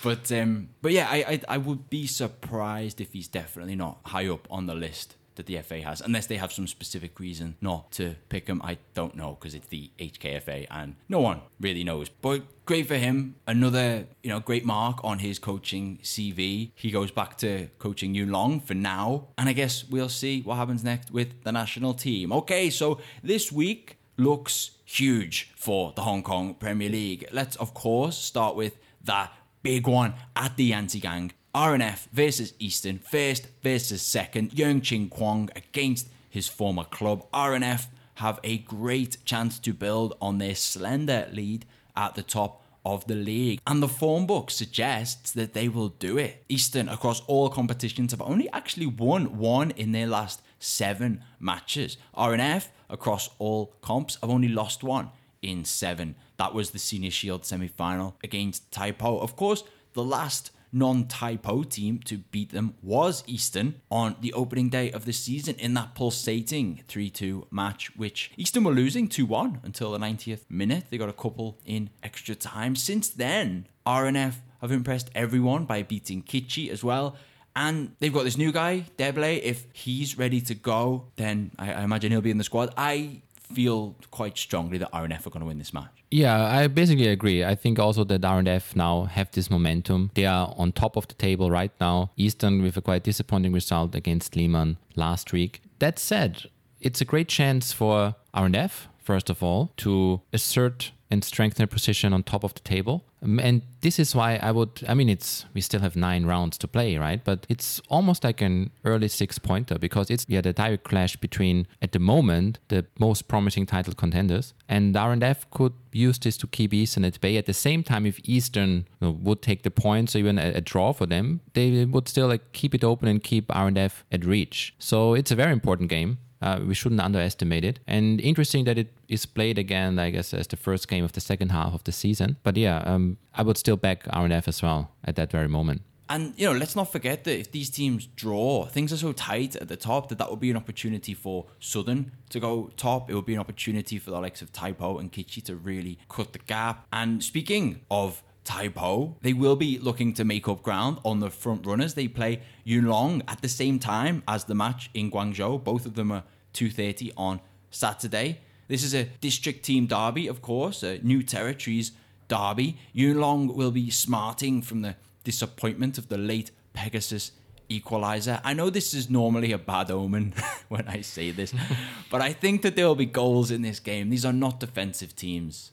But 0.02 0.30
um 0.32 0.68
but 0.82 0.92
yeah 0.92 1.08
I, 1.10 1.16
I 1.16 1.40
I 1.48 1.58
would 1.58 1.88
be 1.88 2.06
surprised 2.06 3.00
if 3.00 3.14
he's 3.14 3.28
definitely 3.28 3.74
not 3.74 4.00
high 4.04 4.28
up 4.28 4.46
on 4.50 4.66
the 4.66 4.74
list 4.74 5.16
that 5.36 5.46
the 5.46 5.58
FA 5.62 5.80
has, 5.80 6.00
unless 6.00 6.26
they 6.26 6.36
have 6.36 6.52
some 6.52 6.66
specific 6.66 7.18
reason 7.18 7.56
not 7.60 7.90
to 7.92 8.16
pick 8.28 8.46
him. 8.46 8.60
I 8.62 8.78
don't 8.94 9.14
know 9.16 9.36
because 9.38 9.54
it's 9.54 9.66
the 9.68 9.90
HKFA 9.98 10.66
and 10.70 10.96
no 11.08 11.20
one 11.20 11.40
really 11.60 11.84
knows. 11.84 12.08
But 12.08 12.42
great 12.66 12.86
for 12.86 12.96
him. 12.96 13.36
Another, 13.46 14.06
you 14.22 14.30
know, 14.30 14.40
great 14.40 14.64
mark 14.64 15.02
on 15.04 15.18
his 15.18 15.38
coaching 15.38 15.98
CV. 16.02 16.70
He 16.74 16.90
goes 16.90 17.10
back 17.10 17.36
to 17.38 17.68
coaching 17.78 18.14
Yuen 18.14 18.30
Long 18.30 18.60
for 18.60 18.74
now. 18.74 19.28
And 19.38 19.48
I 19.48 19.52
guess 19.52 19.84
we'll 19.84 20.08
see 20.08 20.42
what 20.42 20.56
happens 20.56 20.84
next 20.84 21.10
with 21.10 21.42
the 21.44 21.52
national 21.52 21.94
team. 21.94 22.32
Okay, 22.32 22.70
so 22.70 23.00
this 23.22 23.50
week 23.50 23.98
looks 24.16 24.72
huge 24.84 25.50
for 25.56 25.92
the 25.96 26.02
Hong 26.02 26.22
Kong 26.22 26.54
Premier 26.54 26.88
League. 26.88 27.28
Let's, 27.32 27.56
of 27.56 27.74
course, 27.74 28.16
start 28.16 28.54
with 28.54 28.78
that 29.04 29.32
big 29.62 29.86
one 29.86 30.14
at 30.36 30.56
the 30.56 30.70
Yanzi 30.70 31.00
Gang 31.00 31.32
RNF 31.54 32.08
versus 32.12 32.52
Eastern, 32.58 32.98
first 32.98 33.46
versus 33.62 34.02
second. 34.02 34.50
Yeung 34.50 34.82
Ching 34.82 35.08
Kwong 35.08 35.50
against 35.54 36.08
his 36.28 36.48
former 36.48 36.82
club. 36.82 37.30
RNF 37.32 37.86
have 38.14 38.40
a 38.42 38.58
great 38.58 39.18
chance 39.24 39.60
to 39.60 39.72
build 39.72 40.16
on 40.20 40.38
their 40.38 40.56
slender 40.56 41.28
lead 41.32 41.64
at 41.96 42.16
the 42.16 42.24
top 42.24 42.62
of 42.84 43.06
the 43.06 43.14
league. 43.14 43.60
And 43.66 43.80
the 43.80 43.88
form 43.88 44.26
book 44.26 44.50
suggests 44.50 45.30
that 45.32 45.54
they 45.54 45.68
will 45.68 45.90
do 45.90 46.18
it. 46.18 46.44
Eastern, 46.48 46.88
across 46.88 47.20
all 47.22 47.48
competitions, 47.48 48.10
have 48.10 48.22
only 48.22 48.50
actually 48.52 48.86
won 48.86 49.38
one 49.38 49.70
in 49.72 49.92
their 49.92 50.08
last 50.08 50.42
seven 50.58 51.22
matches. 51.38 51.96
RNF, 52.16 52.68
across 52.90 53.30
all 53.38 53.74
comps, 53.80 54.18
have 54.20 54.30
only 54.30 54.48
lost 54.48 54.82
one 54.82 55.10
in 55.40 55.64
seven. 55.64 56.16
That 56.36 56.52
was 56.52 56.70
the 56.70 56.80
Senior 56.80 57.12
Shield 57.12 57.46
semi 57.46 57.68
final 57.68 58.16
against 58.24 58.70
Taipo. 58.72 59.22
Of 59.22 59.36
course, 59.36 59.62
the 59.92 60.04
last 60.04 60.50
non 60.74 61.04
Taipo 61.04 61.68
team 61.68 62.00
to 62.00 62.18
beat 62.18 62.50
them 62.50 62.74
was 62.82 63.22
Eastern 63.26 63.80
on 63.90 64.16
the 64.20 64.32
opening 64.32 64.68
day 64.68 64.90
of 64.90 65.04
the 65.04 65.12
season 65.12 65.54
in 65.56 65.72
that 65.74 65.94
pulsating 65.94 66.82
3 66.88 67.08
2 67.08 67.46
match, 67.50 67.96
which 67.96 68.32
Eastern 68.36 68.64
were 68.64 68.72
losing 68.72 69.08
2 69.08 69.24
1 69.24 69.60
until 69.62 69.92
the 69.92 69.98
90th 69.98 70.50
minute. 70.50 70.84
They 70.90 70.98
got 70.98 71.08
a 71.08 71.14
couple 71.14 71.58
in 71.64 71.90
extra 72.02 72.34
time. 72.34 72.74
Since 72.76 73.08
then, 73.10 73.68
RNF 73.86 74.34
have 74.60 74.72
impressed 74.72 75.10
everyone 75.14 75.64
by 75.64 75.82
beating 75.82 76.22
Kitchee 76.22 76.70
as 76.70 76.82
well. 76.82 77.16
And 77.56 77.94
they've 78.00 78.12
got 78.12 78.24
this 78.24 78.36
new 78.36 78.50
guy, 78.50 78.86
Deble. 78.98 79.40
If 79.40 79.66
he's 79.72 80.18
ready 80.18 80.40
to 80.40 80.54
go, 80.54 81.12
then 81.14 81.52
I, 81.56 81.72
I 81.72 81.82
imagine 81.82 82.10
he'll 82.10 82.20
be 82.20 82.32
in 82.32 82.38
the 82.38 82.44
squad. 82.44 82.74
I 82.76 83.22
feel 83.54 83.94
quite 84.10 84.36
strongly 84.36 84.78
that 84.78 84.92
RNF 84.92 85.26
are 85.26 85.30
going 85.30 85.40
to 85.40 85.46
win 85.46 85.58
this 85.58 85.72
match. 85.72 86.04
Yeah, 86.10 86.44
I 86.44 86.66
basically 86.68 87.08
agree. 87.08 87.44
I 87.44 87.54
think 87.54 87.78
also 87.78 88.04
that 88.04 88.20
RNF 88.20 88.76
now 88.76 89.04
have 89.04 89.30
this 89.32 89.50
momentum. 89.50 90.10
They 90.14 90.26
are 90.26 90.54
on 90.56 90.72
top 90.72 90.96
of 90.96 91.08
the 91.08 91.14
table 91.14 91.50
right 91.50 91.72
now. 91.80 92.10
Eastern 92.16 92.62
with 92.62 92.76
a 92.76 92.82
quite 92.82 93.02
disappointing 93.02 93.52
result 93.52 93.94
against 93.94 94.36
Lee 94.36 94.48
Man 94.48 94.76
last 94.96 95.32
week. 95.32 95.62
That 95.78 95.98
said, 95.98 96.50
it's 96.80 97.00
a 97.00 97.04
great 97.04 97.28
chance 97.28 97.72
for 97.72 98.14
RNF, 98.34 98.86
first 99.02 99.30
of 99.30 99.42
all, 99.42 99.72
to 99.78 100.20
assert 100.32 100.92
and 101.14 101.24
strengthen 101.24 101.58
their 101.58 101.68
position 101.68 102.12
on 102.12 102.24
top 102.24 102.42
of 102.44 102.52
the 102.54 102.60
table. 102.60 103.04
Um, 103.22 103.38
and 103.38 103.62
this 103.80 103.98
is 103.98 104.14
why 104.14 104.36
I 104.42 104.50
would, 104.50 104.84
I 104.88 104.94
mean, 104.94 105.08
it's, 105.08 105.46
we 105.54 105.60
still 105.60 105.80
have 105.80 105.94
nine 105.94 106.26
rounds 106.26 106.58
to 106.58 106.68
play, 106.68 106.98
right? 106.98 107.22
But 107.24 107.46
it's 107.48 107.80
almost 107.88 108.24
like 108.24 108.42
an 108.42 108.72
early 108.84 109.08
six 109.08 109.38
pointer 109.38 109.78
because 109.78 110.10
it's, 110.10 110.26
yeah, 110.28 110.40
the 110.40 110.52
direct 110.52 110.82
clash 110.84 111.14
between, 111.16 111.68
at 111.80 111.92
the 111.92 112.00
moment, 112.00 112.58
the 112.68 112.84
most 112.98 113.28
promising 113.28 113.64
title 113.64 113.94
contenders. 113.94 114.54
And 114.68 114.96
R&F 114.96 115.48
could 115.50 115.72
use 115.92 116.18
this 116.18 116.36
to 116.38 116.48
keep 116.48 116.74
Eastern 116.74 117.04
at 117.04 117.20
bay. 117.20 117.36
At 117.36 117.46
the 117.46 117.54
same 117.54 117.84
time, 117.84 118.04
if 118.04 118.20
Eastern 118.24 118.86
you 119.00 119.06
know, 119.06 119.10
would 119.12 119.40
take 119.40 119.62
the 119.62 119.70
points 119.70 120.16
or 120.16 120.18
even 120.18 120.38
a, 120.38 120.54
a, 120.54 120.60
draw 120.60 120.92
for 120.92 121.06
them, 121.06 121.40
they 121.52 121.84
would 121.84 122.08
still 122.08 122.26
like 122.26 122.52
keep 122.52 122.74
it 122.74 122.82
open 122.82 123.06
and 123.08 123.22
keep 123.22 123.54
R&F 123.54 124.04
at 124.10 124.24
reach. 124.24 124.74
So 124.80 125.14
it's 125.14 125.30
a 125.30 125.36
very 125.36 125.52
important 125.52 125.88
game. 125.88 126.18
Uh, 126.44 126.60
we 126.60 126.74
shouldn't 126.74 127.00
underestimate 127.00 127.64
it. 127.64 127.80
And 127.86 128.20
interesting 128.20 128.64
that 128.66 128.76
it 128.76 128.92
is 129.08 129.24
played 129.24 129.56
again, 129.56 129.98
I 129.98 130.10
guess, 130.10 130.34
as 130.34 130.46
the 130.46 130.58
first 130.58 130.88
game 130.88 131.02
of 131.02 131.12
the 131.12 131.20
second 131.20 131.52
half 131.52 131.72
of 131.72 131.82
the 131.84 131.92
season. 131.92 132.36
But 132.42 132.58
yeah, 132.58 132.82
um, 132.84 133.16
I 133.34 133.42
would 133.42 133.56
still 133.56 133.78
back 133.78 134.04
R&F 134.10 134.46
as 134.46 134.62
well 134.62 134.90
at 135.04 135.16
that 135.16 135.30
very 135.30 135.48
moment. 135.48 135.80
And 136.10 136.34
you 136.36 136.46
know, 136.46 136.52
let's 136.52 136.76
not 136.76 136.92
forget 136.92 137.24
that 137.24 137.38
if 137.38 137.50
these 137.50 137.70
teams 137.70 138.06
draw, 138.08 138.66
things 138.66 138.92
are 138.92 138.98
so 138.98 139.12
tight 139.12 139.56
at 139.56 139.68
the 139.68 139.76
top 139.76 140.10
that 140.10 140.18
that 140.18 140.30
would 140.30 140.40
be 140.40 140.50
an 140.50 140.56
opportunity 140.56 141.14
for 141.14 141.46
Southern 141.60 142.12
to 142.28 142.38
go 142.40 142.70
top. 142.76 143.10
It 143.10 143.14
would 143.14 143.24
be 143.24 143.32
an 143.32 143.40
opportunity 143.40 143.98
for 143.98 144.10
the 144.10 144.20
likes 144.20 144.42
of 144.42 144.52
Taipo 144.52 145.00
and 145.00 145.10
Kitchee 145.10 145.40
to 145.42 145.56
really 145.56 145.98
cut 146.10 146.34
the 146.34 146.40
gap. 146.40 146.86
And 146.92 147.24
speaking 147.24 147.80
of 147.90 148.22
Taipo, 148.44 149.14
they 149.22 149.32
will 149.32 149.56
be 149.56 149.78
looking 149.78 150.12
to 150.14 150.24
make 150.24 150.48
up 150.48 150.62
ground 150.62 150.98
on 151.04 151.20
the 151.20 151.30
front 151.30 151.66
runners. 151.66 151.94
They 151.94 152.08
play 152.08 152.40
Yuen 152.64 152.86
Long 152.86 153.22
at 153.26 153.40
the 153.40 153.48
same 153.48 153.78
time 153.78 154.22
as 154.28 154.44
the 154.44 154.54
match 154.54 154.90
in 154.92 155.10
Guangzhou. 155.10 155.64
Both 155.64 155.86
of 155.86 155.94
them 155.94 156.12
are 156.12 156.24
2.30 156.52 157.12
on 157.16 157.40
Saturday. 157.70 158.40
This 158.68 158.82
is 158.82 158.94
a 158.94 159.04
district 159.20 159.64
team 159.64 159.86
derby, 159.86 160.26
of 160.26 160.42
course, 160.42 160.82
a 160.82 160.98
new 160.98 161.22
territories 161.22 161.92
derby. 162.28 162.76
Yuen 162.92 163.18
Long 163.18 163.54
will 163.54 163.70
be 163.70 163.90
smarting 163.90 164.62
from 164.62 164.82
the 164.82 164.96
disappointment 165.24 165.98
of 165.98 166.08
the 166.08 166.18
late 166.18 166.50
Pegasus 166.74 167.32
equalizer. 167.68 168.40
I 168.44 168.52
know 168.52 168.68
this 168.70 168.92
is 168.94 169.08
normally 169.08 169.52
a 169.52 169.58
bad 169.58 169.90
omen 169.90 170.34
when 170.68 170.86
I 170.86 171.00
say 171.00 171.30
this, 171.30 171.54
but 172.10 172.20
I 172.20 172.32
think 172.32 172.62
that 172.62 172.76
there 172.76 172.86
will 172.86 172.94
be 172.94 173.06
goals 173.06 173.50
in 173.50 173.62
this 173.62 173.80
game. 173.80 174.10
These 174.10 174.24
are 174.24 174.32
not 174.32 174.60
defensive 174.60 175.16
teams. 175.16 175.72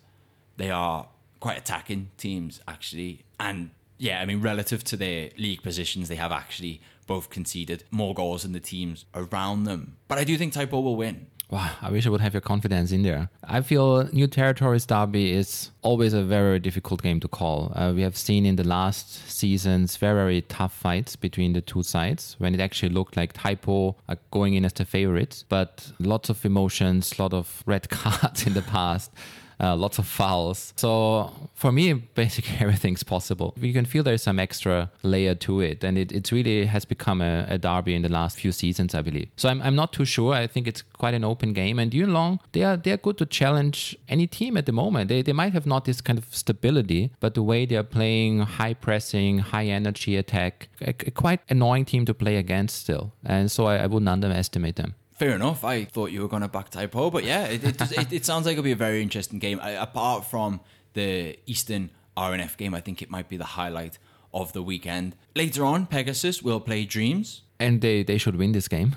They 0.58 0.70
are 0.70 1.08
quite 1.42 1.58
attacking 1.58 2.12
teams, 2.18 2.62
actually. 2.68 3.26
And 3.38 3.72
yeah, 3.98 4.22
I 4.22 4.26
mean, 4.26 4.42
relative 4.42 4.86
to 4.86 4.96
their 4.96 5.32
league 5.38 5.62
positions, 5.62 6.08
they 6.08 6.16
have 6.16 6.32
actually 6.32 6.80
both 7.08 7.30
conceded 7.30 7.84
more 7.92 8.14
goals 8.14 8.44
than 8.44 8.54
the 8.54 8.62
teams 8.62 9.04
around 9.14 9.66
them. 9.66 9.98
But 10.08 10.18
I 10.18 10.24
do 10.24 10.38
think 10.38 10.54
Taipo 10.54 10.82
will 10.82 10.96
win. 10.96 11.28
Wow, 11.50 11.70
I 11.82 11.92
wish 11.92 12.08
I 12.08 12.10
would 12.10 12.22
have 12.22 12.34
your 12.34 12.40
confidence 12.40 12.94
in 12.94 13.04
there. 13.04 13.30
I 13.44 13.60
feel 13.60 14.06
New 14.14 14.28
Territories 14.28 14.86
Derby 14.86 15.34
is 15.34 15.72
always 15.82 16.14
a 16.14 16.24
very 16.24 16.60
difficult 16.60 17.04
game 17.04 17.20
to 17.20 17.28
call. 17.28 17.74
Uh, 17.76 17.92
we 17.94 18.04
have 18.04 18.16
seen 18.16 18.46
in 18.46 18.56
the 18.56 18.64
last 18.64 19.30
seasons 19.30 19.98
very, 19.98 20.14
very 20.14 20.42
tough 20.44 20.74
fights 20.74 21.18
between 21.18 21.52
the 21.52 21.60
two 21.60 21.84
sides 21.84 22.38
when 22.38 22.54
it 22.54 22.62
actually 22.62 22.88
looked 22.88 23.18
like 23.18 23.34
Taipo 23.34 23.96
are 24.08 24.18
going 24.32 24.54
in 24.54 24.64
as 24.64 24.72
the 24.72 24.86
favorites, 24.86 25.44
but 25.50 25.92
lots 26.00 26.30
of 26.30 26.46
emotions, 26.46 27.20
lot 27.20 27.34
of 27.34 27.64
red 27.66 27.90
cards 28.00 28.48
in 28.48 28.54
the 28.54 28.62
past 28.62 29.12
uh, 29.62 29.76
lots 29.76 30.00
of 30.00 30.08
fouls. 30.08 30.74
So 30.76 31.32
for 31.54 31.72
me, 31.72 31.94
basically 31.94 32.58
everything's 32.60 33.04
possible. 33.04 33.54
You 33.60 33.74
can 33.74 33.86
feel 33.86 34.04
there's 34.04 34.24
some 34.24 34.40
extra 34.40 34.92
layer 35.04 35.36
to 35.36 35.62
it, 35.62 35.84
and 35.84 35.98
it, 35.98 36.12
it 36.12 36.32
really 36.32 36.66
has 36.66 36.84
become 36.86 37.22
a, 37.22 37.46
a 37.48 37.58
derby 37.58 37.94
in 37.94 38.02
the 38.02 38.10
last 38.10 38.40
few 38.40 38.52
seasons, 38.52 38.96
I 38.96 39.02
believe. 39.02 39.30
So 39.38 39.50
I'm, 39.50 39.62
I'm 39.62 39.76
not 39.76 39.94
too 39.94 40.06
sure. 40.06 40.34
I 40.34 40.48
think 40.48 40.68
it's 40.68 40.82
quite 40.82 41.14
an 41.14 41.24
open 41.24 41.54
game, 41.54 41.80
and 41.80 41.94
Yuen 41.94 42.14
Long 42.14 42.40
they 42.54 42.64
are 42.64 42.78
they 42.78 42.92
are 42.92 42.98
good 42.98 43.18
to 43.20 43.26
challenge 43.26 43.96
any 44.10 44.28
team 44.28 44.58
at 44.58 44.66
the 44.66 44.72
moment. 44.72 45.10
They 45.10 45.22
they 45.22 45.34
might 45.34 45.54
have 45.54 45.66
not 45.66 45.86
this 45.86 46.02
kind 46.02 46.18
of 46.18 46.26
stability, 46.34 47.12
but 47.20 47.36
the 47.36 47.44
way 47.44 47.66
they 47.66 47.76
are 47.76 47.84
playing 47.84 48.40
high 48.40 48.74
pressing, 48.74 49.40
high 49.40 49.66
energy 49.66 50.18
attack, 50.18 50.70
a, 50.82 50.90
a 50.90 51.12
quite 51.12 51.42
annoying 51.50 51.86
team 51.86 52.06
to 52.06 52.14
play 52.14 52.38
against 52.38 52.82
still, 52.82 53.14
and 53.24 53.52
so 53.52 53.66
I, 53.66 53.78
I 53.78 53.88
wouldn't 53.88 54.10
underestimate 54.10 54.76
them 54.76 54.96
fair 55.22 55.36
enough. 55.36 55.64
I 55.64 55.86
thought 55.86 56.10
you 56.12 56.24
were 56.24 56.28
going 56.28 56.42
to 56.42 56.48
back 56.48 56.72
Taipo, 56.72 57.12
but 57.12 57.24
yeah, 57.24 57.46
it, 57.46 57.64
it, 57.64 57.80
it, 57.92 58.14
it, 58.14 58.26
sounds 58.26 58.48
like 58.48 58.54
it'll 58.54 58.64
be 58.64 58.72
a 58.72 58.76
very 58.76 59.04
interesting 59.04 59.38
game. 59.38 59.60
I, 59.62 59.72
apart 59.72 60.26
from 60.26 60.62
the 60.94 61.38
Eastern 61.46 61.92
R&F 62.18 62.58
game, 62.58 62.74
I 62.74 62.82
think 62.82 63.04
it 63.04 63.12
might 63.12 63.30
be 63.30 63.38
the 63.38 63.52
highlight 63.60 64.00
of 64.34 64.52
the 64.54 64.64
weekend. 64.64 65.16
Later 65.36 65.64
on, 65.64 65.86
Pegasus 65.86 66.42
will 66.42 66.60
play 66.60 66.86
Dreams. 66.86 67.44
And 67.60 67.82
they, 67.82 68.02
they 68.02 68.18
should 68.18 68.36
win 68.36 68.54
this 68.54 68.68
game. 68.68 68.96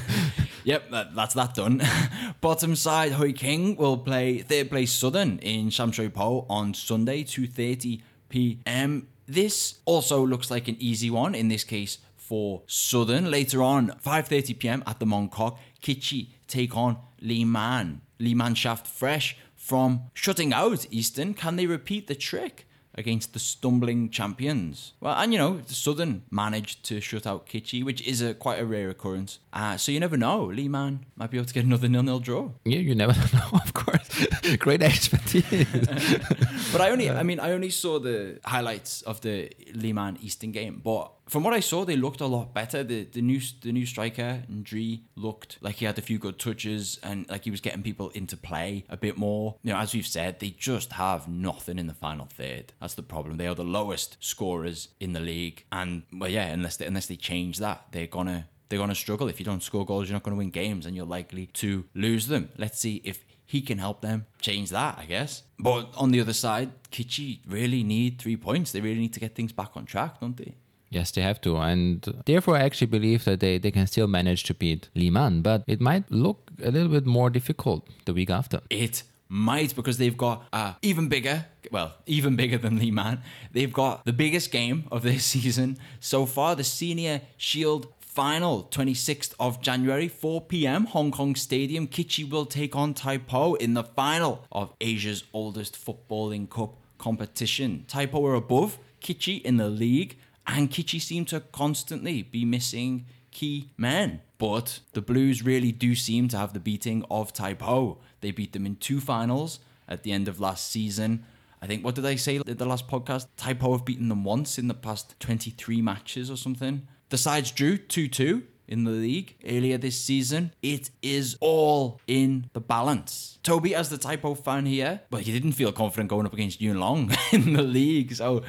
yep, 0.64 0.90
that, 0.90 1.14
that's 1.14 1.34
that 1.34 1.54
done. 1.54 1.80
Bottom 2.40 2.74
side, 2.74 3.12
Hoi 3.12 3.32
King 3.32 3.76
will 3.76 3.98
play 3.98 4.38
third 4.38 4.68
place 4.68 4.90
Southern 4.90 5.38
in 5.38 5.70
Sham 5.70 5.92
Shui 5.92 6.08
Po 6.08 6.44
on 6.50 6.74
Sunday, 6.74 7.22
2.30 7.22 8.00
p.m. 8.30 9.06
This 9.28 9.76
also 9.84 10.26
looks 10.26 10.50
like 10.50 10.66
an 10.66 10.76
easy 10.80 11.08
one. 11.08 11.36
In 11.36 11.46
this 11.46 11.62
case, 11.62 11.98
for 12.26 12.62
Southern. 12.66 13.30
Later 13.30 13.62
on, 13.62 13.92
5.30 14.04 14.58
p.m. 14.58 14.84
at 14.86 14.98
the 14.98 15.06
Mongkok, 15.06 15.58
Kitchee 15.80 16.34
take 16.48 16.76
on 16.76 16.98
Man. 17.20 18.00
Lee 18.18 18.34
Man 18.34 18.54
Shaft 18.54 18.86
fresh 18.86 19.36
from 19.54 20.10
shutting 20.14 20.52
out 20.52 20.86
Eastern. 20.90 21.34
Can 21.34 21.56
they 21.56 21.66
repeat 21.66 22.06
the 22.06 22.14
trick? 22.14 22.66
against 22.96 23.32
the 23.32 23.38
stumbling 23.38 24.08
champions. 24.10 24.94
Well, 25.00 25.14
and 25.16 25.32
you 25.32 25.38
know, 25.38 25.60
Southern 25.66 26.22
managed 26.30 26.84
to 26.84 27.00
shut 27.00 27.26
out 27.26 27.46
Kitchee, 27.46 27.82
which 27.82 28.00
is 28.06 28.22
a 28.22 28.34
quite 28.34 28.58
a 28.58 28.64
rare 28.64 28.88
occurrence. 28.88 29.38
Uh, 29.52 29.76
so 29.76 29.92
you 29.92 30.00
never 30.00 30.16
know. 30.16 30.44
Lee 30.46 30.68
Man 30.68 31.04
might 31.16 31.30
be 31.30 31.36
able 31.36 31.46
to 31.46 31.54
get 31.54 31.64
another 31.64 31.88
nil-nil 31.88 32.20
draw. 32.20 32.50
Yeah, 32.64 32.78
you 32.78 32.94
never 32.94 33.12
know, 33.36 33.48
of 33.52 33.74
course. 33.74 34.26
Great 34.58 34.82
expertise. 34.82 35.44
but 36.72 36.80
I 36.80 36.90
only, 36.90 37.10
I 37.10 37.22
mean, 37.22 37.38
I 37.38 37.52
only 37.52 37.70
saw 37.70 37.98
the 37.98 38.40
highlights 38.44 39.02
of 39.02 39.20
the 39.20 39.50
Lee 39.74 39.92
Man 39.92 40.18
Eastern 40.22 40.52
game, 40.52 40.80
but 40.82 41.12
from 41.28 41.42
what 41.42 41.54
I 41.54 41.60
saw, 41.60 41.84
they 41.84 41.96
looked 41.96 42.20
a 42.20 42.26
lot 42.26 42.54
better. 42.54 42.84
The 42.84 43.04
the 43.04 43.20
new 43.20 43.40
the 43.62 43.72
new 43.72 43.86
striker 43.86 44.42
Ndri 44.50 45.00
looked 45.16 45.58
like 45.60 45.76
he 45.76 45.84
had 45.84 45.98
a 45.98 46.02
few 46.02 46.18
good 46.18 46.38
touches 46.38 47.00
and 47.02 47.28
like 47.28 47.44
he 47.44 47.50
was 47.50 47.60
getting 47.60 47.82
people 47.82 48.10
into 48.10 48.36
play 48.36 48.84
a 48.88 48.96
bit 48.96 49.16
more. 49.16 49.56
You 49.62 49.72
know, 49.72 49.78
as 49.78 49.92
we've 49.92 50.06
said, 50.06 50.38
they 50.38 50.50
just 50.50 50.92
have 50.92 51.28
nothing 51.28 51.78
in 51.78 51.88
the 51.88 51.94
final 51.94 52.26
third. 52.26 52.72
That's 52.80 52.94
the 52.94 53.02
problem. 53.02 53.36
They 53.36 53.48
are 53.48 53.54
the 53.54 53.64
lowest 53.64 54.16
scorers 54.20 54.88
in 55.00 55.12
the 55.12 55.20
league, 55.20 55.64
and 55.72 56.02
well, 56.12 56.30
yeah, 56.30 56.46
unless 56.46 56.76
they, 56.76 56.86
unless 56.86 57.06
they 57.06 57.16
change 57.16 57.58
that, 57.58 57.86
they're 57.90 58.06
gonna 58.06 58.48
they're 58.68 58.78
gonna 58.78 58.94
struggle. 58.94 59.28
If 59.28 59.40
you 59.40 59.44
don't 59.46 59.62
score 59.62 59.84
goals, 59.84 60.08
you're 60.08 60.14
not 60.14 60.22
gonna 60.22 60.36
win 60.36 60.50
games, 60.50 60.86
and 60.86 60.94
you're 60.94 61.06
likely 61.06 61.46
to 61.54 61.84
lose 61.94 62.28
them. 62.28 62.50
Let's 62.56 62.78
see 62.78 63.02
if 63.04 63.24
he 63.44 63.60
can 63.60 63.78
help 63.78 64.00
them 64.00 64.26
change 64.40 64.70
that, 64.70 64.98
I 64.98 65.06
guess. 65.06 65.42
But 65.58 65.90
on 65.96 66.10
the 66.10 66.20
other 66.20 66.32
side, 66.32 66.70
Kitchee 66.90 67.42
really 67.46 67.82
need 67.84 68.18
three 68.18 68.36
points. 68.36 68.72
They 68.72 68.80
really 68.80 69.00
need 69.00 69.12
to 69.14 69.20
get 69.20 69.34
things 69.34 69.52
back 69.52 69.70
on 69.76 69.86
track, 69.86 70.20
don't 70.20 70.36
they? 70.36 70.56
Yes, 70.96 71.10
they 71.10 71.20
have 71.20 71.42
to. 71.42 71.58
And 71.58 72.22
therefore, 72.24 72.56
I 72.56 72.62
actually 72.62 72.86
believe 72.86 73.24
that 73.24 73.40
they, 73.40 73.58
they 73.58 73.70
can 73.70 73.86
still 73.86 74.06
manage 74.06 74.44
to 74.44 74.54
beat 74.54 74.88
Lee 74.94 75.10
Man, 75.10 75.42
but 75.42 75.62
it 75.66 75.78
might 75.78 76.10
look 76.10 76.50
a 76.62 76.70
little 76.70 76.88
bit 76.88 77.04
more 77.04 77.28
difficult 77.28 77.86
the 78.06 78.14
week 78.14 78.30
after. 78.30 78.60
It 78.70 79.02
might 79.28 79.76
because 79.76 79.98
they've 79.98 80.16
got 80.16 80.46
uh, 80.54 80.72
even 80.80 81.08
bigger, 81.08 81.44
well, 81.70 81.92
even 82.06 82.34
bigger 82.34 82.56
than 82.56 82.78
Lee 82.78 82.90
Man. 82.90 83.20
They've 83.52 83.72
got 83.72 84.06
the 84.06 84.14
biggest 84.14 84.50
game 84.50 84.84
of 84.90 85.02
this 85.02 85.24
season 85.34 85.76
so 86.00 86.24
far, 86.24 86.56
the 86.56 86.64
Senior 86.64 87.20
Shield 87.36 87.88
final, 88.00 88.64
26th 88.70 89.34
of 89.38 89.60
January, 89.60 90.08
4 90.08 90.40
p.m., 90.40 90.86
Hong 90.86 91.10
Kong 91.10 91.34
Stadium. 91.34 91.86
Kitchee 91.86 92.24
will 92.24 92.46
take 92.46 92.74
on 92.74 92.94
Taipo 92.94 93.54
in 93.58 93.74
the 93.74 93.84
final 93.84 94.46
of 94.50 94.72
Asia's 94.80 95.24
oldest 95.34 95.74
footballing 95.76 96.48
cup 96.48 96.72
competition. 96.96 97.84
Taipo 97.86 98.24
are 98.24 98.34
above 98.34 98.78
Kitchee 99.00 99.36
in 99.36 99.58
the 99.58 99.68
league 99.68 100.16
and 100.46 100.70
Kitchee 100.70 100.98
seemed 100.98 101.28
to 101.28 101.40
constantly 101.40 102.22
be 102.22 102.44
missing 102.44 103.06
key 103.30 103.70
men. 103.76 104.20
But 104.38 104.80
the 104.92 105.02
Blues 105.02 105.42
really 105.42 105.72
do 105.72 105.94
seem 105.94 106.28
to 106.28 106.36
have 106.38 106.52
the 106.52 106.60
beating 106.60 107.04
of 107.10 107.32
Taipo. 107.32 107.98
They 108.20 108.30
beat 108.30 108.52
them 108.52 108.66
in 108.66 108.76
two 108.76 109.00
finals 109.00 109.60
at 109.88 110.02
the 110.02 110.12
end 110.12 110.28
of 110.28 110.40
last 110.40 110.70
season. 110.70 111.24
I 111.62 111.66
think, 111.66 111.84
what 111.84 111.94
did 111.94 112.04
I 112.04 112.16
say 112.16 112.36
at 112.36 112.58
the 112.58 112.66
last 112.66 112.86
podcast? 112.86 113.26
Taipo 113.38 113.72
have 113.72 113.84
beaten 113.84 114.08
them 114.08 114.24
once 114.24 114.58
in 114.58 114.68
the 114.68 114.74
past 114.74 115.18
23 115.20 115.80
matches 115.80 116.30
or 116.30 116.36
something. 116.36 116.86
The 117.08 117.18
sides 117.18 117.50
drew 117.50 117.78
2 117.78 118.08
2 118.08 118.42
in 118.68 118.84
the 118.84 118.90
league 118.90 119.36
earlier 119.46 119.78
this 119.78 119.98
season. 119.98 120.52
It 120.62 120.90
is 121.02 121.36
all 121.40 122.00
in 122.06 122.50
the 122.52 122.60
balance. 122.60 123.38
Toby, 123.42 123.74
as 123.74 123.88
the 123.88 123.96
Taipo 123.96 124.36
fan 124.36 124.66
here, 124.66 125.00
well, 125.10 125.20
he 125.20 125.32
didn't 125.32 125.52
feel 125.52 125.72
confident 125.72 126.10
going 126.10 126.26
up 126.26 126.34
against 126.34 126.60
Yuen 126.60 126.80
Long 126.80 127.12
in 127.32 127.52
the 127.52 127.62
league. 127.62 128.14
So, 128.14 128.42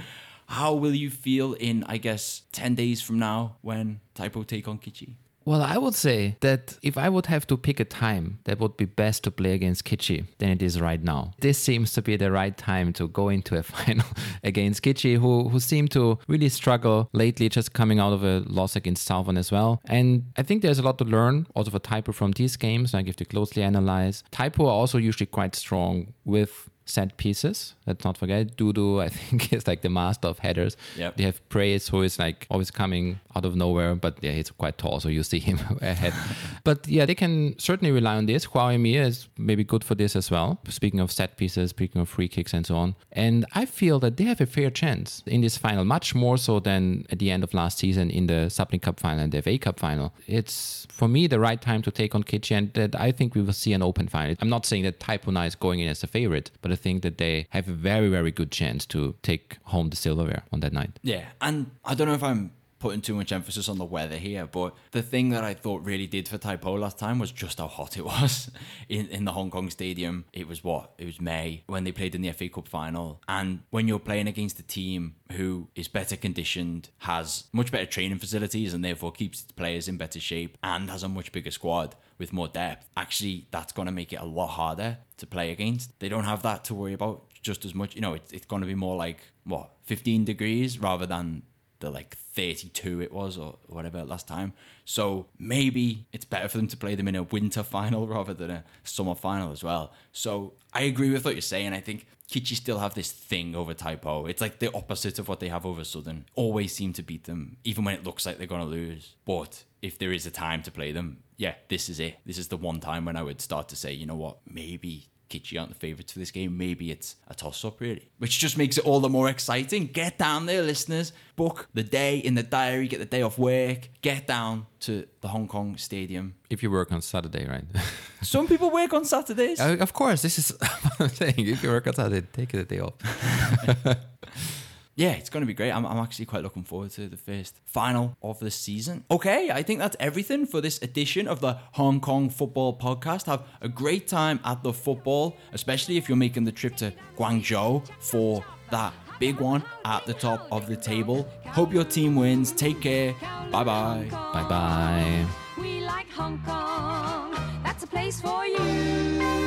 how 0.47 0.73
will 0.73 0.95
you 0.95 1.09
feel 1.09 1.53
in, 1.53 1.83
I 1.85 1.97
guess, 1.97 2.43
10 2.53 2.75
days 2.75 3.01
from 3.01 3.19
now 3.19 3.57
when 3.61 3.99
Taipo 4.15 4.45
take 4.45 4.67
on 4.67 4.77
Kitchee? 4.77 5.15
Well, 5.47 5.61
I 5.61 5.77
would 5.77 5.95
say 5.95 6.35
that 6.41 6.77
if 6.81 6.97
I 6.97 7.07
would 7.07 7.27
have 7.27 7.47
to 7.47 7.55
pick 7.55 7.79
a 7.79 7.85
time 7.85 8.39
that 8.43 8.59
would 8.59 8.75
be 8.75 8.83
best 8.83 9.23
to 9.23 9.31
play 9.31 9.53
against 9.53 9.85
Kitchee, 9.85 10.25
than 10.39 10.49
it 10.49 10.61
is 10.61 10.81
right 10.81 11.01
now. 11.01 11.31
This 11.39 11.57
seems 11.57 11.93
to 11.93 12.01
be 12.01 12.17
the 12.17 12.33
right 12.33 12.57
time 12.57 12.91
to 12.93 13.07
go 13.07 13.29
into 13.29 13.57
a 13.57 13.63
final 13.75 14.05
against 14.43 14.81
Kitchee, 14.81 15.15
who, 15.15 15.47
who 15.47 15.61
seem 15.61 15.87
to 15.89 16.19
really 16.27 16.49
struggle 16.49 17.09
lately, 17.13 17.47
just 17.47 17.71
coming 17.71 17.97
out 17.97 18.11
of 18.11 18.25
a 18.25 18.43
loss 18.45 18.75
against 18.75 19.05
Southern 19.05 19.37
as 19.37 19.49
well. 19.49 19.79
And 19.85 20.25
I 20.35 20.43
think 20.43 20.63
there's 20.63 20.79
a 20.79 20.83
lot 20.83 20.97
to 20.97 21.05
learn 21.05 21.47
also 21.55 21.71
for 21.71 21.79
Taipo 21.79 22.13
from 22.13 22.33
these 22.33 22.57
games, 22.57 22.93
like 22.93 23.07
if 23.07 23.15
they 23.15 23.23
closely 23.23 23.63
analyze. 23.63 24.25
Taipo 24.33 24.65
are 24.65 24.77
also 24.81 24.97
usually 24.97 25.27
quite 25.27 25.55
strong 25.55 26.13
with 26.25 26.69
set 26.88 27.17
pieces. 27.17 27.75
Let's 27.85 28.03
not 28.03 28.17
forget, 28.17 28.57
Dudu, 28.57 29.01
I 29.07 29.09
think, 29.09 29.53
is 29.53 29.67
like 29.67 29.81
the 29.81 29.89
master 29.89 30.27
of 30.27 30.39
headers. 30.39 30.77
Yep. 30.97 31.17
They 31.17 31.23
have 31.23 31.49
Praise, 31.49 31.88
who 31.88 32.01
is 32.01 32.17
like 32.19 32.47
always 32.49 32.71
coming 32.71 33.19
out 33.35 33.45
of 33.45 33.55
nowhere, 33.55 33.95
but 33.95 34.17
yeah, 34.21 34.31
he's 34.31 34.51
quite 34.51 34.77
tall, 34.77 34.99
so 34.99 35.09
you 35.09 35.23
see 35.23 35.39
him 35.39 35.59
ahead. 35.81 36.13
but 36.63 36.88
yeah, 36.88 37.05
they 37.05 37.15
can 37.15 37.57
certainly 37.59 37.91
rely 37.91 38.15
on 38.15 38.25
this. 38.25 38.47
Huawei 38.47 38.79
Mia 38.79 39.03
is 39.03 39.27
maybe 39.38 39.63
good 39.63 39.83
for 39.83 39.95
this 39.95 40.15
as 40.15 40.31
well. 40.31 40.59
Speaking 40.67 40.99
of 40.99 41.11
set 41.11 41.38
pieces, 41.38 41.69
speaking 41.69 42.01
of 42.01 42.09
free 42.09 42.27
kicks 42.27 42.53
and 42.53 42.65
so 42.65 42.75
on. 42.75 42.95
And 43.11 43.45
I 43.53 43.65
feel 43.65 43.99
that 43.99 44.17
they 44.17 44.23
have 44.25 44.41
a 44.41 44.45
fair 44.45 44.69
chance 44.69 45.23
in 45.25 45.41
this 45.41 45.57
final, 45.57 45.85
much 45.85 46.15
more 46.15 46.38
so 46.38 46.59
than 46.59 47.05
at 47.11 47.19
the 47.19 47.31
end 47.31 47.43
of 47.43 47.53
last 47.53 47.79
season 47.79 48.09
in 48.09 48.27
the 48.27 48.49
Sapling 48.49 48.81
Cup 48.81 48.99
final 48.99 49.23
and 49.23 49.31
the 49.31 49.41
FA 49.41 49.57
Cup 49.57 49.79
final. 49.79 50.13
It's 50.25 50.88
for 50.89 51.07
me 51.07 51.27
the 51.27 51.39
right 51.39 51.61
time 51.61 51.81
to 51.83 51.91
take 51.91 52.15
on 52.15 52.23
Kitchee, 52.23 52.55
and 52.55 52.73
that 52.73 52.99
I 52.99 53.11
think 53.11 53.35
we 53.35 53.41
will 53.41 53.53
see 53.53 53.73
an 53.73 53.81
open 53.81 54.07
final. 54.07 54.35
I'm 54.39 54.49
not 54.49 54.65
saying 54.65 54.83
that 54.83 54.99
Taipuna 54.99 55.47
is 55.47 55.55
going 55.55 55.79
in 55.79 55.88
as 55.88 56.03
a 56.03 56.07
favorite, 56.07 56.51
but 56.61 56.71
think 56.78 57.01
that 57.03 57.17
they 57.17 57.47
have 57.49 57.67
a 57.67 57.73
very, 57.73 58.09
very 58.09 58.32
good 58.32 58.51
chance 58.51 58.86
to 58.88 59.15
take 59.21 59.57
home 59.63 59.89
the 59.89 59.95
silverware 59.95 60.43
on 60.51 60.61
that 60.61 60.73
night. 60.73 60.99
Yeah, 61.03 61.25
and 61.41 61.71
I 61.84 61.95
don't 61.95 62.07
know 62.07 62.13
if 62.13 62.23
I'm 62.23 62.51
putting 62.80 63.01
too 63.01 63.15
much 63.15 63.32
emphasis 63.32 63.69
on 63.69 63.78
the 63.78 63.86
weather 63.86 64.17
here, 64.17 64.47
but 64.47 64.75
the 64.91 65.01
thing 65.01 65.30
that 65.30 65.43
I 65.43 65.53
thought 65.53 65.84
really 65.84 66.07
did 66.07 66.28
for 66.28 66.38
Taipo 66.38 66.80
last 66.80 66.97
time 66.97 67.19
was 67.19 67.32
just 67.32 67.59
how 67.59 67.67
hot 67.67 67.97
it 67.97 68.05
was 68.05 68.51
in, 68.89 69.07
in 69.07 69.25
the 69.25 69.32
Hong 69.32 69.49
Kong 69.49 69.69
stadium. 69.69 70.25
It 70.34 70.47
was 70.47 70.63
what? 70.63 70.93
It 70.97 71.05
was 71.05 71.19
May 71.19 71.63
when 71.67 71.84
they 71.84 71.91
played 71.91 72.15
in 72.15 72.21
the 72.21 72.32
FA 72.32 72.49
Cup 72.49 72.67
final. 72.67 73.21
And 73.28 73.61
when 73.69 73.88
you're 73.88 73.99
playing 73.99 74.28
against 74.28 74.59
a 74.59 74.63
team 74.63 75.15
who 75.34 75.67
is 75.75 75.88
better 75.88 76.15
conditioned, 76.15 76.89
has 76.99 77.45
much 77.51 77.71
better 77.71 77.86
training 77.86 78.19
facilities, 78.19 78.73
and 78.73 78.84
therefore 78.84 79.11
keeps 79.11 79.43
its 79.43 79.51
players 79.51 79.88
in 79.88 79.97
better 79.97 80.19
shape, 80.19 80.57
and 80.63 80.89
has 80.89 81.03
a 81.03 81.09
much 81.09 81.32
bigger 81.32 81.51
squad 81.51 81.95
with 82.17 82.34
more 82.34 82.47
depth, 82.47 82.89
actually, 82.95 83.47
that's 83.51 83.71
going 83.71 83.86
to 83.86 83.91
make 83.91 84.11
it 84.11 84.19
a 84.19 84.25
lot 84.25 84.47
harder 84.47 84.97
to 85.17 85.28
play 85.28 85.51
against. 85.51 85.99
They 85.99 86.09
don't 86.09 86.23
have 86.23 86.41
that 86.43 86.63
to 86.65 86.73
worry 86.73 86.93
about 86.93 87.23
just 87.41 87.65
as 87.65 87.75
much. 87.75 87.95
You 87.95 88.01
know, 88.01 88.13
it's, 88.13 88.32
it's 88.32 88.45
going 88.45 88.61
to 88.61 88.67
be 88.67 88.75
more 88.75 88.95
like, 88.95 89.19
what, 89.43 89.71
15 89.84 90.25
degrees 90.25 90.80
rather 90.80 91.05
than 91.05 91.43
the 91.80 91.89
like 91.89 92.17
32 92.17 93.01
it 93.01 93.11
was 93.11 93.38
or 93.38 93.57
whatever 93.67 94.03
last 94.03 94.28
time. 94.28 94.53
So 94.86 95.28
maybe 95.39 96.05
it's 96.11 96.25
better 96.25 96.47
for 96.47 96.57
them 96.57 96.67
to 96.67 96.78
play 96.78 96.95
them 96.95 97.07
in 97.07 97.15
a 97.15 97.23
winter 97.23 97.63
final 97.78 98.07
rather 98.07 98.34
than 98.34 98.51
a 98.51 98.63
summer 98.84 99.15
final 99.15 99.51
as 99.51 99.63
well. 99.63 99.93
So 100.11 100.53
I 100.73 100.82
agree 100.82 101.11
with 101.11 101.25
what 101.25 101.36
you're 101.36 101.41
saying. 101.41 101.73
I 101.73 101.80
think 101.80 102.05
Kitchee 102.30 102.55
still 102.55 102.80
have 102.80 102.93
this 102.93 103.11
thing 103.11 103.55
over 103.55 103.73
Taipo. 103.73 104.30
It's 104.30 104.41
like 104.41 104.59
the 104.59 104.73
opposite 104.73 105.17
of 105.17 105.28
what 105.28 105.39
they 105.39 105.47
have 105.47 105.65
over 105.65 105.84
Southern. 105.84 106.25
Always 106.36 106.75
seem 106.75 106.93
to 106.93 107.03
beat 107.03 107.23
them, 107.23 107.57
even 107.63 107.86
when 107.86 107.95
it 107.95 108.03
looks 108.03 108.25
like 108.25 108.38
they're 108.38 108.47
going 108.47 108.61
to 108.61 108.67
lose. 108.67 109.15
But 109.25 109.63
if 109.82 109.97
there 109.97 110.11
is 110.11 110.25
a 110.25 110.32
time 110.32 110.61
to 110.63 110.71
play 110.71 110.91
them, 110.91 111.19
yeah, 111.38 111.55
this 111.69 111.88
is 111.88 111.99
it. 111.99 112.17
This 112.25 112.38
is 112.38 112.49
the 112.49 112.57
one 112.57 112.80
time 112.82 113.05
when 113.05 113.15
I 113.15 113.23
would 113.23 113.39
start 113.39 113.69
to 113.69 113.75
say, 113.75 113.93
you 113.93 114.05
know 114.05 114.15
what, 114.15 114.39
maybe 114.45 115.07
Kitchee 115.30 115.57
aren't 115.57 115.69
the 115.69 115.75
favourites 115.80 116.13
for 116.13 116.19
this 116.19 116.32
game. 116.32 116.57
Maybe 116.57 116.91
it's 116.91 117.15
a 117.28 117.34
toss 117.34 117.63
up, 117.65 117.80
really. 117.82 118.09
Which 118.17 118.39
just 118.39 118.57
makes 118.57 118.78
it 118.78 118.86
all 118.86 118.99
the 118.99 119.09
more 119.09 119.30
exciting. 119.30 119.88
Get 119.88 120.17
down 120.17 120.45
there, 120.45 120.63
listeners. 120.63 121.13
Book 121.36 121.67
the 121.73 121.84
day 121.84 122.17
in 122.17 122.36
the 122.36 122.43
diary, 122.43 122.88
get 122.88 122.99
the 122.99 123.05
day 123.05 123.21
off 123.21 123.38
work, 123.38 123.89
get 124.01 124.25
down 124.25 124.65
to 124.82 125.05
the 125.21 125.28
Hong 125.28 125.47
Kong 125.47 125.78
Stadium. 125.78 126.34
If 126.49 126.63
you 126.63 126.71
work 126.71 126.91
on 126.91 127.01
Saturday, 127.01 127.45
right? 127.47 127.65
Some 128.23 128.47
people 128.47 128.71
work 128.71 128.93
on 128.93 129.05
Saturdays. 129.05 129.59
Uh, 129.59 129.78
of 129.80 129.93
course, 129.93 130.21
this 130.23 130.39
is 130.39 130.49
what 130.59 131.01
I'm 131.01 131.09
saying. 131.09 131.36
If 131.38 131.61
you 131.61 131.69
work 131.69 131.86
on 131.88 131.93
Saturday, 131.93 132.25
take 132.34 132.51
the 132.51 132.63
day 132.63 132.80
off. 132.80 132.93
yeah, 134.97 135.11
it's 135.11 135.29
going 135.29 135.41
to 135.41 135.47
be 135.47 135.53
great. 135.53 135.71
I'm, 135.71 135.85
I'm 135.85 135.99
actually 135.99 136.25
quite 136.25 136.41
looking 136.41 136.63
forward 136.63 136.89
to 136.91 137.07
the 137.07 137.17
first 137.17 137.59
final 137.65 138.17
of 138.23 138.39
the 138.39 138.49
season. 138.49 139.05
Okay, 139.11 139.51
I 139.51 139.61
think 139.61 139.79
that's 139.79 139.95
everything 139.99 140.47
for 140.47 140.59
this 140.59 140.81
edition 140.81 141.27
of 141.27 141.39
the 141.39 141.59
Hong 141.73 142.01
Kong 142.01 142.31
Football 142.31 142.77
Podcast. 142.77 143.27
Have 143.27 143.43
a 143.61 143.69
great 143.69 144.07
time 144.07 144.39
at 144.43 144.63
the 144.63 144.73
football, 144.73 145.37
especially 145.53 145.97
if 145.97 146.09
you're 146.09 146.17
making 146.17 146.45
the 146.45 146.51
trip 146.51 146.75
to 146.77 146.91
Guangzhou 147.15 147.87
for 147.99 148.43
that 148.71 148.91
big 149.19 149.39
one 149.39 149.63
at 149.85 150.03
the 150.07 150.15
top 150.15 150.47
of 150.51 150.65
the 150.65 150.75
table. 150.75 151.27
Hope 151.45 151.71
your 151.71 151.83
team 151.85 152.15
wins. 152.15 152.51
Take 152.51 152.81
care. 152.81 153.13
Bye 153.51 153.63
bye. 153.63 154.07
Bye 154.09 154.47
bye. 154.49 155.25
We 155.59 155.81
like 155.81 156.09
Hong 156.09 156.41
Kong. 156.43 157.35
That's 157.63 157.83
a 157.83 157.87
place 157.87 158.19
for 158.19 158.47
you. 158.47 159.46